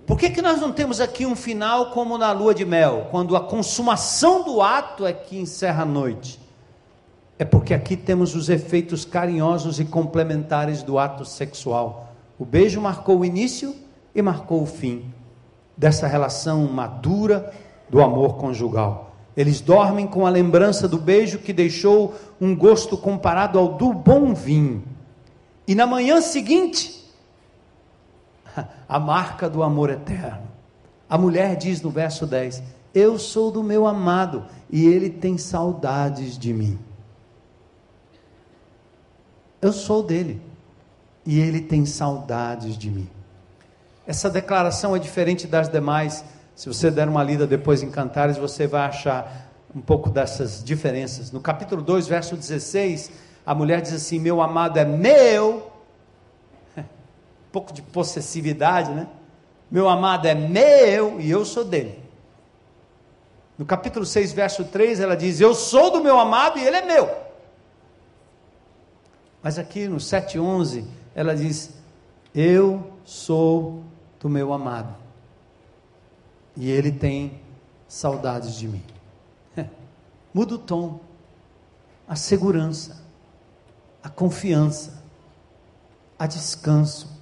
por 0.09 0.17
que, 0.17 0.31
que 0.31 0.41
nós 0.41 0.59
não 0.59 0.71
temos 0.71 0.99
aqui 0.99 1.23
um 1.23 1.35
final 1.35 1.91
como 1.91 2.17
na 2.17 2.31
lua 2.31 2.51
de 2.51 2.65
mel, 2.65 3.09
quando 3.11 3.35
a 3.35 3.41
consumação 3.41 4.43
do 4.43 4.59
ato 4.59 5.05
é 5.05 5.13
que 5.13 5.37
encerra 5.37 5.83
a 5.83 5.85
noite? 5.85 6.39
É 7.37 7.45
porque 7.45 7.75
aqui 7.75 7.95
temos 7.95 8.33
os 8.33 8.49
efeitos 8.49 9.05
carinhosos 9.05 9.79
e 9.79 9.85
complementares 9.85 10.81
do 10.81 10.97
ato 10.97 11.23
sexual. 11.23 12.11
O 12.39 12.43
beijo 12.43 12.81
marcou 12.81 13.19
o 13.19 13.23
início 13.23 13.75
e 14.15 14.19
marcou 14.19 14.63
o 14.63 14.65
fim 14.65 15.13
dessa 15.77 16.07
relação 16.07 16.67
madura 16.67 17.53
do 17.87 18.01
amor 18.01 18.37
conjugal. 18.37 19.11
Eles 19.37 19.61
dormem 19.61 20.07
com 20.07 20.25
a 20.25 20.31
lembrança 20.31 20.87
do 20.87 20.97
beijo 20.97 21.37
que 21.37 21.53
deixou 21.53 22.15
um 22.41 22.55
gosto 22.55 22.97
comparado 22.97 23.59
ao 23.59 23.73
do 23.73 23.93
bom 23.93 24.33
vinho. 24.33 24.83
E 25.67 25.75
na 25.75 25.85
manhã 25.85 26.19
seguinte, 26.19 26.98
a 28.87 28.99
marca 28.99 29.49
do 29.49 29.63
amor 29.63 29.89
eterno. 29.89 30.47
A 31.09 31.17
mulher 31.17 31.55
diz 31.55 31.81
no 31.81 31.89
verso 31.89 32.25
10: 32.25 32.61
Eu 32.93 33.17
sou 33.17 33.51
do 33.51 33.63
meu 33.63 33.87
amado 33.87 34.45
e 34.69 34.85
ele 34.85 35.09
tem 35.09 35.37
saudades 35.37 36.37
de 36.37 36.53
mim. 36.53 36.79
Eu 39.61 39.73
sou 39.73 40.03
dele. 40.03 40.41
e 41.25 41.39
ele 41.39 41.61
tem 41.61 41.85
saudades 41.85 42.77
de 42.77 42.89
mim. 42.89 43.07
Essa 44.07 44.29
declaração 44.29 44.95
é 44.95 44.99
diferente 44.99 45.45
das 45.45 45.69
demais. 45.69 46.23
Se 46.55 46.67
você 46.67 46.89
der 46.89 47.07
uma 47.07 47.23
lida 47.23 47.45
depois 47.45 47.83
em 47.83 47.91
Cantares, 47.91 48.37
você 48.37 48.65
vai 48.65 48.81
achar 48.87 49.51
um 49.75 49.81
pouco 49.81 50.09
dessas 50.09 50.63
diferenças. 50.63 51.31
No 51.31 51.39
capítulo 51.39 51.81
2, 51.81 52.07
verso 52.07 52.35
16, 52.35 53.11
a 53.45 53.53
mulher 53.53 53.81
diz 53.81 53.93
assim: 53.93 54.17
Meu 54.17 54.41
amado 54.41 54.77
é 54.77 54.85
meu. 54.85 55.68
Pouco 57.51 57.73
de 57.73 57.81
possessividade, 57.81 58.91
né? 58.91 59.07
Meu 59.69 59.87
amado 59.87 60.27
é 60.27 60.33
meu 60.33 61.19
e 61.19 61.29
eu 61.29 61.45
sou 61.45 61.63
dele. 61.63 62.03
No 63.57 63.65
capítulo 63.65 64.05
6, 64.05 64.31
verso 64.33 64.63
3, 64.65 64.99
ela 64.99 65.15
diz: 65.17 65.41
Eu 65.41 65.53
sou 65.53 65.91
do 65.91 66.01
meu 66.01 66.17
amado 66.19 66.57
e 66.57 66.63
ele 66.65 66.77
é 66.77 66.85
meu. 66.85 67.09
Mas 69.43 69.59
aqui 69.59 69.87
no 69.87 69.97
7,11, 69.97 70.85
ela 71.13 71.35
diz: 71.35 71.71
Eu 72.33 72.93
sou 73.03 73.83
do 74.19 74.29
meu 74.29 74.53
amado 74.53 74.95
e 76.55 76.69
ele 76.69 76.91
tem 76.91 77.41
saudades 77.87 78.55
de 78.55 78.67
mim. 78.67 78.83
Muda 80.33 80.55
o 80.55 80.59
tom, 80.59 80.99
a 82.07 82.15
segurança, 82.15 83.01
a 84.03 84.09
confiança, 84.09 85.03
a 86.17 86.27
descanso. 86.27 87.18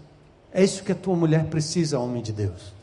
É 0.54 0.64
isso 0.64 0.84
que 0.84 0.92
a 0.92 0.96
tua 0.96 1.16
mulher 1.16 1.46
precisa, 1.46 2.00
homem 2.00 2.22
de 2.22 2.32
Deus. 2.32 2.74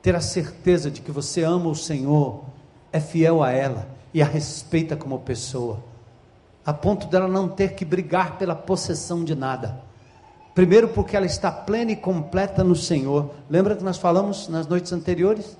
Ter 0.00 0.14
a 0.14 0.20
certeza 0.20 0.90
de 0.90 1.00
que 1.00 1.10
você 1.10 1.42
ama 1.42 1.68
o 1.68 1.74
Senhor, 1.74 2.44
é 2.92 3.00
fiel 3.00 3.42
a 3.42 3.50
ela 3.50 3.88
e 4.14 4.22
a 4.22 4.26
respeita 4.26 4.96
como 4.96 5.18
pessoa, 5.18 5.82
a 6.64 6.72
ponto 6.72 7.06
dela 7.06 7.28
não 7.28 7.48
ter 7.48 7.74
que 7.74 7.84
brigar 7.84 8.38
pela 8.38 8.54
possessão 8.54 9.24
de 9.24 9.34
nada. 9.34 9.80
Primeiro, 10.54 10.88
porque 10.88 11.16
ela 11.16 11.26
está 11.26 11.52
plena 11.52 11.92
e 11.92 11.96
completa 11.96 12.64
no 12.64 12.74
Senhor. 12.74 13.30
Lembra 13.48 13.76
que 13.76 13.84
nós 13.84 13.96
falamos 13.96 14.48
nas 14.48 14.66
noites 14.66 14.92
anteriores? 14.92 15.56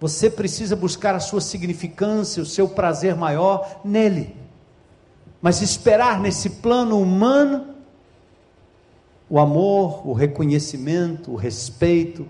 Você 0.00 0.30
precisa 0.30 0.76
buscar 0.76 1.14
a 1.14 1.20
sua 1.20 1.40
significância, 1.40 2.42
o 2.42 2.46
seu 2.46 2.68
prazer 2.68 3.16
maior 3.16 3.80
nele. 3.84 4.36
Mas 5.40 5.62
esperar 5.62 6.20
nesse 6.20 6.50
plano 6.50 7.00
humano 7.00 7.67
o 9.30 9.38
amor, 9.38 10.06
o 10.06 10.12
reconhecimento, 10.12 11.32
o 11.32 11.36
respeito 11.36 12.26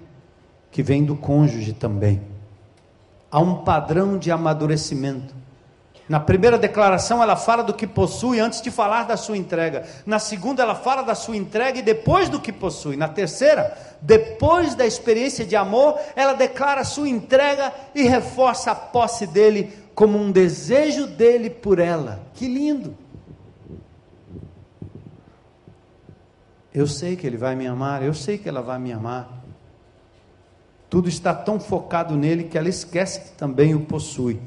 que 0.71 0.83
vem 0.83 1.05
do 1.05 1.17
cônjuge 1.17 1.73
também. 1.73 2.21
Há 3.31 3.41
um 3.41 3.57
padrão 3.57 4.19
de 4.19 4.31
amadurecimento. 4.31 5.35
Na 6.09 6.19
primeira 6.19 6.57
declaração, 6.57 7.23
ela 7.23 7.37
fala 7.37 7.63
do 7.63 7.75
que 7.75 7.87
possui 7.87 8.41
antes 8.41 8.63
de 8.63 8.71
falar 8.71 9.05
da 9.05 9.17
sua 9.17 9.37
entrega. 9.37 9.87
Na 10.07 10.19
segunda, 10.19 10.63
ela 10.63 10.75
fala 10.75 11.03
da 11.03 11.15
sua 11.15 11.37
entrega 11.37 11.79
e 11.79 11.83
depois 11.83 12.31
do 12.31 12.41
que 12.41 12.51
possui. 12.51 12.97
Na 12.97 13.09
terceira, 13.09 13.77
depois 14.01 14.75
da 14.75 14.87
experiência 14.87 15.45
de 15.45 15.55
amor, 15.55 15.99
ela 16.17 16.33
declara 16.33 16.81
a 16.81 16.85
sua 16.85 17.09
entrega 17.09 17.73
e 17.95 18.05
reforça 18.05 18.71
a 18.71 18.75
posse 18.75 19.27
dele 19.27 19.71
como 19.95 20.19
um 20.19 20.31
desejo 20.31 21.07
dele 21.07 21.51
por 21.51 21.79
ela. 21.79 22.23
Que 22.33 22.49
lindo! 22.49 22.97
Eu 26.73 26.87
sei 26.87 27.17
que 27.17 27.27
ele 27.27 27.37
vai 27.37 27.57
me 27.57 27.67
amar, 27.67 28.03
eu 28.03 28.15
sei 28.15 28.39
que 28.39 28.49
ela 28.49 28.63
vai 28.63 28.79
me 28.79 28.93
amar. 28.93 29.43
Tudo 30.91 31.09
está 31.09 31.35
tão 31.35 31.61
focado 31.61 32.17
nele 32.17 32.45
que 32.45 32.57
ela 32.57 32.69
esquece 32.69 33.21
que 33.21 33.31
também 33.33 33.75
o 33.75 33.81
possui. 33.81 34.41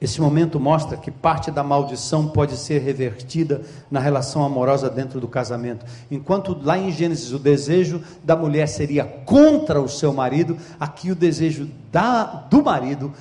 Esse 0.00 0.18
momento 0.18 0.58
mostra 0.58 0.96
que 0.96 1.10
parte 1.10 1.50
da 1.50 1.62
maldição 1.62 2.28
pode 2.28 2.56
ser 2.56 2.78
revertida 2.78 3.60
na 3.90 4.00
relação 4.00 4.42
amorosa 4.42 4.88
dentro 4.88 5.20
do 5.20 5.28
casamento. 5.28 5.84
Enquanto 6.10 6.58
lá 6.62 6.78
em 6.78 6.90
Gênesis 6.90 7.32
o 7.32 7.38
desejo 7.38 8.02
da 8.24 8.34
mulher 8.34 8.66
seria 8.66 9.04
contra 9.04 9.78
o 9.78 9.88
seu 9.88 10.10
marido, 10.14 10.56
aqui 10.78 11.10
o 11.10 11.14
desejo 11.14 11.68
da, 11.92 12.24
do 12.24 12.62
marido 12.62 13.12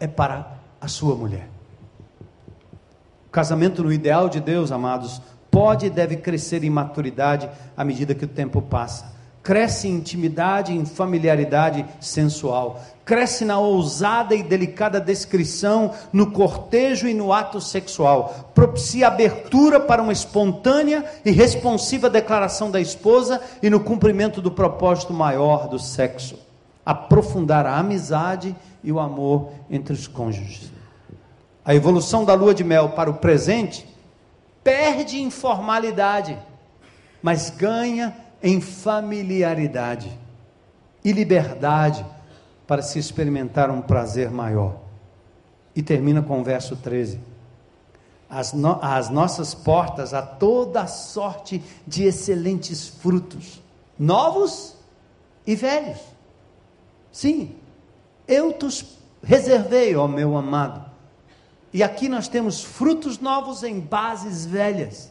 é 0.00 0.08
para 0.08 0.58
a 0.80 0.88
sua 0.88 1.14
mulher. 1.14 1.48
O 3.28 3.30
casamento 3.30 3.84
no 3.84 3.92
ideal 3.92 4.28
de 4.28 4.40
Deus, 4.40 4.72
amados, 4.72 5.22
pode 5.50 5.86
e 5.86 5.90
deve 5.90 6.16
crescer 6.16 6.62
em 6.64 6.70
maturidade 6.70 7.48
à 7.76 7.84
medida 7.84 8.14
que 8.14 8.24
o 8.24 8.28
tempo 8.28 8.62
passa. 8.62 9.18
Cresce 9.42 9.88
em 9.88 9.94
intimidade, 9.94 10.72
em 10.72 10.84
familiaridade 10.84 11.86
sensual, 11.98 12.78
cresce 13.06 13.42
na 13.42 13.58
ousada 13.58 14.34
e 14.34 14.42
delicada 14.42 15.00
descrição 15.00 15.92
no 16.12 16.30
cortejo 16.30 17.08
e 17.08 17.14
no 17.14 17.32
ato 17.32 17.58
sexual, 17.58 18.52
propicia 18.54 19.08
abertura 19.08 19.80
para 19.80 20.02
uma 20.02 20.12
espontânea 20.12 21.04
e 21.24 21.30
responsiva 21.30 22.10
declaração 22.10 22.70
da 22.70 22.80
esposa 22.80 23.40
e 23.62 23.70
no 23.70 23.80
cumprimento 23.80 24.42
do 24.42 24.50
propósito 24.50 25.14
maior 25.14 25.68
do 25.68 25.78
sexo, 25.78 26.38
aprofundar 26.84 27.64
a 27.64 27.78
amizade 27.78 28.54
e 28.84 28.92
o 28.92 29.00
amor 29.00 29.50
entre 29.70 29.94
os 29.94 30.06
cônjuges. 30.06 30.70
A 31.64 31.74
evolução 31.74 32.24
da 32.24 32.34
lua 32.34 32.54
de 32.54 32.62
mel 32.62 32.90
para 32.90 33.10
o 33.10 33.14
presente 33.14 33.86
perde 34.62 35.20
informalidade, 35.20 36.38
mas 37.22 37.50
ganha 37.50 38.16
em 38.42 38.60
familiaridade 38.60 40.10
e 41.04 41.12
liberdade 41.12 42.04
para 42.66 42.82
se 42.82 42.98
experimentar 42.98 43.70
um 43.70 43.82
prazer 43.82 44.30
maior. 44.30 44.76
E 45.74 45.82
termina 45.82 46.22
com 46.22 46.40
o 46.40 46.44
verso 46.44 46.76
13. 46.76 47.20
As, 48.28 48.52
no, 48.52 48.78
as 48.80 49.08
nossas 49.10 49.54
portas 49.54 50.14
a 50.14 50.22
toda 50.22 50.86
sorte 50.86 51.62
de 51.86 52.04
excelentes 52.04 52.88
frutos, 52.88 53.60
novos 53.98 54.76
e 55.46 55.56
velhos. 55.56 55.98
Sim, 57.10 57.56
eu 58.28 58.52
te 58.52 58.86
reservei, 59.22 59.96
ó 59.96 60.06
meu 60.06 60.36
amado. 60.36 60.89
E 61.72 61.82
aqui 61.82 62.08
nós 62.08 62.28
temos 62.28 62.62
frutos 62.62 63.18
novos 63.18 63.62
em 63.62 63.78
bases 63.78 64.44
velhas, 64.44 65.10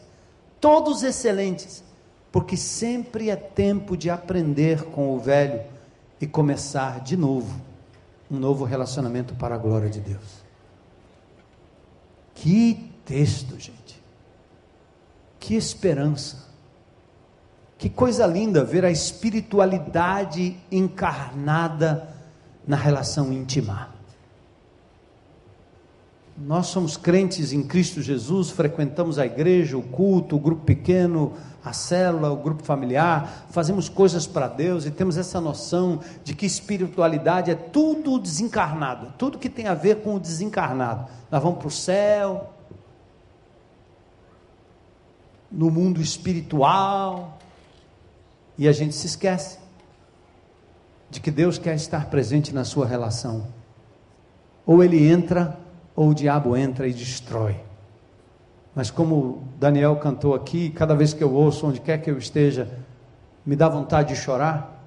todos 0.59 1.03
excelentes 1.03 1.83
porque 2.31 2.55
sempre 2.55 3.29
é 3.29 3.35
tempo 3.35 3.97
de 3.97 4.09
aprender 4.09 4.83
com 4.83 5.15
o 5.15 5.19
velho 5.19 5.61
e 6.21 6.27
começar 6.27 7.01
de 7.01 7.17
novo 7.17 7.59
um 8.29 8.37
novo 8.37 8.63
relacionamento 8.63 9.33
para 9.33 9.55
a 9.55 9.57
glória 9.57 9.89
de 9.89 9.99
Deus. 9.99 10.43
Que 12.35 12.91
texto, 13.03 13.59
gente. 13.59 13.99
Que 15.39 15.55
esperança. 15.55 16.47
Que 17.75 17.89
coisa 17.89 18.27
linda 18.27 18.63
ver 18.63 18.85
a 18.85 18.91
espiritualidade 18.91 20.55
encarnada 20.71 22.13
na 22.67 22.75
relação 22.75 23.33
íntima. 23.33 23.95
Nós 26.41 26.67
somos 26.67 26.95
crentes 26.95 27.51
em 27.51 27.61
Cristo 27.61 28.01
Jesus, 28.01 28.49
frequentamos 28.49 29.19
a 29.19 29.25
igreja, 29.25 29.77
o 29.77 29.81
culto, 29.81 30.37
o 30.37 30.39
grupo 30.39 30.63
pequeno, 30.63 31.33
a 31.63 31.73
célula, 31.73 32.31
o 32.31 32.37
grupo 32.37 32.63
familiar, 32.63 33.47
fazemos 33.49 33.89
coisas 33.89 34.25
para 34.25 34.47
Deus 34.47 34.85
e 34.85 34.91
temos 34.91 35.17
essa 35.17 35.41
noção 35.41 35.99
de 36.23 36.33
que 36.33 36.45
espiritualidade 36.45 37.51
é 37.51 37.55
tudo 37.55 38.17
desencarnado, 38.17 39.13
tudo 39.17 39.37
que 39.37 39.49
tem 39.49 39.67
a 39.67 39.73
ver 39.73 39.97
com 39.97 40.15
o 40.15 40.19
desencarnado. 40.19 41.11
Nós 41.29 41.43
vamos 41.43 41.59
para 41.59 41.67
o 41.67 41.71
céu, 41.71 42.53
no 45.51 45.69
mundo 45.69 46.01
espiritual, 46.01 47.37
e 48.57 48.65
a 48.65 48.71
gente 48.71 48.95
se 48.95 49.07
esquece 49.07 49.59
de 51.09 51.19
que 51.19 51.31
Deus 51.31 51.57
quer 51.57 51.75
estar 51.75 52.05
presente 52.05 52.55
na 52.55 52.63
sua 52.63 52.85
relação. 52.85 53.47
Ou 54.65 54.81
ele 54.81 55.05
entra 55.09 55.58
ou 55.99 56.11
o 56.11 56.15
diabo 56.15 56.55
entra 56.55 56.87
e 56.87 56.93
destrói. 56.93 57.57
Mas 58.73 58.89
como 58.89 59.43
Daniel 59.59 59.97
cantou 59.97 60.33
aqui, 60.33 60.69
cada 60.69 60.95
vez 60.95 61.13
que 61.13 61.21
eu 61.21 61.33
ouço, 61.33 61.67
onde 61.67 61.81
quer 61.81 61.97
que 61.97 62.09
eu 62.09 62.17
esteja, 62.17 62.71
me 63.45 63.53
dá 63.53 63.67
vontade 63.67 64.13
de 64.13 64.15
chorar, 64.15 64.81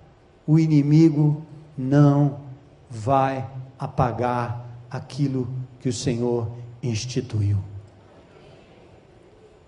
o 0.46 0.58
inimigo 0.58 1.42
não 1.76 2.40
vai 2.88 3.46
apagar 3.78 4.64
aquilo 4.90 5.52
que 5.80 5.88
o 5.90 5.92
Senhor 5.92 6.50
instituiu. 6.82 7.58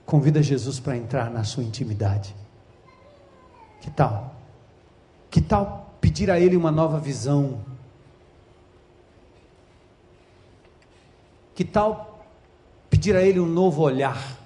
Convida 0.07 0.43
Jesus 0.43 0.81
para 0.81 0.97
entrar 0.97 1.31
na 1.31 1.45
sua 1.45 1.63
intimidade. 1.63 2.35
Que 3.83 3.91
tal? 3.91 4.35
Que 5.31 5.43
tal 5.43 5.95
pedir 6.01 6.31
a 6.31 6.41
Ele 6.41 6.57
uma 6.57 6.73
nova 6.73 6.99
visão? 6.99 7.59
Que 11.55 11.65
tal 11.65 12.27
pedir 12.91 13.15
a 13.15 13.23
Ele 13.23 13.39
um 13.39 13.47
novo 13.47 13.83
olhar? 13.83 14.39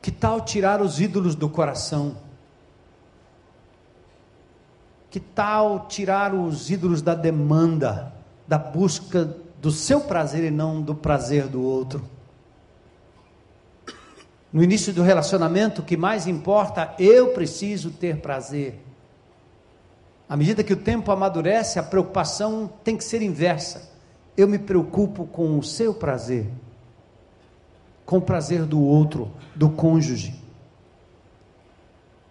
Que 0.00 0.10
tal 0.10 0.40
tirar 0.40 0.82
os 0.82 1.00
ídolos 1.00 1.36
do 1.36 1.48
coração? 1.48 2.16
Que 5.08 5.20
tal 5.20 5.86
tirar 5.86 6.34
os 6.34 6.70
ídolos 6.70 7.00
da 7.00 7.14
demanda, 7.14 8.12
da 8.48 8.58
busca 8.58 9.36
do 9.60 9.70
seu 9.70 10.00
prazer 10.00 10.42
e 10.42 10.50
não 10.50 10.82
do 10.82 10.94
prazer 10.94 11.46
do 11.46 11.62
outro? 11.62 12.02
No 14.52 14.62
início 14.62 14.92
do 14.92 15.02
relacionamento, 15.02 15.80
o 15.80 15.84
que 15.84 15.96
mais 15.96 16.26
importa, 16.26 16.94
eu 16.98 17.28
preciso 17.28 17.90
ter 17.90 18.20
prazer. 18.20 18.82
À 20.28 20.36
medida 20.36 20.64
que 20.64 20.72
o 20.72 20.76
tempo 20.76 21.12
amadurece, 21.12 21.78
a 21.78 21.82
preocupação 21.82 22.68
tem 22.82 22.96
que 22.96 23.04
ser 23.04 23.22
inversa. 23.22 23.91
Eu 24.36 24.48
me 24.48 24.58
preocupo 24.58 25.26
com 25.26 25.58
o 25.58 25.62
seu 25.62 25.92
prazer, 25.92 26.48
com 28.06 28.18
o 28.18 28.22
prazer 28.22 28.64
do 28.64 28.80
outro, 28.80 29.30
do 29.54 29.68
cônjuge. 29.68 30.42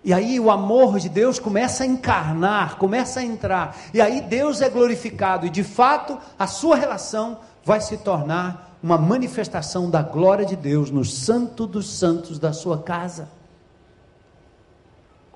E 0.03 0.11
aí 0.13 0.39
o 0.39 0.49
amor 0.49 0.99
de 0.99 1.07
Deus 1.07 1.37
começa 1.37 1.83
a 1.83 1.87
encarnar, 1.87 2.77
começa 2.77 3.19
a 3.19 3.23
entrar. 3.23 3.77
E 3.93 4.01
aí 4.01 4.21
Deus 4.21 4.61
é 4.61 4.69
glorificado. 4.69 5.45
E 5.45 5.49
de 5.49 5.63
fato, 5.63 6.17
a 6.39 6.47
sua 6.47 6.75
relação 6.75 7.39
vai 7.63 7.79
se 7.79 7.97
tornar 7.97 8.77
uma 8.81 8.97
manifestação 8.97 9.89
da 9.89 10.01
glória 10.01 10.43
de 10.43 10.55
Deus 10.55 10.89
no 10.89 11.05
santo 11.05 11.67
dos 11.67 11.87
santos 11.87 12.39
da 12.39 12.51
sua 12.51 12.79
casa. 12.79 13.29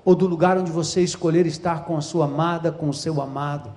Ou 0.04 0.16
do 0.16 0.26
lugar 0.26 0.58
onde 0.58 0.70
você 0.70 1.00
escolher 1.00 1.46
estar 1.46 1.84
com 1.84 1.96
a 1.96 2.00
sua 2.00 2.24
amada, 2.24 2.72
com 2.72 2.88
o 2.88 2.94
seu 2.94 3.20
amado. 3.22 3.72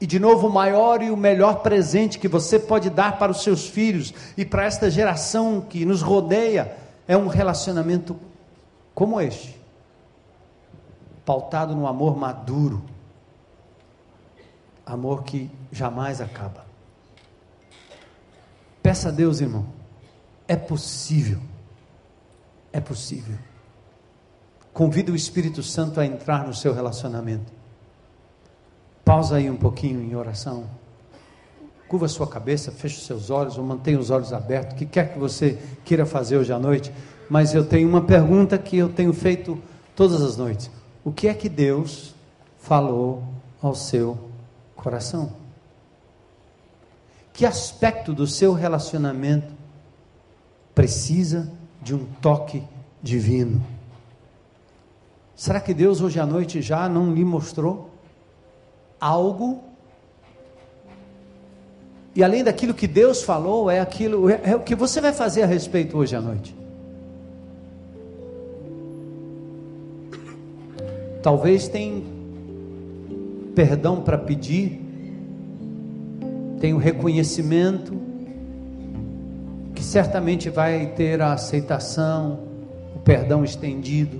E 0.00 0.06
de 0.06 0.18
novo, 0.18 0.46
o 0.46 0.52
maior 0.52 1.02
e 1.02 1.10
o 1.10 1.16
melhor 1.16 1.60
presente 1.60 2.18
que 2.18 2.28
você 2.28 2.58
pode 2.58 2.88
dar 2.88 3.18
para 3.18 3.32
os 3.32 3.42
seus 3.42 3.66
filhos 3.66 4.14
e 4.36 4.44
para 4.44 4.64
esta 4.64 4.90
geração 4.90 5.60
que 5.60 5.84
nos 5.84 6.02
rodeia 6.02 6.76
é 7.06 7.16
um 7.16 7.26
relacionamento 7.26 8.16
como 8.94 9.20
este, 9.20 9.58
pautado 11.24 11.74
no 11.74 11.86
amor 11.86 12.16
maduro, 12.16 12.84
amor 14.86 15.24
que 15.24 15.50
jamais 15.72 16.20
acaba. 16.20 16.64
Peça 18.82 19.08
a 19.08 19.12
Deus, 19.12 19.40
irmão, 19.40 19.66
é 20.46 20.56
possível, 20.56 21.40
é 22.72 22.80
possível. 22.80 23.36
Convida 24.72 25.10
o 25.10 25.16
Espírito 25.16 25.62
Santo 25.62 26.00
a 26.00 26.06
entrar 26.06 26.46
no 26.46 26.54
seu 26.54 26.72
relacionamento. 26.72 27.57
Pausa 29.08 29.36
aí 29.36 29.48
um 29.48 29.56
pouquinho 29.56 30.02
em 30.02 30.14
oração. 30.14 30.66
Curva 31.88 32.06
sua 32.08 32.26
cabeça, 32.26 32.70
feche 32.70 32.98
os 32.98 33.06
seus 33.06 33.30
olhos 33.30 33.56
ou 33.56 33.64
mantenha 33.64 33.98
os 33.98 34.10
olhos 34.10 34.34
abertos, 34.34 34.74
o 34.74 34.76
que 34.76 34.84
quer 34.84 35.14
que 35.14 35.18
você 35.18 35.58
queira 35.82 36.04
fazer 36.04 36.36
hoje 36.36 36.52
à 36.52 36.58
noite 36.58 36.92
mas 37.28 37.54
eu 37.54 37.64
tenho 37.64 37.88
uma 37.88 38.02
pergunta 38.02 38.58
que 38.58 38.76
eu 38.76 38.90
tenho 38.90 39.14
feito 39.14 39.58
todas 39.96 40.20
as 40.20 40.36
noites: 40.36 40.70
o 41.02 41.10
que 41.10 41.26
é 41.26 41.32
que 41.32 41.48
Deus 41.48 42.14
falou 42.58 43.24
ao 43.62 43.74
seu 43.74 44.18
coração? 44.76 45.32
Que 47.32 47.46
aspecto 47.46 48.12
do 48.12 48.26
seu 48.26 48.52
relacionamento 48.52 49.54
precisa 50.74 51.50
de 51.80 51.94
um 51.94 52.04
toque 52.20 52.62
divino? 53.02 53.64
Será 55.34 55.62
que 55.62 55.72
Deus 55.72 56.02
hoje 56.02 56.20
à 56.20 56.26
noite 56.26 56.60
já 56.60 56.90
não 56.90 57.14
lhe 57.14 57.24
mostrou 57.24 57.87
algo? 59.00 59.62
E 62.14 62.24
além 62.24 62.42
daquilo 62.42 62.74
que 62.74 62.86
Deus 62.86 63.22
falou, 63.22 63.70
é 63.70 63.80
aquilo, 63.80 64.28
é, 64.28 64.40
é 64.42 64.56
o 64.56 64.60
que 64.60 64.74
você 64.74 65.00
vai 65.00 65.12
fazer 65.12 65.42
a 65.42 65.46
respeito 65.46 65.96
hoje 65.96 66.16
à 66.16 66.20
noite. 66.20 66.56
Talvez 71.22 71.68
tem 71.68 72.04
perdão 73.54 74.00
para 74.00 74.16
pedir, 74.16 74.80
tem 76.60 76.74
o 76.74 76.78
reconhecimento, 76.78 77.96
que 79.74 79.84
certamente 79.84 80.50
vai 80.50 80.86
ter 80.86 81.20
a 81.20 81.32
aceitação, 81.32 82.40
o 82.96 82.98
perdão 82.98 83.44
estendido 83.44 84.18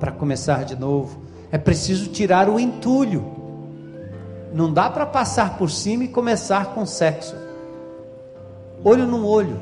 para 0.00 0.10
começar 0.12 0.64
de 0.64 0.76
novo. 0.76 1.22
É 1.52 1.58
preciso 1.58 2.08
tirar 2.08 2.48
o 2.48 2.58
entulho. 2.58 3.43
Não 4.54 4.72
dá 4.72 4.88
para 4.88 5.04
passar 5.04 5.58
por 5.58 5.68
cima 5.68 6.04
e 6.04 6.08
começar 6.08 6.66
com 6.66 6.86
sexo. 6.86 7.34
Olho 8.84 9.04
no 9.04 9.26
olho. 9.26 9.60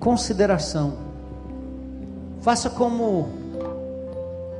Consideração. 0.00 0.94
Faça 2.40 2.70
como 2.70 3.28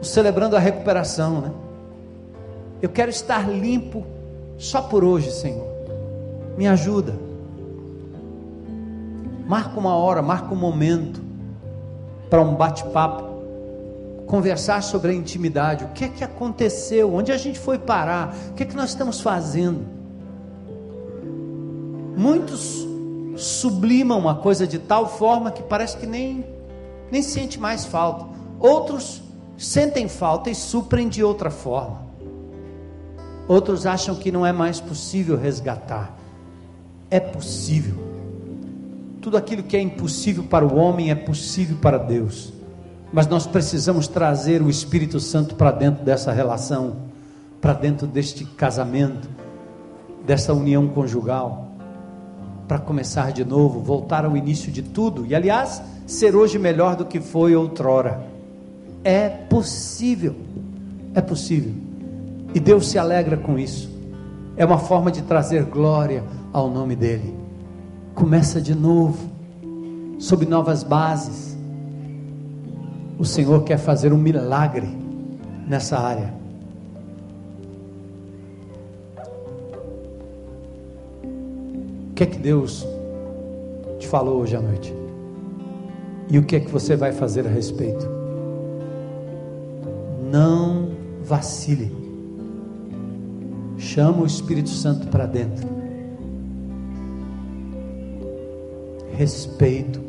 celebrando 0.03 0.55
a 0.55 0.59
recuperação, 0.59 1.41
né? 1.41 1.51
Eu 2.83 2.91
quero 2.91 3.09
estar 3.09 3.49
limpo 3.49 4.05
só 4.59 4.83
por 4.83 5.03
hoje, 5.03 5.31
Senhor. 5.31 5.67
Me 6.59 6.69
ajuda. 6.69 7.15
Marca 9.47 9.81
uma 9.81 9.97
hora, 9.97 10.21
marca 10.21 10.53
um 10.53 10.59
momento 10.59 11.23
para 12.29 12.43
um 12.43 12.55
bate-papo, 12.55 13.32
conversar 14.27 14.83
sobre 14.83 15.11
a 15.11 15.15
intimidade. 15.15 15.85
O 15.85 15.89
que 15.89 16.05
é 16.05 16.09
que 16.09 16.25
aconteceu? 16.25 17.15
Onde 17.15 17.33
a 17.33 17.37
gente 17.37 17.59
foi 17.59 17.79
parar? 17.79 18.35
O 18.51 18.55
que 18.55 18.63
é 18.63 18.67
que 18.67 18.77
nós 18.77 18.91
estamos 18.91 19.21
fazendo? 19.21 19.85
Muitos 22.17 22.87
sublimam 23.37 24.19
uma 24.19 24.37
coisa 24.37 24.67
de 24.67 24.79
tal 24.79 25.09
forma 25.09 25.51
que 25.51 25.63
parece 25.63 25.97
que 25.97 26.07
nem 26.07 26.45
nem 27.11 27.21
sente 27.21 27.61
mais 27.61 27.85
falta. 27.85 28.27
Outros 28.59 29.23
sentem 29.59 30.09
falta 30.09 30.49
e 30.49 30.55
suprem 30.55 31.09
de 31.09 31.23
outra 31.23 31.51
forma. 31.51 32.01
Outros 33.47 33.85
acham 33.85 34.15
que 34.15 34.33
não 34.33 34.47
é 34.47 34.53
mais 34.53 34.81
possível 34.81 35.37
resgatar. 35.37 36.17
É 37.11 37.21
possível. 37.21 37.97
Tudo 39.21 39.37
aquilo 39.37 39.63
que 39.63 39.77
é 39.77 39.81
impossível 39.81 40.45
para 40.45 40.67
o 40.67 40.77
homem 40.77 41.11
é 41.11 41.15
possível 41.15 41.77
para 41.83 41.99
Deus. 41.99 42.53
Mas 43.13 43.27
nós 43.27 43.47
precisamos 43.47 44.09
trazer 44.09 44.63
o 44.63 44.71
Espírito 44.71 45.21
Santo 45.21 45.55
para 45.55 45.71
dentro 45.71 46.03
dessa 46.03 46.33
relação, 46.33 46.97
para 47.61 47.75
dentro 47.75 48.07
deste 48.07 48.45
casamento, 48.45 49.29
dessa 50.25 50.55
união 50.55 50.89
conjugal, 50.89 51.69
para 52.67 52.79
começar 52.79 53.33
de 53.33 53.45
novo, 53.45 53.81
voltar 53.81 54.25
ao 54.25 54.37
início 54.37 54.73
de 54.73 54.81
tudo. 54.81 55.27
E 55.27 55.35
aliás, 55.35 55.83
ser 56.07 56.35
hoje 56.35 56.59
melhor 56.59 56.97
do 56.97 57.05
que 57.05 57.21
foi 57.21 57.55
outrora. 57.55 58.25
É 59.05 59.29
possível. 59.29 60.35
É 61.15 61.21
possível. 61.21 61.75
E 62.55 62.61
Deus 62.61 62.89
se 62.89 62.99
alegra 62.99 63.37
com 63.37 63.59
isso. 63.59 63.91
É 64.57 64.65
uma 64.65 64.79
forma 64.79 65.11
de 65.11 65.23
trazer 65.23 65.65
glória 65.65 66.25
ao 66.53 66.71
nome 66.71 66.95
dEle. 66.97 67.35
Começa 68.15 68.61
de 68.61 68.75
novo, 68.75 69.31
sob 70.19 70.47
novas 70.47 70.83
bases. 70.83 71.52
O 73.23 73.25
Senhor 73.25 73.63
quer 73.63 73.79
fazer 73.79 74.13
um 74.13 74.19
milagre 74.19 74.89
nessa 75.69 75.97
área. 75.97 76.35
O 82.11 82.15
que 82.17 82.25
é 82.25 82.27
que 82.27 82.39
Deus 82.39 82.85
te 84.01 84.09
falou 84.09 84.41
hoje 84.41 84.57
à 84.57 84.61
noite? 84.61 84.93
E 86.29 86.37
o 86.37 86.43
que 86.43 86.57
é 86.57 86.61
que 86.61 86.69
você 86.69 86.97
vai 86.97 87.13
fazer 87.13 87.47
a 87.47 87.49
respeito? 87.49 88.05
Não 90.29 90.89
vacile. 91.23 91.95
Chama 93.79 94.23
o 94.23 94.27
Espírito 94.27 94.71
Santo 94.71 95.07
para 95.07 95.27
dentro. 95.27 95.69
Respeito, 99.17 100.01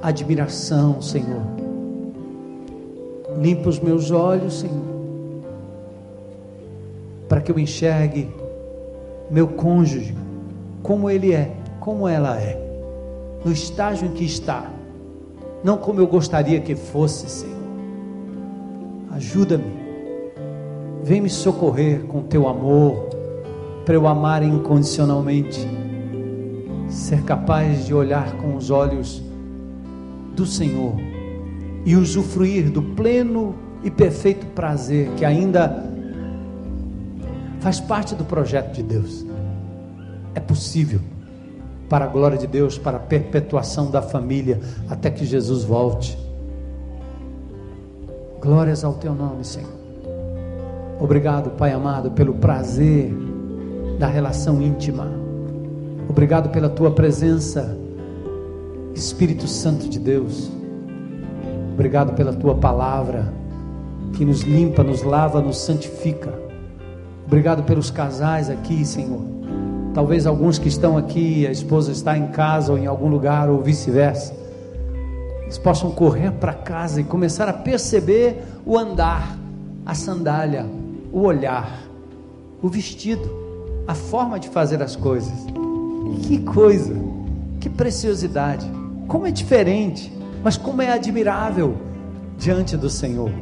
admiração, 0.00 1.02
Senhor. 1.02 1.65
Limpa 3.38 3.68
os 3.68 3.78
meus 3.78 4.10
olhos, 4.10 4.60
Senhor, 4.60 4.96
para 7.28 7.40
que 7.40 7.50
eu 7.50 7.58
enxergue 7.58 8.28
meu 9.30 9.48
cônjuge 9.48 10.14
como 10.82 11.10
ele 11.10 11.32
é, 11.32 11.52
como 11.80 12.06
ela 12.06 12.40
é, 12.40 12.56
no 13.44 13.52
estágio 13.52 14.06
em 14.06 14.12
que 14.12 14.24
está, 14.24 14.70
não 15.62 15.76
como 15.76 16.00
eu 16.00 16.06
gostaria 16.06 16.60
que 16.60 16.74
fosse, 16.76 17.28
Senhor. 17.28 17.56
Ajuda-me, 19.12 19.72
vem 21.02 21.20
me 21.20 21.28
socorrer 21.28 22.04
com 22.04 22.22
teu 22.22 22.48
amor, 22.48 23.08
para 23.84 23.94
eu 23.94 24.06
amar 24.06 24.42
incondicionalmente, 24.42 25.66
ser 26.88 27.22
capaz 27.22 27.84
de 27.84 27.92
olhar 27.92 28.36
com 28.36 28.56
os 28.56 28.70
olhos 28.70 29.22
do 30.34 30.46
Senhor 30.46 30.94
e 31.86 31.96
usufruir 31.96 32.68
do 32.68 32.82
pleno 32.82 33.54
e 33.84 33.90
perfeito 33.90 34.44
prazer 34.46 35.08
que 35.16 35.24
ainda 35.24 35.84
faz 37.60 37.78
parte 37.78 38.14
do 38.14 38.24
projeto 38.24 38.74
de 38.74 38.82
Deus. 38.82 39.24
É 40.34 40.40
possível, 40.40 41.00
para 41.88 42.04
a 42.04 42.08
glória 42.08 42.36
de 42.36 42.48
Deus, 42.48 42.76
para 42.76 42.96
a 42.96 43.00
perpetuação 43.00 43.88
da 43.88 44.02
família, 44.02 44.60
até 44.90 45.08
que 45.10 45.24
Jesus 45.24 45.62
volte. 45.62 46.18
Glórias 48.40 48.82
ao 48.82 48.94
teu 48.94 49.14
nome, 49.14 49.44
Senhor. 49.44 49.70
Obrigado, 51.00 51.50
Pai 51.50 51.72
amado, 51.72 52.10
pelo 52.10 52.34
prazer 52.34 53.14
da 53.98 54.08
relação 54.08 54.60
íntima. 54.60 55.08
Obrigado 56.08 56.48
pela 56.50 56.68
tua 56.68 56.90
presença 56.90 57.76
Espírito 58.94 59.46
Santo 59.46 59.88
de 59.88 59.98
Deus, 59.98 60.50
obrigado 61.76 62.14
pela 62.14 62.32
tua 62.32 62.54
palavra 62.54 63.30
que 64.14 64.24
nos 64.24 64.40
limpa, 64.40 64.82
nos 64.82 65.02
lava, 65.02 65.42
nos 65.42 65.58
santifica. 65.58 66.32
Obrigado 67.26 67.64
pelos 67.64 67.90
casais 67.90 68.48
aqui, 68.48 68.82
Senhor. 68.82 69.20
Talvez 69.92 70.26
alguns 70.26 70.58
que 70.58 70.68
estão 70.68 70.96
aqui, 70.96 71.46
a 71.46 71.50
esposa 71.50 71.92
está 71.92 72.16
em 72.16 72.28
casa 72.28 72.72
ou 72.72 72.78
em 72.78 72.86
algum 72.86 73.08
lugar, 73.08 73.50
ou 73.50 73.60
vice-versa. 73.60 74.34
Eles 75.42 75.58
possam 75.58 75.90
correr 75.90 76.32
para 76.32 76.54
casa 76.54 77.02
e 77.02 77.04
começar 77.04 77.46
a 77.46 77.52
perceber 77.52 78.42
o 78.64 78.78
andar, 78.78 79.36
a 79.84 79.94
sandália, 79.94 80.64
o 81.12 81.20
olhar, 81.20 81.82
o 82.62 82.68
vestido, 82.68 83.28
a 83.86 83.94
forma 83.94 84.40
de 84.40 84.48
fazer 84.48 84.82
as 84.82 84.96
coisas. 84.96 85.34
Que 86.22 86.38
coisa, 86.38 86.94
que 87.60 87.68
preciosidade, 87.68 88.66
como 89.06 89.26
é 89.26 89.30
diferente, 89.30 90.10
mas 90.46 90.56
como 90.56 90.80
é 90.80 90.92
admirável 90.92 91.76
diante 92.38 92.76
do 92.76 92.88
Senhor. 92.88 93.32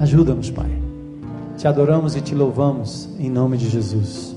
Ajuda-nos, 0.00 0.50
Pai. 0.50 0.70
Te 1.58 1.68
adoramos 1.68 2.16
e 2.16 2.22
te 2.22 2.34
louvamos 2.34 3.10
em 3.18 3.28
nome 3.28 3.58
de 3.58 3.68
Jesus. 3.68 4.34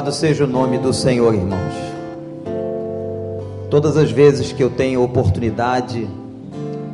Louvado 0.00 0.16
seja 0.16 0.44
o 0.44 0.46
nome 0.46 0.78
do 0.78 0.94
Senhor, 0.94 1.34
irmãos. 1.34 1.74
Todas 3.68 3.98
as 3.98 4.10
vezes 4.10 4.50
que 4.50 4.64
eu 4.64 4.70
tenho 4.70 5.02
oportunidade 5.02 6.08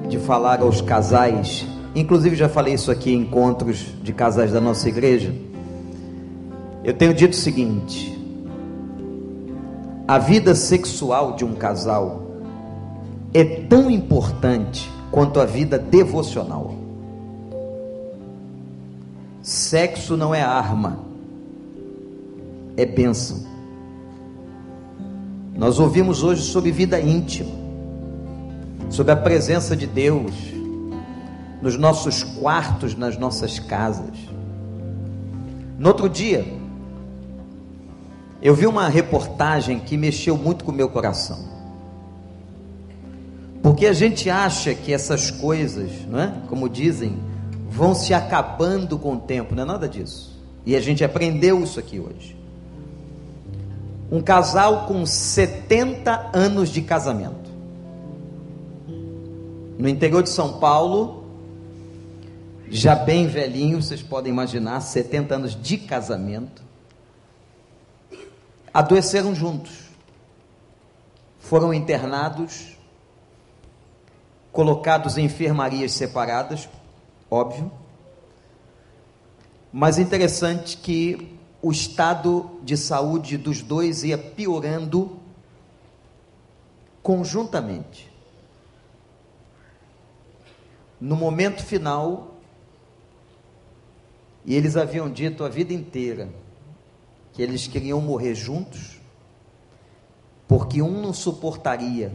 de 0.08 0.18
falar 0.18 0.60
aos 0.60 0.80
casais, 0.80 1.64
inclusive 1.94 2.34
já 2.34 2.48
falei 2.48 2.74
isso 2.74 2.90
aqui 2.90 3.12
em 3.12 3.20
encontros 3.20 3.94
de 4.02 4.12
casais 4.12 4.50
da 4.50 4.60
nossa 4.60 4.88
igreja, 4.88 5.32
eu 6.82 6.92
tenho 6.94 7.14
dito 7.14 7.34
o 7.34 7.36
seguinte: 7.36 8.18
a 10.08 10.18
vida 10.18 10.56
sexual 10.56 11.36
de 11.36 11.44
um 11.44 11.54
casal 11.54 12.22
é 13.32 13.44
tão 13.44 13.88
importante 13.88 14.90
quanto 15.12 15.38
a 15.38 15.44
vida 15.44 15.78
devocional. 15.78 16.74
Sexo 19.42 20.16
não 20.16 20.34
é 20.34 20.42
arma, 20.42 21.06
é 22.76 22.84
bênção. 22.84 23.44
Nós 25.54 25.78
ouvimos 25.78 26.22
hoje 26.22 26.42
sobre 26.42 26.70
vida 26.70 27.00
íntima, 27.00 27.50
sobre 28.90 29.12
a 29.12 29.16
presença 29.16 29.74
de 29.74 29.86
Deus 29.86 30.32
nos 31.62 31.78
nossos 31.78 32.22
quartos, 32.22 32.94
nas 32.94 33.16
nossas 33.16 33.58
casas. 33.58 34.16
No 35.78 35.88
outro 35.88 36.08
dia, 36.08 36.44
eu 38.42 38.54
vi 38.54 38.66
uma 38.66 38.88
reportagem 38.88 39.80
que 39.80 39.96
mexeu 39.96 40.36
muito 40.36 40.64
com 40.64 40.70
o 40.70 40.74
meu 40.74 40.88
coração. 40.90 41.56
Porque 43.62 43.86
a 43.86 43.92
gente 43.92 44.30
acha 44.30 44.74
que 44.74 44.92
essas 44.92 45.30
coisas, 45.30 45.90
não 46.06 46.20
é? 46.20 46.32
Como 46.48 46.68
dizem, 46.68 47.18
vão 47.68 47.94
se 47.94 48.14
acabando 48.14 48.98
com 48.98 49.14
o 49.14 49.18
tempo, 49.18 49.54
não 49.54 49.62
é 49.62 49.66
nada 49.66 49.88
disso. 49.88 50.38
E 50.64 50.76
a 50.76 50.80
gente 50.80 51.02
aprendeu 51.02 51.62
isso 51.62 51.80
aqui 51.80 51.98
hoje. 51.98 52.36
Um 54.10 54.20
casal 54.22 54.86
com 54.86 55.04
70 55.04 56.30
anos 56.32 56.68
de 56.68 56.82
casamento. 56.82 57.50
No 59.78 59.88
interior 59.88 60.22
de 60.22 60.30
São 60.30 60.58
Paulo, 60.58 61.24
já 62.68 62.94
bem 62.94 63.26
velhinho, 63.26 63.82
vocês 63.82 64.02
podem 64.02 64.32
imaginar, 64.32 64.80
70 64.80 65.34
anos 65.34 65.60
de 65.60 65.76
casamento. 65.78 66.62
Adoeceram 68.72 69.34
juntos. 69.34 69.86
Foram 71.38 71.72
internados, 71.72 72.76
colocados 74.50 75.16
em 75.18 75.26
enfermarias 75.26 75.92
separadas, 75.92 76.68
óbvio. 77.30 77.70
Mas 79.72 79.98
interessante 79.98 80.76
que 80.76 81.35
o 81.62 81.70
estado 81.70 82.60
de 82.62 82.76
saúde 82.76 83.36
dos 83.36 83.62
dois 83.62 84.04
ia 84.04 84.18
piorando 84.18 85.18
conjuntamente. 87.02 88.10
No 91.00 91.16
momento 91.16 91.62
final, 91.62 92.34
e 94.44 94.54
eles 94.54 94.76
haviam 94.76 95.10
dito 95.10 95.44
a 95.44 95.48
vida 95.48 95.72
inteira 95.72 96.28
que 97.32 97.42
eles 97.42 97.66
queriam 97.66 98.00
morrer 98.00 98.34
juntos, 98.34 99.00
porque 100.48 100.80
um 100.80 101.02
não 101.02 101.12
suportaria 101.12 102.12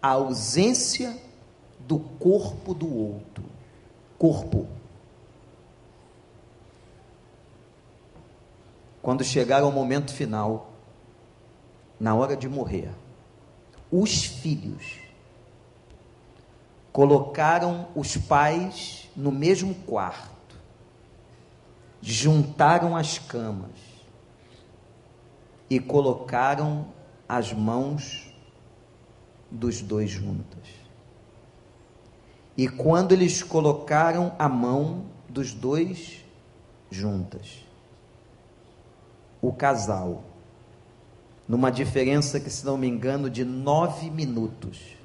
a 0.00 0.10
ausência 0.10 1.18
do 1.80 1.98
corpo 1.98 2.72
do 2.72 2.94
outro. 2.94 3.44
Corpo. 4.18 4.68
Quando 9.02 9.24
chegaram 9.24 9.66
ao 9.66 9.72
momento 9.72 10.12
final, 10.12 10.72
na 11.98 12.14
hora 12.14 12.36
de 12.36 12.48
morrer, 12.48 12.90
os 13.90 14.24
filhos 14.24 14.98
colocaram 16.92 17.88
os 17.94 18.16
pais 18.16 19.08
no 19.16 19.32
mesmo 19.32 19.74
quarto, 19.74 20.56
juntaram 22.02 22.96
as 22.96 23.18
camas 23.18 23.70
e 25.68 25.78
colocaram 25.78 26.86
as 27.28 27.52
mãos 27.52 28.32
dos 29.50 29.80
dois 29.80 30.10
juntas. 30.10 30.80
E 32.56 32.68
quando 32.68 33.12
eles 33.12 33.42
colocaram 33.42 34.34
a 34.38 34.48
mão 34.48 35.06
dos 35.28 35.54
dois 35.54 36.24
juntas, 36.90 37.59
o 39.40 39.52
casal, 39.52 40.24
numa 41.48 41.70
diferença 41.70 42.38
que, 42.38 42.50
se 42.50 42.64
não 42.64 42.76
me 42.76 42.88
engano, 42.88 43.28
de 43.28 43.44
nove 43.44 44.10
minutos, 44.10 44.96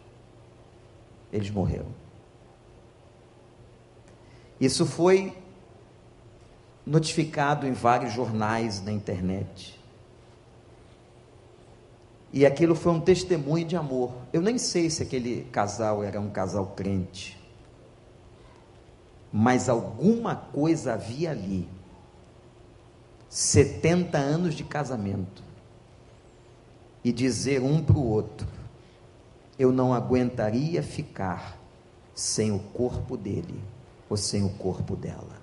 eles 1.31 1.49
morreram. 1.49 1.87
Isso 4.59 4.85
foi 4.85 5.35
notificado 6.85 7.65
em 7.65 7.73
vários 7.73 8.13
jornais 8.13 8.81
na 8.81 8.91
internet. 8.91 9.79
E 12.31 12.45
aquilo 12.45 12.75
foi 12.75 12.91
um 12.91 12.99
testemunho 12.99 13.65
de 13.65 13.75
amor. 13.75 14.13
Eu 14.31 14.41
nem 14.41 14.57
sei 14.57 14.89
se 14.89 15.01
aquele 15.01 15.45
casal 15.51 16.03
era 16.03 16.19
um 16.19 16.29
casal 16.29 16.67
crente. 16.75 17.41
Mas 19.31 19.67
alguma 19.69 20.35
coisa 20.35 20.93
havia 20.93 21.31
ali. 21.31 21.67
70 23.29 24.17
anos 24.17 24.55
de 24.55 24.63
casamento. 24.63 25.43
E 27.03 27.11
dizer 27.11 27.61
um 27.61 27.83
para 27.83 27.97
o 27.97 28.07
outro: 28.07 28.47
Eu 29.59 29.71
não 29.71 29.93
aguentaria 29.93 30.81
ficar 30.81 31.57
sem 32.15 32.51
o 32.51 32.59
corpo 32.59 33.15
dele 33.15 33.61
ou 34.09 34.17
sem 34.17 34.43
o 34.43 34.49
corpo 34.49 34.95
dela. 34.95 35.41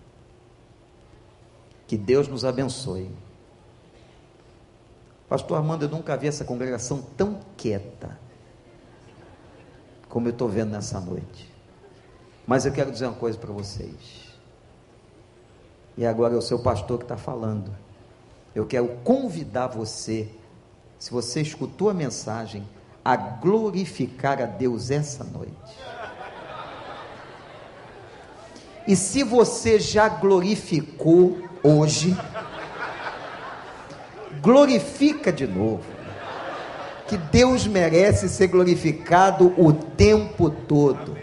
Que 1.87 1.97
Deus 1.97 2.27
nos 2.27 2.45
abençoe. 2.45 3.11
Pastor 5.29 5.57
Armando, 5.57 5.85
eu 5.85 5.89
nunca 5.89 6.17
vi 6.17 6.27
essa 6.27 6.45
congregação 6.45 7.03
tão 7.17 7.41
quieta 7.57 8.19
como 10.13 10.29
eu 10.29 10.33
estou 10.33 10.47
vendo 10.47 10.73
nessa 10.73 11.01
noite. 11.01 11.51
Mas 12.47 12.67
eu 12.67 12.73
quero 12.73 12.93
dizer 12.93 13.07
uma 13.07 13.15
coisa 13.15 13.39
para 13.39 13.51
vocês. 13.51 14.22
E 15.97 16.07
agora 16.07 16.35
é 16.35 16.37
o 16.37 16.43
seu 16.43 16.59
pastor 16.59 16.99
que 16.99 17.05
está 17.05 17.17
falando. 17.17 17.71
Eu 18.55 18.67
quero 18.67 18.89
convidar 19.05 19.69
você, 19.69 20.29
se 20.99 21.11
você 21.11 21.41
escutou 21.41 21.91
a 21.91 21.95
mensagem, 21.95 22.67
a 23.05 23.17
glorificar 23.17 24.41
a 24.41 24.47
Deus 24.47 24.91
essa 24.91 25.25
noite. 25.25 25.53
E 28.87 28.97
se 28.97 29.23
você 29.23 29.79
já 29.79 30.09
glorificou 30.09 31.39
hoje, 31.63 32.17
glorifica 34.41 35.33
de 35.33 35.47
novo. 35.47 35.85
Que 37.07 37.17
Deus 37.17 37.67
merece 37.67 38.29
ser 38.29 38.49
glorificado 38.49 39.55
o 39.57 39.73
tempo 39.73 40.51
todo. 40.51 41.17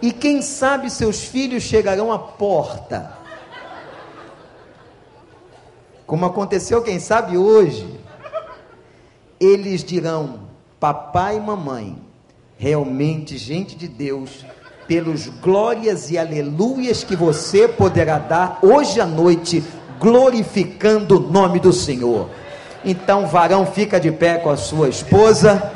E 0.00 0.12
quem 0.12 0.42
sabe 0.42 0.90
seus 0.90 1.24
filhos 1.24 1.62
chegarão 1.62 2.12
à 2.12 2.18
porta. 2.18 3.23
Como 6.06 6.26
aconteceu, 6.26 6.82
quem 6.82 7.00
sabe 7.00 7.36
hoje, 7.36 7.98
eles 9.40 9.82
dirão: 9.82 10.40
Papai 10.78 11.36
e 11.36 11.40
mamãe, 11.40 11.96
realmente 12.58 13.38
gente 13.38 13.74
de 13.74 13.88
Deus, 13.88 14.44
pelos 14.86 15.28
glórias 15.28 16.10
e 16.10 16.18
aleluias 16.18 17.02
que 17.02 17.16
você 17.16 17.66
poderá 17.66 18.18
dar 18.18 18.58
hoje 18.62 19.00
à 19.00 19.06
noite, 19.06 19.64
glorificando 19.98 21.16
o 21.16 21.30
nome 21.30 21.58
do 21.58 21.72
Senhor. 21.72 22.28
Então, 22.84 23.26
varão 23.26 23.64
fica 23.64 23.98
de 23.98 24.12
pé 24.12 24.36
com 24.36 24.50
a 24.50 24.58
sua 24.58 24.90
esposa. 24.90 25.72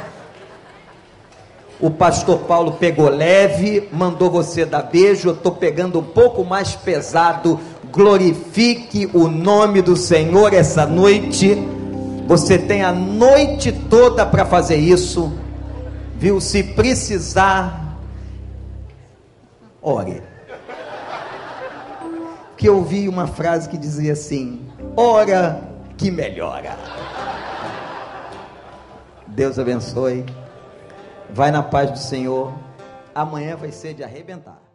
O 1.80 1.90
pastor 1.90 2.40
Paulo 2.40 2.72
pegou 2.72 3.08
leve, 3.08 3.88
mandou 3.92 4.30
você 4.30 4.66
dar 4.66 4.82
beijo. 4.82 5.28
Eu 5.28 5.34
estou 5.34 5.52
pegando 5.52 6.00
um 6.00 6.04
pouco 6.04 6.44
mais 6.44 6.74
pesado. 6.74 7.58
Glorifique 7.92 9.10
o 9.14 9.28
nome 9.28 9.82
do 9.82 9.96
Senhor 9.96 10.52
essa 10.52 10.86
noite. 10.86 11.56
Você 12.26 12.58
tem 12.58 12.82
a 12.82 12.92
noite 12.92 13.72
toda 13.72 14.26
para 14.26 14.44
fazer 14.44 14.76
isso, 14.76 15.32
viu? 16.16 16.40
Se 16.40 16.62
precisar, 16.62 17.98
ore. 19.80 20.22
Que 22.56 22.68
eu 22.68 22.76
ouvi 22.76 23.08
uma 23.08 23.26
frase 23.26 23.68
que 23.68 23.78
dizia 23.78 24.12
assim: 24.12 24.60
ora 24.96 25.62
que 25.96 26.10
melhora. 26.10 26.76
Deus 29.26 29.58
abençoe. 29.58 30.26
Vai 31.30 31.50
na 31.50 31.62
paz 31.62 31.90
do 31.90 31.98
Senhor. 31.98 32.52
Amanhã 33.14 33.56
vai 33.56 33.70
ser 33.70 33.94
de 33.94 34.04
arrebentar. 34.04 34.67